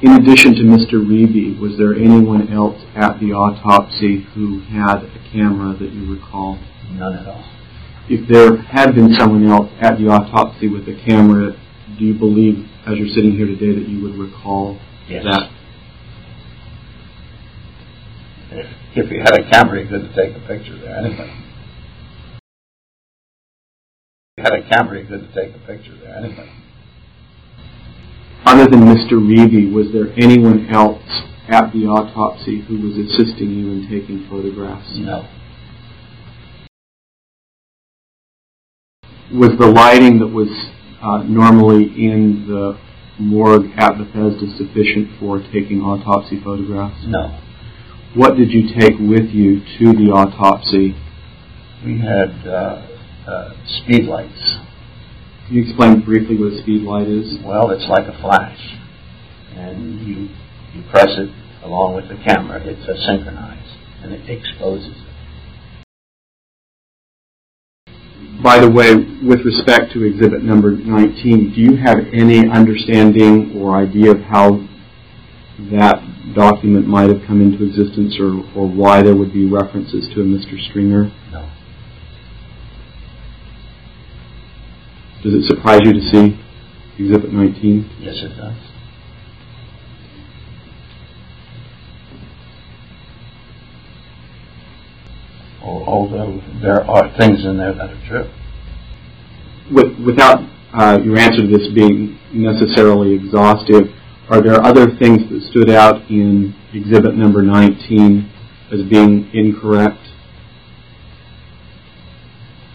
In 0.03 0.13
addition 0.13 0.55
to 0.55 0.61
Mr. 0.61 0.93
Riebe, 1.05 1.59
was 1.59 1.78
there 1.78 1.93
anyone 1.93 2.51
else 2.51 2.82
at 2.95 3.19
the 3.19 3.34
autopsy 3.34 4.22
who 4.34 4.61
had 4.61 5.03
a 5.03 5.30
camera 5.32 5.76
that 5.78 5.91
you 5.91 6.15
recall? 6.15 6.57
None 6.93 7.13
at 7.17 7.28
all. 7.28 7.43
If 8.09 8.28
there 8.28 8.57
had 8.63 8.95
been 8.95 9.13
someone 9.19 9.45
else 9.45 9.69
at 9.80 9.97
the 9.99 10.07
autopsy 10.07 10.69
with 10.69 10.88
a 10.88 10.95
camera, 11.05 11.51
do 11.99 12.05
you 12.05 12.13
believe, 12.17 12.65
as 12.88 12.97
you're 12.97 13.09
sitting 13.13 13.34
here 13.34 13.45
today, 13.45 13.76
that 13.78 13.88
you 13.88 14.01
would 14.03 14.15
recall 14.15 14.80
Yes. 15.07 15.24
that? 15.26 15.51
If 18.94 19.10
you 19.10 19.22
had 19.22 19.39
a 19.39 19.50
camera, 19.50 19.82
you 19.82 19.88
couldn't 19.88 20.14
take 20.14 20.36
a 20.36 20.46
picture 20.46 20.78
there 20.78 20.98
anyway. 20.98 21.32
If 24.36 24.38
you 24.38 24.44
had 24.44 24.54
a 24.54 24.70
camera, 24.70 25.00
you 25.00 25.08
couldn't 25.08 25.34
take 25.34 25.56
a 25.56 25.60
picture 25.60 25.96
there 25.96 26.14
anyway. 26.18 26.52
Other 28.46 28.66
than 28.66 28.82
Mr. 28.82 29.14
Riebe, 29.14 29.72
was 29.72 29.94
there 29.94 30.12
anyone 30.22 30.68
else 30.74 31.08
at 31.48 31.72
the 31.72 31.86
autopsy 31.88 32.66
who 32.68 32.82
was 32.82 32.98
assisting 32.98 33.52
you 33.52 33.72
in 33.72 33.88
taking 33.89 34.28
photographs? 34.30 34.92
No. 34.98 35.26
Was 39.32 39.52
the 39.58 39.68
lighting 39.68 40.20
that 40.20 40.28
was 40.28 40.50
uh, 41.02 41.24
normally 41.24 41.86
in 41.86 42.46
the 42.46 42.78
morgue 43.20 43.72
at 43.78 43.98
Bethesda 43.98 44.52
sufficient 44.58 45.18
for 45.18 45.39
taking 45.54 45.80
autopsy 45.80 46.42
photographs? 46.44 47.06
No. 47.08 47.39
What 48.14 48.36
did 48.36 48.51
you 48.51 48.68
take 48.78 48.99
with 48.99 49.30
you 49.32 49.62
to 49.80 49.93
the 49.93 50.12
autopsy? 50.12 50.93
We 51.86 51.97
had 51.97 52.45
uh, 52.45 52.86
uh, 53.26 53.53
speed 53.66 54.03
lights. 54.03 54.59
Can 55.47 55.55
you 55.55 55.64
explain 55.64 56.01
briefly 56.01 56.36
what 56.36 56.51
a 56.51 56.62
speed 56.62 56.84
light 56.84 57.07
is? 57.07 57.39
Well, 57.41 57.72
it's 57.72 57.88
like 57.88 58.07
a 58.07 58.20
flash, 58.20 58.59
and 59.55 60.05
you 60.05 60.28
you 60.74 60.84
press 60.91 61.07
it 61.07 61.32
along 61.64 61.95
with 61.95 62.09
the 62.09 62.22
camera. 62.22 62.59
It's 62.62 62.84
uh, 62.84 62.99
synchronized, 63.07 63.80
and 64.03 64.12
it 64.12 64.30
exposes 64.30 64.91
it. 64.91 65.12
By 68.43 68.59
the 68.59 68.70
way, 68.70 68.93
with 69.24 69.45
respect 69.45 69.93
to 69.93 70.03
exhibit 70.03 70.43
number 70.43 70.72
19, 70.72 71.53
do 71.53 71.62
you 71.62 71.78
have 71.78 71.99
any 72.12 72.49
understanding 72.49 73.55
or 73.55 73.78
idea 73.78 74.12
of 74.12 74.20
how 74.22 74.68
that 75.70 76.01
document 76.36 76.88
might 76.88 77.09
have 77.09 77.22
come 77.28 77.41
into 77.41 77.64
existence 77.64 78.18
or, 78.20 78.41
or 78.55 78.68
why 78.68 79.01
there 79.01 79.16
would 79.16 79.34
be 79.34 79.45
references 79.45 80.09
to 80.14 80.22
a 80.22 80.24
Mr. 80.24 80.59
Stringer? 80.70 81.12
No. 81.32 81.51
Does 85.24 85.34
it 85.34 85.43
surprise 85.45 85.82
you 85.84 85.93
to 85.93 86.01
see 86.01 86.39
exhibit 86.97 87.32
19? 87.32 87.97
Yes, 87.99 88.16
it 88.24 88.36
does. 88.36 88.57
Although 95.64 96.41
there 96.62 96.82
are 96.89 97.16
things 97.18 97.45
in 97.45 97.57
there 97.57 97.74
that 97.74 97.89
are 97.91 98.07
true. 98.07 98.32
With, 99.72 99.99
without 100.03 100.39
uh, 100.74 100.99
your 101.03 101.18
answer 101.18 101.41
to 101.41 101.47
this 101.47 101.68
being 101.76 102.18
necessarily 102.34 103.14
exhaustive, 103.14 103.93
are 104.32 104.42
there 104.42 104.64
other 104.64 104.88
things 104.98 105.30
that 105.30 105.42
stood 105.52 105.70
out 105.70 106.10
in 106.10 106.56
exhibit 106.74 107.16
number 107.16 107.42
19 107.42 108.32
as 108.72 108.82
being 108.90 109.30
incorrect? 109.34 110.00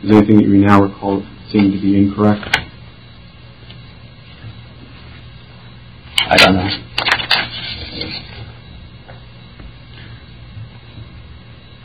Is 0.02 0.10
there 0.10 0.18
anything 0.18 0.36
that 0.36 0.44
you 0.44 0.58
now 0.58 0.82
recall 0.82 1.26
seeming 1.50 1.72
to 1.72 1.80
be 1.80 1.96
incorrect? 1.96 2.44
I 6.28 6.36
don't 6.36 6.56
know. 6.56 6.68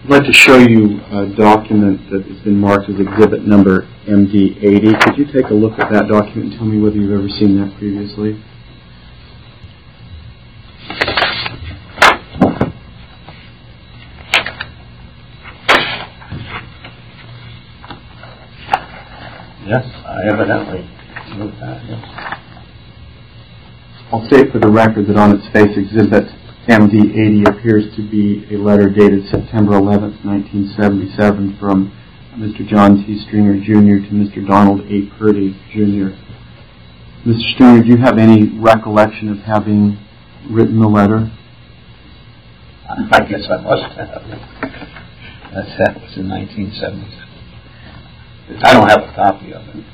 I'd 0.04 0.10
like 0.10 0.24
to 0.26 0.34
show 0.34 0.58
you 0.58 1.00
a 1.14 1.34
document 1.34 2.10
that 2.12 2.26
has 2.28 2.44
been 2.44 2.60
marked 2.60 2.90
as 2.90 3.00
exhibit 3.00 3.48
number 3.48 3.88
MD80. 4.06 5.00
Could 5.00 5.18
you 5.18 5.26
take 5.32 5.50
a 5.50 5.54
look 5.54 5.80
at 5.80 5.90
that 5.94 6.10
document 6.10 6.52
and 6.52 6.54
tell 6.58 6.66
me 6.66 6.78
whether 6.82 6.98
you've 6.98 7.18
ever 7.18 7.30
seen 7.30 7.56
that 7.62 7.78
previously? 7.78 8.44
Evidently 20.28 20.90
knew 21.38 21.52
that, 21.60 21.84
yes. 21.86 22.04
I'll 24.12 24.28
state 24.28 24.52
for 24.52 24.60
the 24.60 24.70
record 24.70 25.08
that 25.08 25.18
on 25.18 25.32
its 25.32 25.48
face, 25.54 25.72
Exhibit 25.78 26.26
MD80 26.68 27.48
appears 27.48 27.96
to 27.96 28.04
be 28.08 28.46
a 28.54 28.58
letter 28.58 28.90
dated 28.90 29.26
September 29.32 29.74
11, 29.74 30.20
1977, 30.24 31.58
from 31.58 31.92
Mr. 32.36 32.68
John 32.68 33.04
T. 33.06 33.24
Stringer 33.26 33.60
Jr. 33.60 34.04
to 34.06 34.12
Mr. 34.14 34.46
Donald 34.46 34.82
A. 34.82 35.08
Purdy 35.18 35.56
Jr. 35.72 36.12
Mr. 37.26 37.54
Stringer, 37.56 37.84
do 37.84 37.90
you 37.90 37.98
have 37.98 38.18
any 38.18 38.50
recollection 38.60 39.30
of 39.30 39.40
having 39.40 39.98
written 40.50 40.80
the 40.80 40.88
letter? 40.88 41.32
I 42.90 43.20
guess 43.22 43.48
I 43.50 43.62
must 43.62 43.96
have. 43.96 44.24
That's, 45.54 45.78
that 45.80 45.96
was 45.96 46.18
in 46.18 46.30
1977. 46.30 47.22
I 48.64 48.74
don't 48.74 48.90
have 48.90 49.04
a 49.04 49.14
copy 49.16 49.54
of 49.54 49.64
it. 49.68 49.86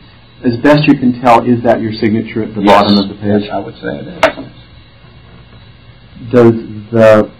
As 0.45 0.55
best 0.61 0.87
you 0.87 0.93
can 0.99 1.19
tell, 1.21 1.43
is 1.43 1.63
that 1.63 1.81
your 1.81 1.91
signature 1.93 2.43
at 2.43 2.53
the 2.53 2.61
Yes, 2.61 2.69
bottom 2.69 2.97
of 3.03 3.09
the 3.09 3.15
page? 3.15 3.41
Yes, 3.43 3.49
I 3.51 3.57
would 3.59 3.75
say 3.75 3.87
it 3.87 4.07
is. 4.07 4.19
yes. 4.23 4.51
Does 6.31 6.53
the 6.91 7.31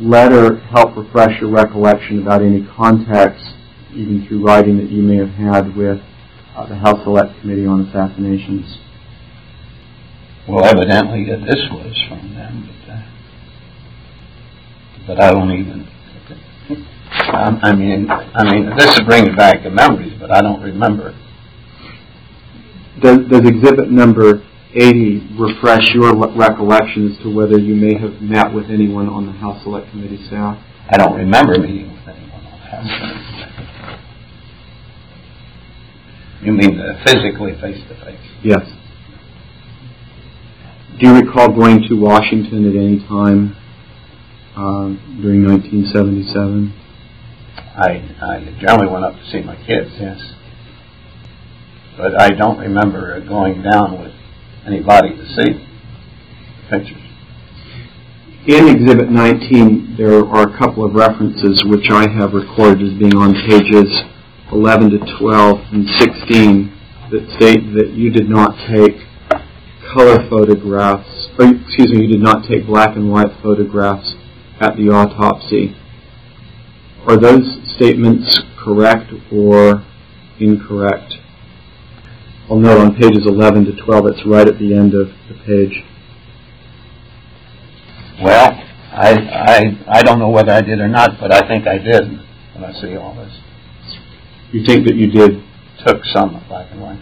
letter 0.00 0.56
help 0.74 0.96
refresh 0.96 1.40
your 1.40 1.50
recollection 1.50 2.22
about 2.22 2.42
any 2.42 2.66
contacts, 2.76 3.42
even 3.94 4.26
through 4.26 4.44
writing, 4.44 4.78
that 4.78 4.90
you 4.90 5.02
may 5.02 5.16
have 5.16 5.30
had 5.30 5.76
with 5.76 6.00
uh, 6.56 6.66
the 6.66 6.74
House 6.76 7.02
Select 7.04 7.40
Committee 7.40 7.66
on 7.66 7.86
Assassinations? 7.86 8.78
Well, 10.48 10.64
evidently 10.64 11.26
this 11.26 11.62
was 11.70 11.94
from 12.08 12.34
them, 12.34 12.68
but, 12.86 12.92
uh, 12.92 13.02
but 15.06 15.22
I 15.22 15.30
don't 15.30 15.52
even. 15.52 15.86
I 17.32 17.72
mean, 17.74 18.10
I 18.10 18.44
mean, 18.44 18.70
this 18.76 18.86
is 18.96 19.00
bringing 19.06 19.36
back 19.36 19.62
the 19.62 19.70
memories, 19.70 20.14
but 20.18 20.32
I 20.32 20.40
don't 20.40 20.60
remember. 20.62 21.14
Does, 23.00 23.18
does 23.28 23.48
exhibit 23.48 23.90
number 23.90 24.42
80 24.74 25.36
refresh 25.38 25.94
your 25.94 26.14
recollection 26.14 27.12
as 27.12 27.22
to 27.22 27.34
whether 27.34 27.58
you 27.58 27.74
may 27.74 27.98
have 27.98 28.20
met 28.20 28.52
with 28.52 28.70
anyone 28.70 29.08
on 29.08 29.26
the 29.26 29.32
House 29.32 29.62
Select 29.62 29.90
Committee 29.90 30.24
staff? 30.26 30.58
I 30.88 30.96
don't 30.98 31.16
remember 31.16 31.58
meeting 31.58 31.92
with 31.92 32.06
anyone 32.06 32.44
on 32.44 32.52
the 32.52 32.58
house. 32.58 32.86
Select 32.86 33.26
Committee. 33.26 33.50
You 36.42 36.52
mean 36.52 36.80
uh, 36.80 37.02
physically, 37.04 37.52
face 37.60 37.80
to 37.88 37.94
face? 38.04 38.20
Yes. 38.42 38.64
Do 40.98 41.08
you 41.08 41.14
recall 41.20 41.48
going 41.48 41.82
to 41.88 41.94
Washington 41.94 42.68
at 42.68 42.76
any 42.76 42.98
time 43.08 43.56
um, 44.56 45.18
during 45.22 45.44
1977? 45.44 46.74
I, 47.76 48.04
I 48.20 48.56
generally 48.60 48.92
went 48.92 49.04
up 49.04 49.14
to 49.14 49.24
see 49.30 49.40
my 49.40 49.56
kids, 49.66 49.90
yes. 49.98 50.18
But 52.00 52.18
I 52.18 52.30
don't 52.30 52.58
remember 52.58 53.12
uh, 53.12 53.20
going 53.28 53.60
down 53.60 54.00
with 54.00 54.14
anybody 54.66 55.10
to 55.10 55.26
see 55.36 55.68
pictures. 56.70 56.96
In 58.48 58.68
Exhibit 58.68 59.10
19, 59.10 59.96
there 59.98 60.24
are 60.24 60.48
a 60.48 60.58
couple 60.58 60.82
of 60.82 60.94
references 60.94 61.62
which 61.66 61.90
I 61.90 62.08
have 62.08 62.32
recorded 62.32 62.80
as 62.80 62.98
being 62.98 63.14
on 63.16 63.34
pages 63.46 64.00
11 64.50 64.90
to 64.92 65.18
12 65.18 65.58
and 65.72 65.86
16 66.00 66.72
that 67.10 67.36
state 67.36 67.68
that 67.76 67.92
you 67.92 68.08
did 68.10 68.30
not 68.30 68.56
take 68.72 68.96
color 69.92 70.26
photographs, 70.30 71.28
or 71.38 71.52
excuse 71.52 71.92
me, 71.92 72.06
you 72.06 72.12
did 72.16 72.22
not 72.22 72.48
take 72.48 72.66
black 72.66 72.96
and 72.96 73.12
white 73.12 73.36
photographs 73.42 74.14
at 74.58 74.74
the 74.76 74.88
autopsy. 74.88 75.76
Are 77.06 77.18
those 77.18 77.44
statements 77.76 78.40
correct 78.56 79.12
or 79.30 79.84
incorrect? 80.38 81.19
I'll 82.50 82.58
note 82.58 82.80
on 82.80 82.94
pages 82.96 83.26
11 83.26 83.66
to 83.66 83.76
12, 83.84 84.06
it's 84.08 84.26
right 84.26 84.48
at 84.48 84.58
the 84.58 84.74
end 84.74 84.94
of 84.94 85.08
the 85.28 85.34
page. 85.46 85.84
Well, 88.22 88.50
I, 88.92 89.12
I, 89.12 89.98
I 89.98 90.02
don't 90.02 90.18
know 90.18 90.30
whether 90.30 90.52
I 90.52 90.60
did 90.60 90.80
or 90.80 90.88
not, 90.88 91.20
but 91.20 91.32
I 91.32 91.46
think 91.46 91.66
I 91.66 91.78
did 91.78 92.10
when 92.54 92.64
I 92.64 92.72
see 92.80 92.96
all 92.96 93.14
this. 93.14 93.38
You 94.52 94.64
think 94.66 94.86
that 94.88 94.96
you 94.96 95.10
did 95.10 95.44
Took 95.86 96.04
some 96.12 96.44
black 96.46 96.70
and 96.72 96.82
white. 96.82 97.00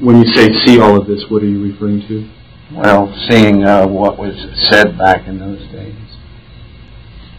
When 0.00 0.16
you 0.16 0.32
say 0.32 0.48
see 0.64 0.78
all 0.78 1.00
of 1.00 1.08
this, 1.08 1.24
what 1.28 1.42
are 1.42 1.48
you 1.48 1.60
referring 1.60 2.06
to? 2.06 2.30
Well, 2.72 3.12
seeing 3.28 3.64
uh, 3.64 3.88
what 3.88 4.18
was 4.18 4.34
said 4.70 4.96
back 4.96 5.26
in 5.26 5.40
those 5.40 5.60
days. 5.72 5.96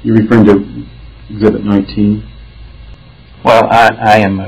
You're 0.03 0.17
referring 0.17 0.45
to 0.45 1.33
Exhibit 1.33 1.63
19? 1.63 2.29
Well, 3.45 3.67
I, 3.71 3.89
I 4.01 4.17
am 4.17 4.41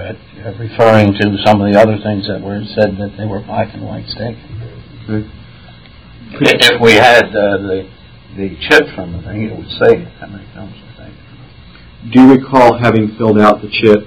uh, 0.43 0.51
referring 0.59 1.13
to 1.13 1.37
some 1.45 1.61
of 1.61 1.71
the 1.71 1.79
other 1.79 1.95
things 2.03 2.27
that 2.27 2.41
were 2.41 2.59
said 2.75 2.97
that 2.99 3.15
they 3.17 3.25
were 3.25 3.39
black 3.39 3.73
and 3.73 3.85
white 3.85 4.05
taken. 4.11 4.43
Okay. 5.07 5.29
If 6.35 6.81
we 6.81 6.93
had 6.93 7.31
uh, 7.31 7.63
the 7.63 7.89
the 8.35 8.57
chip 8.67 8.83
from 8.95 9.13
the 9.13 9.21
thing, 9.21 9.43
it 9.43 9.55
would 9.55 9.71
say 9.79 10.03
how 10.19 10.27
many 10.27 10.43
films 10.53 10.75
were 10.83 11.05
taken. 11.05 12.11
Do 12.11 12.21
you 12.21 12.35
recall 12.35 12.77
having 12.77 13.15
filled 13.17 13.39
out 13.39 13.61
the 13.61 13.69
chip 13.69 14.03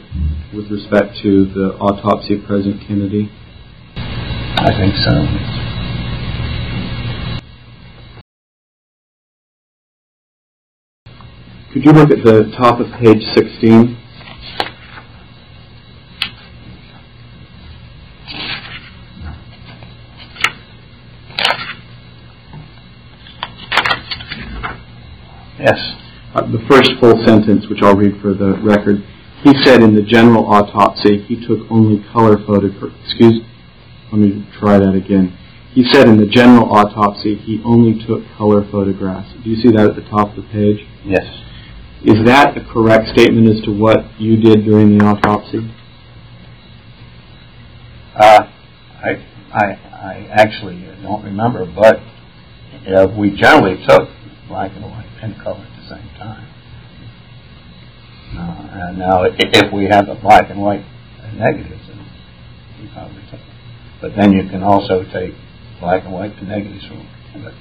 with 0.52 0.70
respect 0.70 1.16
to 1.22 1.46
the 1.46 1.78
autopsy 1.80 2.34
of 2.34 2.44
President 2.44 2.82
Kennedy? 2.86 3.30
I 3.96 4.72
think 4.76 4.94
so. 5.08 5.56
Could 11.72 11.84
you 11.84 11.92
look 11.92 12.10
at 12.10 12.24
the 12.24 12.52
top 12.58 12.80
of 12.80 12.86
page 13.00 13.22
16? 13.36 14.05
Yes. 25.66 25.82
Uh, 26.32 26.46
the 26.46 26.62
first 26.70 26.92
full 27.00 27.18
sentence, 27.26 27.66
which 27.66 27.82
I'll 27.82 27.96
read 27.96 28.22
for 28.22 28.34
the 28.34 28.54
record. 28.62 29.02
He 29.42 29.50
said 29.64 29.82
in 29.82 29.96
the 29.96 30.02
general 30.02 30.46
autopsy 30.46 31.26
he 31.26 31.42
took 31.44 31.66
only 31.70 32.06
color 32.12 32.38
photographs. 32.46 32.94
Excuse. 33.04 33.42
me. 33.42 33.46
Let 34.12 34.18
me 34.20 34.46
try 34.60 34.78
that 34.78 34.94
again. 34.94 35.36
He 35.74 35.82
said 35.90 36.06
in 36.06 36.18
the 36.18 36.26
general 36.26 36.70
autopsy 36.70 37.34
he 37.34 37.60
only 37.64 37.98
took 38.06 38.22
color 38.38 38.62
photographs. 38.70 39.34
Do 39.42 39.50
you 39.50 39.56
see 39.60 39.74
that 39.74 39.90
at 39.90 39.96
the 39.96 40.06
top 40.08 40.30
of 40.30 40.36
the 40.36 40.48
page? 40.54 40.86
Yes. 41.04 41.26
Is 42.04 42.24
that 42.26 42.56
a 42.56 42.62
correct 42.72 43.08
statement 43.10 43.50
as 43.50 43.60
to 43.64 43.72
what 43.72 44.20
you 44.20 44.36
did 44.36 44.64
during 44.64 44.96
the 44.96 45.04
autopsy? 45.04 45.66
Uh, 48.14 48.46
I, 49.02 49.10
I, 49.52 49.64
I 49.90 50.28
actually 50.30 50.86
don't 51.02 51.24
remember, 51.24 51.66
but 51.66 51.98
uh, 52.86 53.08
we 53.18 53.34
generally 53.34 53.84
took 53.88 54.08
black 54.48 54.72
and 54.74 54.84
white 54.84 55.06
and 55.22 55.36
color 55.42 55.60
at 55.60 55.76
the 55.76 55.88
same 55.88 56.08
time. 56.18 56.48
Uh, 58.36 58.88
and 58.88 58.98
now, 58.98 59.22
if 59.24 59.72
we 59.72 59.86
have 59.86 60.06
the 60.06 60.14
black 60.14 60.50
and 60.50 60.60
white 60.60 60.84
negatives, 61.34 61.86
then 61.88 61.98
we 62.80 62.88
probably 62.92 63.22
took 63.30 63.40
them. 63.40 63.56
But 64.00 64.16
then 64.16 64.32
you 64.32 64.48
can 64.48 64.62
also 64.62 65.04
take 65.04 65.34
black 65.80 66.04
and 66.04 66.12
white 66.12 66.36
and 66.38 66.48
negatives 66.48 66.84
from, 66.86 67.06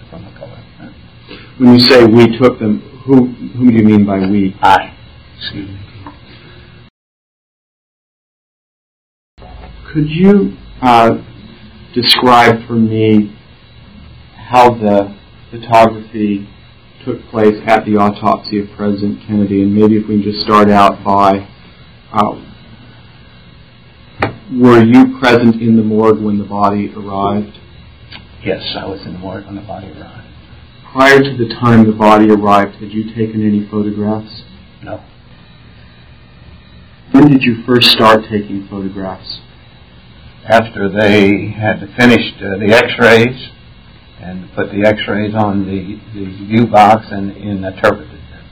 from 0.10 0.26
the 0.26 0.32
color. 0.38 0.64
When 1.58 1.74
you 1.74 1.80
say 1.80 2.06
we 2.06 2.38
took 2.38 2.60
them, 2.60 2.80
who 3.06 3.28
who 3.28 3.72
do 3.72 3.78
you 3.78 3.84
mean 3.84 4.06
by 4.06 4.20
we? 4.20 4.56
I, 4.62 4.96
excuse 5.38 5.70
me. 5.70 5.80
Could 9.92 10.10
you 10.10 10.58
uh, 10.82 11.24
describe 11.94 12.68
for 12.68 12.74
me 12.74 13.36
how 14.36 14.72
the 14.72 15.18
photography 15.50 16.48
took 17.06 17.22
place 17.30 17.56
at 17.68 17.86
the 17.86 17.96
autopsy 17.96 18.60
of 18.60 18.68
President 18.76 19.22
Kennedy, 19.28 19.62
and 19.62 19.74
maybe 19.74 19.96
if 19.98 20.08
we 20.08 20.16
can 20.16 20.24
just 20.24 20.44
start 20.44 20.70
out 20.70 21.04
by, 21.06 21.48
uh, 22.12 22.34
were 24.52 24.84
you 24.84 25.18
present 25.20 25.62
in 25.62 25.78
the 25.78 25.84
morgue 25.84 26.20
when 26.20 26.40
the 26.40 26.46
body 26.46 26.92
arrived? 26.96 27.60
Yes, 28.44 28.76
I 28.78 28.86
was 28.86 29.02
in 29.06 29.14
the 29.14 29.20
morgue 29.20 29.46
when 29.46 29.56
the 29.56 29.62
body 29.62 29.88
arrived. 29.92 30.28
Prior 30.92 31.20
to 31.20 31.38
the 31.38 31.54
time 31.62 31.86
the 31.86 31.96
body 31.96 32.30
arrived, 32.30 32.76
had 32.76 32.92
you 32.92 33.14
taken 33.14 33.46
any 33.46 33.68
photographs? 33.70 34.44
No. 34.82 35.04
When 37.12 37.30
did 37.30 37.44
you 37.44 37.64
first 37.66 37.92
start 37.92 38.22
taking 38.30 38.68
photographs? 38.68 39.42
after 40.48 40.90
they 40.90 41.50
had 41.58 41.80
finished 41.98 42.38
uh, 42.38 42.58
the 42.62 42.70
x-rays 42.70 43.50
and 44.22 44.50
put 44.56 44.72
the 44.72 44.86
x-rays 44.86 45.36
on 45.36 45.66
the, 45.66 46.00
the 46.14 46.26
view 46.48 46.68
box 46.68 47.08
and, 47.12 47.32
and 47.32 47.66
interpreted 47.66 48.12
them. 48.12 48.46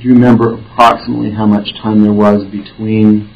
Do 0.00 0.08
you 0.08 0.14
remember 0.14 0.54
approximately 0.54 1.30
how 1.30 1.46
much 1.46 1.68
time 1.80 2.02
there 2.02 2.12
was 2.12 2.44
between 2.50 3.30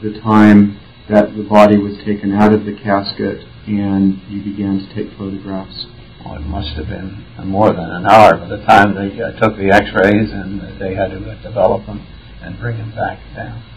the 0.00 0.20
time 0.20 0.78
that 1.10 1.34
the 1.36 1.42
body 1.42 1.76
was 1.76 1.98
taken 2.04 2.32
out 2.32 2.54
of 2.54 2.64
the 2.64 2.72
casket 2.72 3.42
and 3.66 4.22
you 4.28 4.44
began 4.44 4.78
to 4.78 4.94
take 4.94 5.16
photographs? 5.18 5.86
Well, 6.24 6.36
it 6.36 6.46
must 6.46 6.76
have 6.76 6.86
been 6.86 7.24
more 7.44 7.72
than 7.72 7.90
an 7.90 8.06
hour 8.06 8.38
by 8.38 8.48
the 8.48 8.64
time 8.64 8.94
they 8.94 9.20
uh, 9.20 9.32
took 9.40 9.58
the 9.58 9.72
x-rays 9.74 10.30
and 10.32 10.80
they 10.80 10.94
had 10.94 11.10
to 11.10 11.18
develop 11.42 11.84
them 11.86 12.06
and 12.40 12.58
bring 12.58 12.78
them 12.78 12.94
back 12.94 13.18
down. 13.34 13.73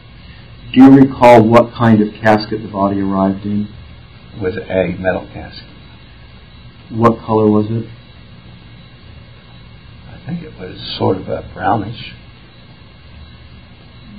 Do 0.73 0.83
you 0.83 0.91
recall 0.91 1.43
what 1.43 1.73
kind 1.73 2.01
of 2.01 2.13
casket 2.21 2.61
the 2.61 2.67
body 2.67 2.99
arrived 2.99 3.45
in? 3.45 3.73
It 4.35 4.41
was 4.41 4.57
a 4.57 4.97
metal 4.99 5.27
casket. 5.33 5.63
What 6.91 7.19
color 7.25 7.49
was 7.49 7.67
it? 7.69 7.89
I 10.07 10.25
think 10.25 10.43
it 10.43 10.59
was 10.59 10.95
sort 10.97 11.17
of 11.17 11.27
a 11.29 11.49
brownish. 11.53 12.13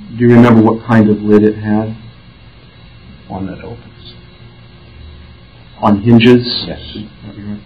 Do 0.09 0.25
you 0.25 0.29
remember 0.29 0.61
what 0.61 0.87
kind 0.87 1.09
of 1.09 1.17
lid 1.17 1.43
it 1.43 1.55
had? 1.55 1.95
one 3.29 3.45
that 3.45 3.63
opens. 3.63 4.15
On 5.81 6.01
hinges? 6.01 6.65
Yes. 6.67 6.81
That'd 7.21 7.37
be 7.37 7.43
right. 7.43 7.63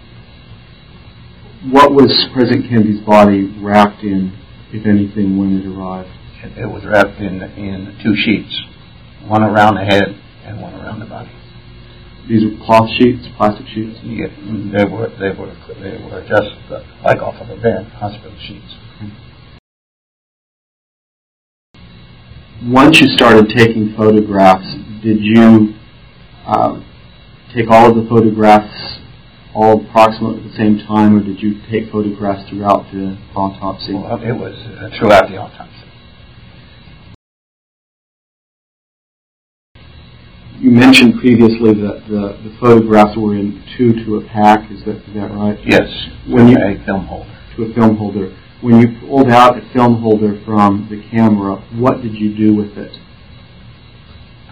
What 1.70 1.92
was 1.92 2.28
President 2.32 2.68
Kennedy's 2.68 3.00
body 3.00 3.44
wrapped 3.58 4.02
in, 4.02 4.38
if 4.72 4.86
anything, 4.86 5.38
when 5.38 5.58
it 5.58 5.66
arrived? 5.66 6.10
It, 6.42 6.58
it 6.58 6.66
was 6.66 6.84
wrapped 6.84 7.18
in 7.20 7.42
in 7.42 7.98
two 8.02 8.14
sheets, 8.14 8.54
one 9.28 9.42
around 9.42 9.76
the 9.76 9.84
head 9.84 10.20
and 10.44 10.60
one 10.60 10.74
around 10.74 11.00
the 11.00 11.06
body. 11.06 11.30
These 12.28 12.44
were 12.44 12.64
cloth 12.64 12.88
sheets, 12.98 13.26
plastic 13.36 13.66
sheets? 13.68 13.98
Yeah, 14.02 14.28
they 14.72 14.84
were 14.84 15.08
they 15.20 15.32
were 15.36 15.52
they 15.80 16.00
were 16.00 16.24
just 16.24 16.56
uh, 16.72 16.80
like 17.04 17.20
off 17.20 17.36
of 17.40 17.50
a 17.50 17.60
bed, 17.60 17.86
hospital 18.00 18.36
sheets. 18.40 18.74
Once 22.64 23.00
you 23.00 23.08
started 23.08 23.52
taking 23.54 23.94
photographs, 23.94 24.64
did 25.02 25.18
you 25.20 25.74
uh, 26.46 26.80
take 27.54 27.68
all 27.68 27.90
of 27.90 27.96
the 27.96 28.08
photographs 28.08 29.00
all 29.54 29.84
approximately 29.84 30.42
at 30.42 30.50
the 30.50 30.56
same 30.56 30.78
time, 30.86 31.16
or 31.16 31.22
did 31.22 31.40
you 31.40 31.60
take 31.70 31.92
photographs 31.92 32.48
throughout 32.48 32.90
the 32.90 33.16
autopsy? 33.36 33.92
Well, 33.92 34.20
it 34.22 34.32
was 34.32 34.56
uh, 34.64 34.90
throughout 34.98 35.28
the 35.28 35.36
autopsy. 35.36 35.83
You 40.60 40.70
mentioned 40.70 41.20
previously 41.20 41.74
that 41.74 42.04
the, 42.08 42.38
the 42.48 42.56
photographs 42.60 43.16
were 43.16 43.34
in 43.34 43.62
two 43.76 43.92
to 44.04 44.16
a 44.18 44.24
pack. 44.28 44.70
Is 44.70 44.84
that 44.84 44.96
is 44.96 45.14
that 45.14 45.30
right? 45.32 45.58
Yes, 45.64 45.88
When 46.28 46.48
you- 46.48 46.56
a 46.56 46.82
film 46.86 47.06
holder. 47.06 47.30
To 47.56 47.62
a 47.64 47.74
film 47.74 47.96
holder. 47.96 48.36
When 48.62 48.80
you 48.80 48.98
pulled 49.06 49.28
out 49.30 49.58
a 49.58 49.72
film 49.74 50.00
holder 50.00 50.40
from 50.44 50.88
the 50.90 51.02
camera, 51.10 51.56
what 51.76 52.02
did 52.02 52.14
you 52.14 52.34
do 52.36 52.54
with 52.54 52.76
it? 52.78 52.96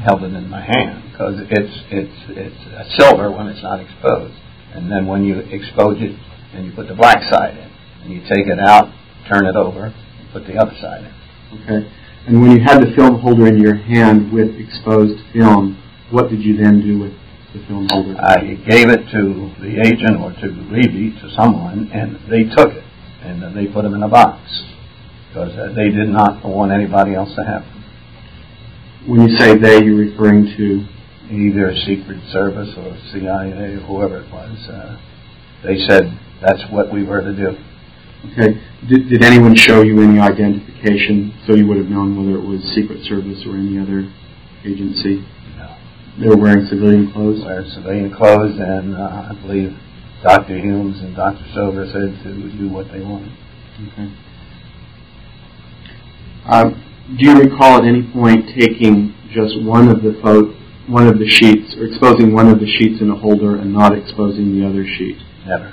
held 0.03 0.23
it 0.25 0.35
in 0.35 0.49
my 0.49 0.61
hand 0.61 1.01
because 1.13 1.39
it's 1.49 1.75
it's 1.91 2.19
it's 2.31 2.97
silver 2.99 3.31
when 3.31 3.47
it's 3.47 3.63
not 3.63 3.79
exposed, 3.79 4.35
and 4.75 4.91
then 4.91 5.07
when 5.07 5.23
you 5.23 5.39
expose 5.39 5.97
it 6.01 6.11
and 6.55 6.67
you 6.67 6.73
put 6.73 6.89
the 6.89 6.95
black 6.95 7.23
side 7.33 7.57
in, 7.57 7.71
and 8.03 8.13
you 8.13 8.21
take 8.23 8.49
it 8.49 8.59
out, 8.59 8.91
turn 9.31 9.47
it 9.47 9.55
over, 9.55 9.95
put 10.33 10.45
the 10.47 10.57
other 10.57 10.75
side 10.81 11.05
in. 11.05 11.63
Okay. 11.63 11.89
And 12.27 12.41
when 12.43 12.51
you 12.51 12.61
had 12.65 12.83
the 12.83 12.93
film 12.97 13.21
holder 13.21 13.47
in 13.47 13.59
your 13.59 13.77
hand 13.77 14.33
with 14.33 14.57
exposed 14.57 15.21
film, 15.33 15.79
what 16.13 16.29
did 16.29 16.45
you 16.45 16.57
then 16.57 16.81
do 16.81 17.01
with 17.01 17.13
the 17.53 17.67
film 17.67 17.89
holder? 17.91 18.15
I 18.21 18.55
gave 18.69 18.89
it 18.89 19.09
to 19.11 19.51
the 19.61 19.81
agent 19.81 20.21
or 20.21 20.33
to 20.33 20.47
Levy, 20.71 21.13
to 21.21 21.31
someone, 21.35 21.91
and 21.93 22.21
they 22.31 22.45
took 22.45 22.73
it 22.73 22.85
and 23.23 23.57
they 23.57 23.67
put 23.67 23.83
them 23.83 23.95
in 23.95 24.03
a 24.03 24.09
box 24.09 24.41
because 25.29 25.57
uh, 25.57 25.73
they 25.75 25.89
did 25.89 26.09
not 26.09 26.45
want 26.45 26.73
anybody 26.73 27.15
else 27.15 27.35
to 27.37 27.43
have 27.45 27.63
them. 27.63 27.85
When 29.07 29.29
you 29.29 29.37
say 29.39 29.57
they, 29.57 29.83
you're 29.83 29.97
referring 29.97 30.45
to 30.57 30.87
either 31.33 31.75
Secret 31.87 32.21
Service 32.31 32.75
or 32.77 32.97
CIA 33.13 33.53
or 33.53 33.81
whoever 33.81 34.21
it 34.21 34.31
was. 34.31 34.69
Uh, 34.69 35.01
they 35.65 35.79
said 35.89 36.19
that's 36.41 36.63
what 36.71 36.93
we 36.93 37.05
were 37.05 37.23
to 37.23 37.35
do. 37.35 37.57
Okay. 38.33 38.61
Did, 38.89 39.09
did 39.09 39.23
anyone 39.25 39.57
show 39.57 39.83
you 39.83 40.01
any 40.03 40.21
identification 40.21 41.35
so 41.47 41.55
you 41.55 41.67
would 41.67 41.79
have 41.79 41.89
known 41.89 42.17
whether 42.17 42.39
it 42.39 42.47
was 42.47 42.63
Secret 42.75 43.05
Service 43.05 43.43
or 43.47 43.57
any 43.57 43.79
other 43.79 44.13
agency? 44.65 45.25
They 46.21 46.29
were 46.29 46.37
wearing 46.37 46.67
civilian 46.69 47.11
clothes? 47.13 47.43
Wearing 47.45 47.71
civilian 47.71 48.15
clothes, 48.15 48.59
and 48.59 48.95
uh, 48.95 49.31
I 49.31 49.39
believe 49.41 49.77
Dr. 50.23 50.59
Humes 50.59 51.01
and 51.01 51.17
Dr. 51.17 51.45
Silver 51.55 51.87
said 51.87 52.23
to 52.25 52.53
do 52.59 52.69
what 52.69 52.91
they 52.93 53.01
wanted. 53.01 53.33
Okay. 53.93 54.13
Um, 56.45 56.85
do 57.19 57.31
you 57.31 57.39
recall 57.39 57.79
at 57.79 57.85
any 57.85 58.03
point 58.13 58.47
taking 58.59 59.15
just 59.33 59.61
one 59.63 59.89
of 59.89 60.03
the 60.03 60.19
pho- 60.23 60.55
one 60.89 61.07
of 61.07 61.19
the 61.19 61.29
sheets, 61.29 61.75
or 61.79 61.87
exposing 61.87 62.35
one 62.35 62.49
of 62.49 62.59
the 62.61 62.67
sheets 62.67 63.01
in 63.01 63.09
a 63.11 63.17
holder 63.17 63.57
and 63.57 63.73
not 63.73 63.97
exposing 63.97 64.59
the 64.61 64.67
other 64.67 64.85
sheet? 64.85 65.17
Never. 65.47 65.73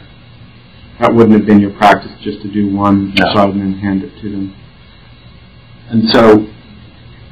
That 1.00 1.14
wouldn't 1.14 1.34
have 1.34 1.46
been 1.46 1.60
your 1.60 1.76
practice 1.78 2.12
just 2.22 2.42
to 2.44 2.52
do 2.52 2.74
one 2.76 3.14
No. 3.16 3.34
side 3.34 3.50
and 3.50 3.62
then 3.62 3.74
hand 3.80 4.04
it 4.04 4.22
to 4.22 4.30
them. 4.32 4.56
And 5.90 6.08
so, 6.10 6.48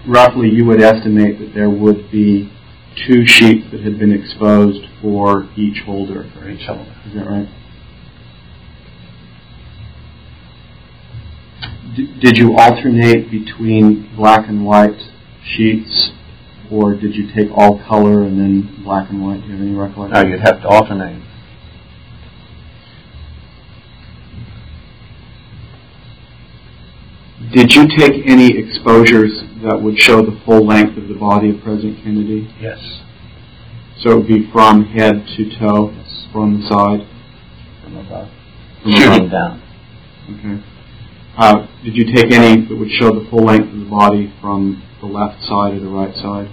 roughly, 0.08 0.50
you 0.50 0.66
would 0.66 0.82
estimate 0.82 1.40
that 1.40 1.54
there 1.54 1.70
would 1.70 2.10
be 2.12 2.50
two 3.06 3.26
sheets 3.26 3.70
that 3.72 3.82
had 3.82 4.00
been 4.00 4.12
exposed 4.12 4.86
for 5.02 5.50
each 5.56 5.80
holder. 5.86 6.30
For 6.34 6.50
each 6.50 6.66
holder. 6.66 6.96
Is 7.06 7.14
that 7.14 7.28
right? 7.28 7.48
D- 11.96 12.14
did 12.20 12.38
you 12.38 12.56
alternate 12.58 13.30
between 13.32 14.16
black 14.16 14.48
and 14.48 14.66
white 14.66 15.00
sheets, 15.44 16.12
or 16.72 16.96
did 16.96 17.16
you 17.16 17.28
take 17.34 17.50
all 17.52 17.80
color 17.88 18.24
and 18.24 18.40
then 18.40 18.84
black 18.84 19.10
and 19.10 19.22
white? 19.22 19.42
Do 19.42 19.48
you 19.48 19.54
have 19.54 19.62
any 19.62 19.76
recollection? 19.76 20.14
No, 20.14 20.30
you'd 20.30 20.42
have 20.42 20.62
to 20.62 20.68
alternate. 20.68 21.24
Did 27.52 27.74
you 27.74 27.88
take 27.88 28.28
any 28.28 28.58
exposures 28.58 29.47
that 29.64 29.82
would 29.82 29.98
show 29.98 30.22
the 30.22 30.40
full 30.46 30.66
length 30.66 30.98
of 30.98 31.08
the 31.08 31.16
body 31.16 31.50
of 31.50 31.62
President 31.64 32.04
Kennedy? 32.04 32.54
Yes. 32.60 32.80
So 34.00 34.12
it 34.12 34.16
would 34.18 34.28
be 34.28 34.50
from 34.52 34.86
head 34.86 35.26
to 35.38 35.60
toe, 35.60 35.92
Yes. 35.96 36.28
from 36.32 36.62
the 36.62 36.68
side? 36.70 37.08
From 37.84 37.98
above. 37.98 38.30
From 38.84 38.92
Shooting 38.92 39.28
above. 39.28 39.32
down. 39.32 39.62
Okay. 40.30 40.64
Uh, 41.38 41.68
did 41.84 41.96
you 41.96 42.06
take 42.14 42.32
any 42.34 42.66
that 42.68 42.76
would 42.76 42.92
show 42.92 43.12
the 43.14 43.26
full 43.30 43.46
length 43.46 43.72
of 43.74 43.80
the 43.80 43.86
body 43.90 44.34
from 44.42 44.82
the 45.02 45.08
left 45.08 45.42
side 45.44 45.74
or 45.74 45.80
the 45.80 45.88
right 45.88 46.14
side? 46.16 46.50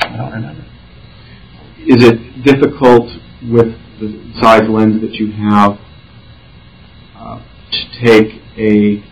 I 0.00 0.16
don't 0.16 0.32
remember. 0.32 0.64
Is 1.86 2.04
it 2.04 2.44
difficult 2.44 3.06
with 3.50 3.74
the 4.00 4.32
size 4.40 4.68
lens 4.68 5.00
that 5.02 5.14
you 5.14 5.32
have 5.32 5.78
to 7.72 8.04
take 8.04 8.42
a 8.58 9.02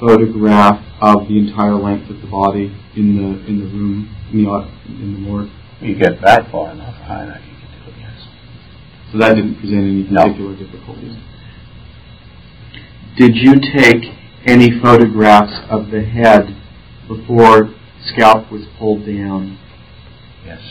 photograph 0.00 0.84
of 1.00 1.28
the 1.28 1.38
entire 1.38 1.74
length 1.74 2.10
of 2.10 2.20
the 2.20 2.26
body 2.26 2.74
in 2.96 3.16
the 3.16 3.46
in 3.46 3.58
the 3.60 3.66
room 3.66 4.08
in 4.32 4.44
the 4.44 4.68
in 4.88 5.14
the 5.14 5.18
morgue? 5.20 5.50
You 5.80 5.96
get 5.98 6.20
that 6.22 6.50
far 6.50 6.70
enough, 6.72 6.94
high 7.02 7.24
enough, 7.24 7.40
you 7.44 7.54
can 7.58 7.84
do 7.84 7.90
it, 7.90 8.00
yes. 8.00 8.28
So 9.10 9.18
that 9.18 9.34
didn't 9.34 9.56
present 9.60 9.80
any 9.82 10.06
No. 10.10 10.22
particular 10.22 10.56
difficulties. 10.56 11.16
Did 13.16 13.36
you 13.36 13.54
take 13.60 14.04
any 14.46 14.80
photographs 14.80 15.52
of 15.68 15.90
the 15.90 16.02
head 16.02 16.56
before 17.08 17.74
scalp 18.06 18.50
was 18.50 18.62
pulled 18.78 19.04
down? 19.06 19.58
Yes. 20.44 20.62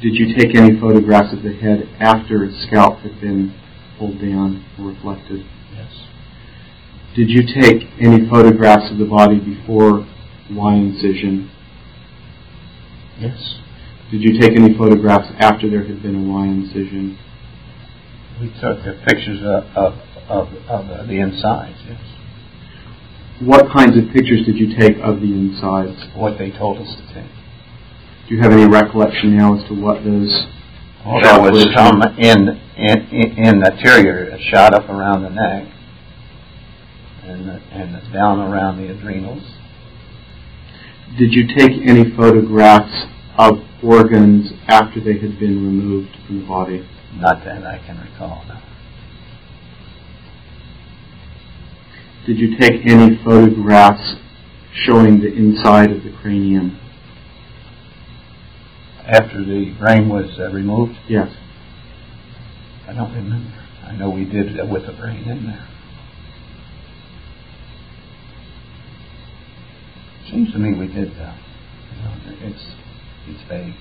Did 0.00 0.14
you 0.14 0.34
take 0.34 0.56
any 0.56 0.78
photographs 0.78 1.32
of 1.32 1.42
the 1.42 1.52
head 1.54 1.88
after 2.00 2.50
scalp 2.66 2.98
had 3.00 3.20
been 3.20 3.54
pulled 3.98 4.20
down 4.20 4.64
or 4.78 4.86
reflected? 4.90 5.44
Did 7.14 7.30
you 7.30 7.42
take 7.46 7.88
any 8.00 8.28
photographs 8.28 8.90
of 8.90 8.98
the 8.98 9.04
body 9.04 9.38
before 9.38 10.06
Y 10.50 10.74
incision? 10.74 11.50
Yes. 13.18 13.60
Did 14.10 14.22
you 14.22 14.40
take 14.40 14.58
any 14.58 14.76
photographs 14.76 15.28
after 15.38 15.70
there 15.70 15.84
had 15.84 16.02
been 16.02 16.16
a 16.16 16.32
Y 16.32 16.46
incision? 16.46 17.18
We 18.40 18.48
took 18.60 18.82
the 18.84 19.00
pictures 19.06 19.40
of, 19.42 19.64
of, 19.76 19.94
of, 20.28 20.48
of 20.66 21.06
the 21.06 21.20
insides, 21.20 21.78
yes. 21.86 22.00
What 23.40 23.66
kinds 23.72 23.96
of 23.96 24.12
pictures 24.12 24.46
did 24.46 24.58
you 24.58 24.76
take 24.78 24.96
of 24.98 25.20
the 25.20 25.30
insides? 25.30 25.98
What 26.14 26.38
they 26.38 26.50
told 26.50 26.78
us 26.78 26.96
to 26.96 27.14
take. 27.14 27.30
Do 28.28 28.34
you 28.34 28.42
have 28.42 28.52
any 28.52 28.66
recollection 28.66 29.36
now 29.36 29.58
as 29.58 29.68
to 29.68 29.74
what 29.74 30.02
those? 30.02 30.46
Well, 31.04 31.20
there 31.20 31.52
was 31.52 31.66
some 31.76 32.00
in, 32.18 32.48
in, 32.76 32.98
in 33.12 33.44
in 33.44 33.60
the 33.60 33.72
interior, 33.76 34.36
shot 34.50 34.72
up 34.72 34.88
around 34.88 35.22
the 35.22 35.30
neck, 35.30 35.73
and, 37.24 37.48
and 37.48 38.12
down 38.12 38.38
around 38.38 38.78
the 38.78 38.90
adrenals. 38.90 39.42
Did 41.18 41.32
you 41.32 41.46
take 41.46 41.72
any 41.86 42.14
photographs 42.16 43.06
of 43.38 43.58
organs 43.82 44.52
after 44.68 45.00
they 45.00 45.18
had 45.18 45.38
been 45.38 45.64
removed 45.64 46.16
from 46.26 46.40
the 46.40 46.46
body? 46.46 46.88
Not 47.14 47.44
that 47.44 47.64
I 47.64 47.78
can 47.78 48.00
recall, 48.00 48.44
no. 48.48 48.60
Did 52.26 52.38
you 52.38 52.58
take 52.58 52.86
any 52.86 53.22
photographs 53.22 54.14
showing 54.86 55.20
the 55.20 55.32
inside 55.32 55.90
of 55.90 56.02
the 56.02 56.12
cranium? 56.20 56.80
After 59.06 59.44
the 59.44 59.74
brain 59.78 60.08
was 60.08 60.38
uh, 60.38 60.50
removed, 60.50 60.94
Yes. 61.08 61.28
I 62.86 62.92
don't 62.92 63.14
remember. 63.14 63.64
I 63.82 63.92
know 63.96 64.10
we 64.10 64.24
did 64.24 64.56
it 64.56 64.68
with 64.68 64.86
the 64.86 64.92
brain 64.92 65.28
in 65.28 65.46
there. 65.46 65.68
Seems 70.30 70.52
to 70.52 70.58
me 70.58 70.74
we 70.78 70.86
did 70.92 71.10
that. 71.16 71.36
Know, 72.02 72.14
it's, 72.40 72.64
it's 73.28 73.42
vague. 73.48 73.74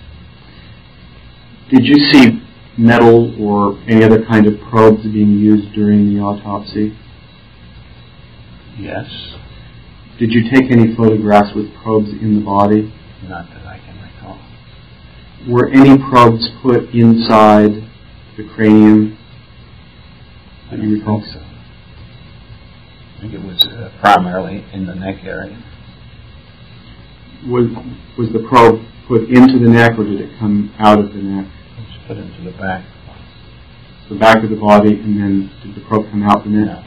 Did 1.71 1.85
you 1.85 1.95
see 2.09 2.41
metal 2.77 3.33
or 3.41 3.79
any 3.87 4.03
other 4.03 4.23
kind 4.25 4.45
of 4.47 4.53
probes 4.69 5.03
being 5.03 5.37
used 5.39 5.73
during 5.73 6.13
the 6.13 6.19
autopsy? 6.21 6.97
Yes, 8.77 9.05
Did 10.19 10.31
you 10.31 10.49
take 10.51 10.71
any 10.71 10.95
photographs 10.95 11.49
with 11.55 11.73
probes 11.83 12.09
in 12.09 12.35
the 12.39 12.41
body? 12.45 12.91
not 13.27 13.47
that 13.53 13.65
I 13.65 13.77
can 13.79 13.95
recall. 14.01 14.39
Were 15.47 15.69
any 15.69 15.97
probes 15.97 16.49
put 16.61 16.89
inside 16.93 17.71
the 18.35 18.43
cranium? 18.55 19.17
I 20.71 20.75
That 20.75 20.83
you 20.83 20.89
don't 20.89 20.99
recall? 20.99 21.21
think 21.21 21.33
so. 21.33 21.39
I 23.17 23.21
think 23.21 23.33
it 23.35 23.41
was 23.45 23.65
uh, 23.67 23.91
primarily 24.01 24.65
in 24.73 24.85
the 24.87 24.95
neck 24.95 25.23
area. 25.23 25.55
Was, 27.47 27.67
was 28.17 28.31
the 28.31 28.39
probe 28.47 28.79
put 29.07 29.23
into 29.29 29.59
the 29.59 29.67
neck 29.69 29.97
or 29.99 30.03
did 30.05 30.21
it 30.21 30.31
come 30.39 30.73
out 30.79 30.99
of 30.99 31.11
the 31.13 31.19
neck? 31.21 31.45
It 31.77 31.81
was 31.81 31.97
put 32.07 32.17
into 32.17 32.41
the 32.49 32.57
back. 32.57 32.85
The 34.09 34.15
back 34.15 34.43
of 34.43 34.49
the 34.49 34.55
body 34.55 34.99
and 34.99 35.17
then 35.19 35.51
did 35.61 35.75
the 35.75 35.81
probe 35.87 36.09
come 36.09 36.23
out 36.23 36.43
the 36.43 36.49
neck? 36.49 36.67
No, 36.67 36.83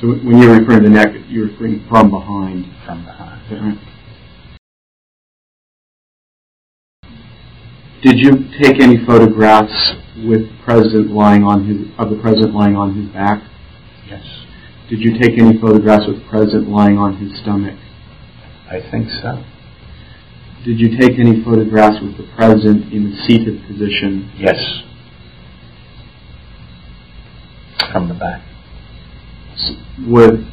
So 0.00 0.06
when 0.26 0.38
you're 0.42 0.58
referring 0.58 0.82
to 0.82 0.88
the 0.88 0.94
neck, 0.94 1.14
you're 1.28 1.48
referring 1.48 1.86
from 1.88 2.10
behind. 2.10 2.66
from 2.84 3.04
behind. 3.04 3.42
Right? 3.50 3.78
Did 8.02 8.18
you 8.18 8.32
take 8.60 8.80
any 8.82 9.04
photographs 9.06 9.94
with 10.26 10.50
president 10.64 11.10
lying 11.10 11.44
on 11.44 11.66
his 11.66 11.88
of 11.98 12.10
the 12.10 12.16
president 12.20 12.54
lying 12.54 12.76
on 12.76 12.94
his 12.94 13.08
back? 13.12 13.42
Yes, 14.08 14.22
Did 14.90 15.00
you 15.00 15.18
take 15.18 15.38
any 15.38 15.58
photographs 15.60 16.06
with 16.06 16.18
the 16.22 16.28
president 16.28 16.68
lying 16.68 16.98
on 16.98 17.16
his 17.18 17.38
stomach? 17.40 17.78
I 18.70 18.80
think 18.90 19.08
so. 19.22 19.44
Did 20.64 20.80
you 20.80 20.98
take 20.98 21.18
any 21.18 21.42
photographs 21.44 21.96
with 22.02 22.16
the 22.16 22.26
president 22.36 22.92
in 22.92 23.12
a 23.12 23.26
seated 23.26 23.62
position? 23.68 24.30
Yes. 24.36 24.56
From 27.92 28.08
the 28.08 28.14
back. 28.14 28.42
Would 30.08 30.46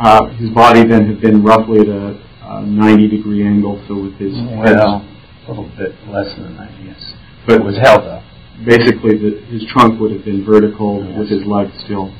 uh, 0.00 0.26
his 0.36 0.50
body 0.50 0.84
then 0.84 1.06
have 1.12 1.20
been 1.20 1.42
roughly 1.42 1.80
at 1.80 1.88
a, 1.88 2.20
a 2.42 2.62
90 2.66 3.08
degree 3.08 3.46
angle, 3.46 3.82
so 3.86 3.94
with 4.02 4.14
his 4.18 4.34
head, 4.34 4.76
Well, 4.76 5.06
a 5.46 5.48
little 5.48 5.68
bit 5.76 5.92
less 6.08 6.34
than 6.36 6.56
that, 6.56 6.72
yes. 6.84 7.00
but 7.46 7.56
It 7.56 7.64
was 7.64 7.76
held 7.78 8.02
up. 8.02 8.22
basically 8.64 9.16
the, 9.18 9.40
his 9.48 9.64
trunk 9.72 10.00
would 10.00 10.10
have 10.10 10.24
been 10.24 10.44
vertical 10.44 11.04
Yes. 11.06 11.18
with 11.18 11.28
his 11.30 11.44
legs 11.46 11.72
still 11.84 12.12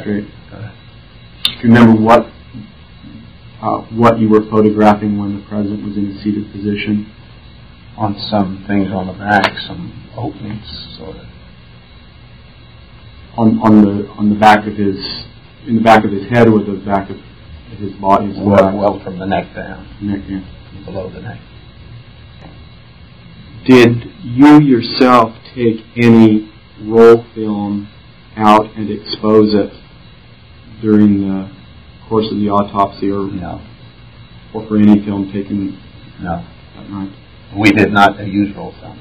straight. 0.00 0.26
Do 0.50 1.68
you 1.68 1.74
remember 1.74 2.00
what 2.00 2.26
uh, 3.60 3.82
what 3.90 4.18
you 4.18 4.28
were 4.28 4.42
photographing 4.50 5.18
when 5.18 5.34
the 5.34 5.44
president 5.48 5.84
was 5.84 5.96
in 5.96 6.06
a 6.10 6.22
seated 6.22 6.50
position? 6.52 7.12
On 7.96 8.14
some 8.30 8.64
things 8.68 8.92
on 8.92 9.08
the 9.08 9.12
back, 9.12 9.58
some 9.66 10.08
openings, 10.16 10.64
sort 10.96 11.16
of. 11.16 11.26
On 13.36 13.58
on 13.58 13.82
the 13.82 14.08
on 14.10 14.30
the 14.30 14.38
back 14.38 14.66
of 14.66 14.74
his 14.74 14.96
in 15.66 15.76
the 15.76 15.82
back 15.82 16.04
of 16.04 16.12
his 16.12 16.28
head 16.30 16.48
or 16.48 16.62
the 16.62 16.80
back 16.86 17.10
of 17.10 17.16
his 17.78 17.92
body? 18.00 18.28
His 18.28 18.38
Well, 18.38 18.76
well, 18.76 19.00
from 19.02 19.18
the 19.18 19.26
neck 19.26 19.54
down, 19.54 19.86
neck, 20.00 20.20
yeah. 20.28 20.40
below 20.84 21.10
the 21.10 21.20
neck. 21.20 21.40
Did 23.66 24.04
you 24.22 24.60
yourself 24.62 25.34
take 25.54 25.84
any 25.96 26.50
roll 26.82 27.24
film 27.34 27.88
out 28.36 28.66
and 28.76 28.88
expose 28.90 29.52
it 29.54 29.72
during 30.80 31.20
the 31.20 31.57
course 32.08 32.26
of 32.32 32.38
the 32.38 32.48
autopsy 32.48 33.10
or, 33.10 33.26
No, 33.30 33.60
or 34.54 34.66
for 34.66 34.76
any 34.78 35.04
film 35.04 35.30
taken 35.32 35.78
no. 36.20 36.44
that 36.76 36.90
night? 36.90 37.12
We 37.56 37.70
did 37.72 37.92
not 37.92 38.18
use 38.26 38.54
roll 38.56 38.72
film. 38.80 38.98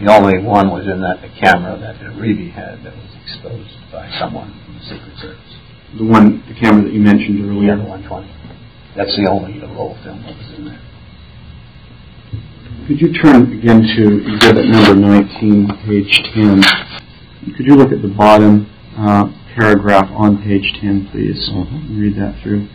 The 0.00 0.10
only 0.12 0.38
one 0.38 0.70
was 0.70 0.86
in 0.86 1.00
that 1.00 1.20
the 1.22 1.28
camera 1.40 1.76
that 1.78 1.96
Riebe 2.14 2.52
had 2.52 2.84
that 2.84 2.94
was 2.94 3.10
exposed 3.26 3.74
by 3.90 4.08
someone 4.18 4.54
from 4.64 4.74
the 4.74 4.80
Secret 4.86 5.18
Service. 5.18 5.54
The 5.98 6.04
one, 6.04 6.42
the 6.46 6.54
camera 6.54 6.84
that 6.84 6.92
you 6.92 7.00
mentioned 7.00 7.42
The 7.42 7.48
earlier? 7.50 7.72
other 7.74 7.82
120. 7.82 8.30
That's 8.96 9.14
the 9.16 9.26
only 9.30 9.58
roll 9.74 9.96
film 10.04 10.22
that 10.22 10.36
was 10.36 10.54
in 10.56 10.64
there. 10.66 10.80
Could 12.86 13.00
you 13.00 13.12
turn 13.12 13.52
again 13.58 13.82
to 13.82 14.32
exhibit 14.34 14.66
number 14.66 14.94
19, 14.94 15.66
page 15.84 16.22
10? 16.34 16.62
Could 17.56 17.66
you 17.66 17.74
look 17.74 17.92
at 17.92 18.00
the 18.02 18.08
bottom 18.08 18.66
uh, 18.96 19.26
paragraph 19.58 20.08
on 20.14 20.38
page 20.42 20.72
10, 20.80 21.06
please? 21.10 21.48
Mhm. 21.50 21.98
Read 21.98 22.16
that 22.16 22.36
through. 22.42 22.68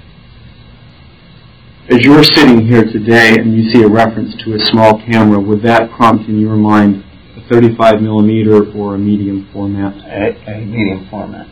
As 1.89 2.05
you're 2.05 2.23
sitting 2.23 2.65
here 2.65 2.83
today 2.83 3.35
and 3.37 3.55
you 3.55 3.71
see 3.71 3.83
a 3.83 3.87
reference 3.87 4.35
to 4.43 4.53
a 4.53 4.59
small 4.59 4.99
camera, 5.01 5.39
would 5.39 5.61
that 5.63 5.91
prompt 5.91 6.27
in 6.29 6.39
your 6.39 6.55
mind 6.55 7.03
a 7.37 7.41
35 7.53 8.01
millimeter 8.01 8.65
or 8.71 8.95
a 8.95 8.97
medium 8.97 9.47
format? 9.53 9.93
A, 10.05 10.35
a 10.51 10.65
medium 10.65 11.07
format. 11.09 11.47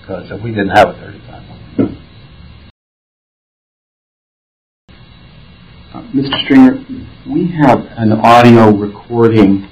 Because 0.00 0.30
we 0.42 0.50
didn't 0.50 0.70
have 0.70 0.88
a 0.90 0.92
35 0.94 1.42
millimeter. 1.76 1.96
Uh, 5.94 6.02
Mr. 6.14 6.44
Stringer, 6.44 6.84
we 7.26 7.48
have 7.66 7.86
an 7.96 8.12
audio 8.12 8.70
recording 8.70 9.66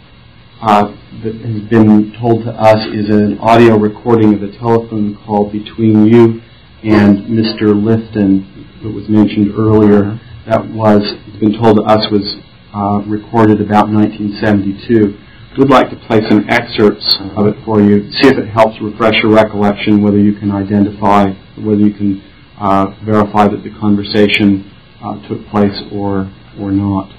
uh, 0.61 0.89
that 1.23 1.35
has 1.35 1.61
been 1.69 2.17
told 2.19 2.45
to 2.45 2.51
us 2.51 2.81
is 2.89 3.11
an 3.11 3.39
audio 3.41 3.77
recording 3.77 4.35
of 4.35 4.43
a 4.43 4.53
telephone 4.57 5.17
call 5.25 5.51
between 5.51 6.07
you 6.07 6.41
and 6.83 7.29
Mr. 7.29 7.77
Lifton 7.77 8.41
that 8.83 8.91
was 8.91 9.09
mentioned 9.09 9.53
earlier. 9.53 10.19
That 10.49 10.65
was, 10.73 11.03
it's 11.27 11.37
been 11.41 11.61
told 11.61 11.77
to 11.77 11.83
us 11.83 12.07
was 12.11 12.41
uh, 12.73 13.05
recorded 13.05 13.61
about 13.61 13.93
1972. 13.93 15.19
We'd 15.59 15.71
like 15.71 15.91
to 15.91 15.97
play 16.07 16.21
some 16.29 16.45
excerpts 16.49 17.05
of 17.37 17.47
it 17.49 17.57
for 17.65 17.81
you, 17.81 18.11
see 18.13 18.29
if 18.29 18.39
it 18.39 18.49
helps 18.49 18.81
refresh 18.81 19.17
your 19.23 19.33
recollection, 19.33 20.03
whether 20.03 20.19
you 20.19 20.35
can 20.35 20.51
identify, 20.53 21.33
whether 21.57 21.81
you 21.81 21.93
can 21.93 22.23
uh, 22.61 22.97
verify 23.05 23.49
that 23.49 23.65
the 23.65 23.73
conversation 23.81 24.71
uh, 25.03 25.17
took 25.29 25.47
place 25.49 25.77
or, 25.93 26.33
or 26.61 26.73
not. 26.73 27.13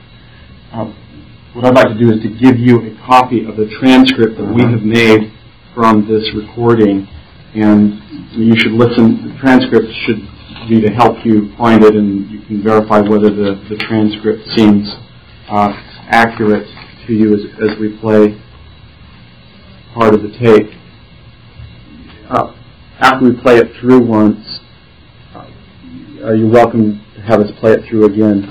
What 1.58 1.66
I'd 1.66 1.74
like 1.74 1.88
to 1.88 1.98
do 1.98 2.14
is 2.14 2.22
to 2.22 2.30
give 2.30 2.60
you 2.60 2.86
a 2.86 3.08
copy 3.08 3.44
of 3.44 3.58
the 3.58 3.66
transcript 3.82 4.38
that 4.38 4.46
we 4.46 4.62
have 4.62 4.84
made 4.84 5.34
from 5.74 6.06
this 6.06 6.22
recording, 6.36 7.08
and 7.56 7.98
you 8.38 8.54
should 8.56 8.74
listen. 8.74 9.34
The 9.34 9.36
transcript 9.42 9.88
should 10.06 10.22
be 10.70 10.82
to 10.86 10.94
help 10.94 11.26
you 11.26 11.52
find 11.58 11.84
it, 11.84 11.96
and 11.96 12.30
you 12.30 12.46
can 12.46 12.62
verify 12.62 13.00
whether 13.00 13.34
the, 13.34 13.58
the 13.74 13.76
transcript 13.90 14.48
seems 14.56 14.86
uh, 15.50 15.74
accurate 16.14 16.70
to 17.08 17.14
you 17.14 17.34
as, 17.34 17.72
as 17.72 17.80
we 17.80 17.98
play 17.98 18.40
part 19.96 20.14
of 20.14 20.22
the 20.22 20.30
tape. 20.38 20.70
Uh, 22.30 22.54
after 23.00 23.32
we 23.32 23.42
play 23.42 23.58
it 23.58 23.72
through 23.82 24.06
once, 24.06 24.60
uh, 25.34 26.34
you're 26.34 26.52
welcome 26.52 27.04
to 27.16 27.22
have 27.22 27.40
us 27.40 27.50
play 27.60 27.72
it 27.72 27.90
through 27.90 28.06
again. 28.06 28.46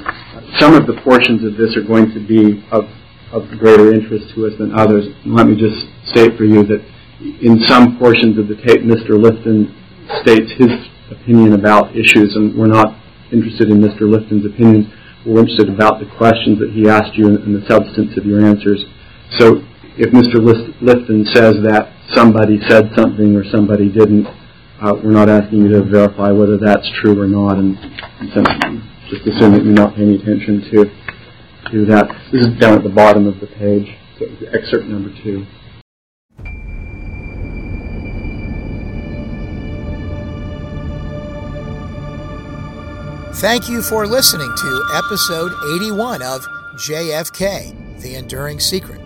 Some 0.58 0.74
of 0.74 0.88
the 0.88 1.00
portions 1.04 1.44
of 1.44 1.56
this 1.56 1.76
are 1.76 1.86
going 1.86 2.10
to 2.12 2.26
be 2.26 2.64
of, 2.72 2.84
of 3.32 3.48
greater 3.58 3.92
interest 3.92 4.34
to 4.34 4.46
us 4.46 4.52
than 4.58 4.72
others. 4.72 5.06
Let 5.24 5.46
me 5.46 5.56
just 5.56 5.86
state 6.10 6.36
for 6.36 6.44
you 6.44 6.62
that 6.64 6.82
in 7.42 7.58
some 7.66 7.98
portions 7.98 8.38
of 8.38 8.48
the 8.48 8.56
tape, 8.56 8.82
Mr. 8.82 9.16
Lifton 9.18 9.72
states 10.22 10.52
his 10.58 10.70
opinion 11.10 11.52
about 11.54 11.96
issues, 11.96 12.36
and 12.36 12.56
we're 12.56 12.66
not 12.66 12.94
interested 13.32 13.70
in 13.70 13.78
Mr. 13.80 14.02
Lifton's 14.02 14.46
opinions. 14.46 14.86
We're 15.24 15.40
interested 15.40 15.68
about 15.68 15.98
the 15.98 16.06
questions 16.16 16.58
that 16.60 16.70
he 16.70 16.88
asked 16.88 17.16
you 17.16 17.26
and, 17.26 17.54
the 17.54 17.66
substance 17.66 18.16
of 18.16 18.24
your 18.26 18.44
answers. 18.44 18.84
So 19.38 19.62
if 19.98 20.12
Mr. 20.14 20.38
Lifton 20.78 21.26
says 21.34 21.56
that 21.66 21.92
somebody 22.14 22.60
said 22.68 22.90
something 22.94 23.34
or 23.34 23.44
somebody 23.50 23.90
didn't, 23.90 24.26
uh, 24.80 24.92
we're 25.02 25.10
not 25.10 25.28
asking 25.28 25.62
you 25.62 25.68
to 25.72 25.82
verify 25.82 26.30
whether 26.30 26.58
that's 26.58 26.86
true 27.00 27.20
or 27.20 27.26
not, 27.26 27.58
and 27.58 27.74
just 29.10 29.26
assume 29.26 29.52
that 29.52 29.64
you're 29.64 29.72
not 29.72 29.96
paying 29.96 30.14
attention 30.14 30.62
to 30.70 31.05
to 31.70 31.84
that. 31.86 32.08
This 32.32 32.46
is 32.46 32.58
down 32.58 32.74
at 32.78 32.82
the 32.82 32.88
bottom 32.88 33.26
of 33.26 33.40
the 33.40 33.46
page, 33.46 33.96
so 34.18 34.26
excerpt 34.52 34.86
number 34.86 35.10
two. 35.22 35.46
Thank 43.36 43.68
you 43.68 43.82
for 43.82 44.06
listening 44.06 44.50
to 44.56 44.82
episode 44.94 45.52
81 45.74 46.22
of 46.22 46.46
JFK, 46.76 48.00
The 48.00 48.14
Enduring 48.14 48.60
Secret. 48.60 49.05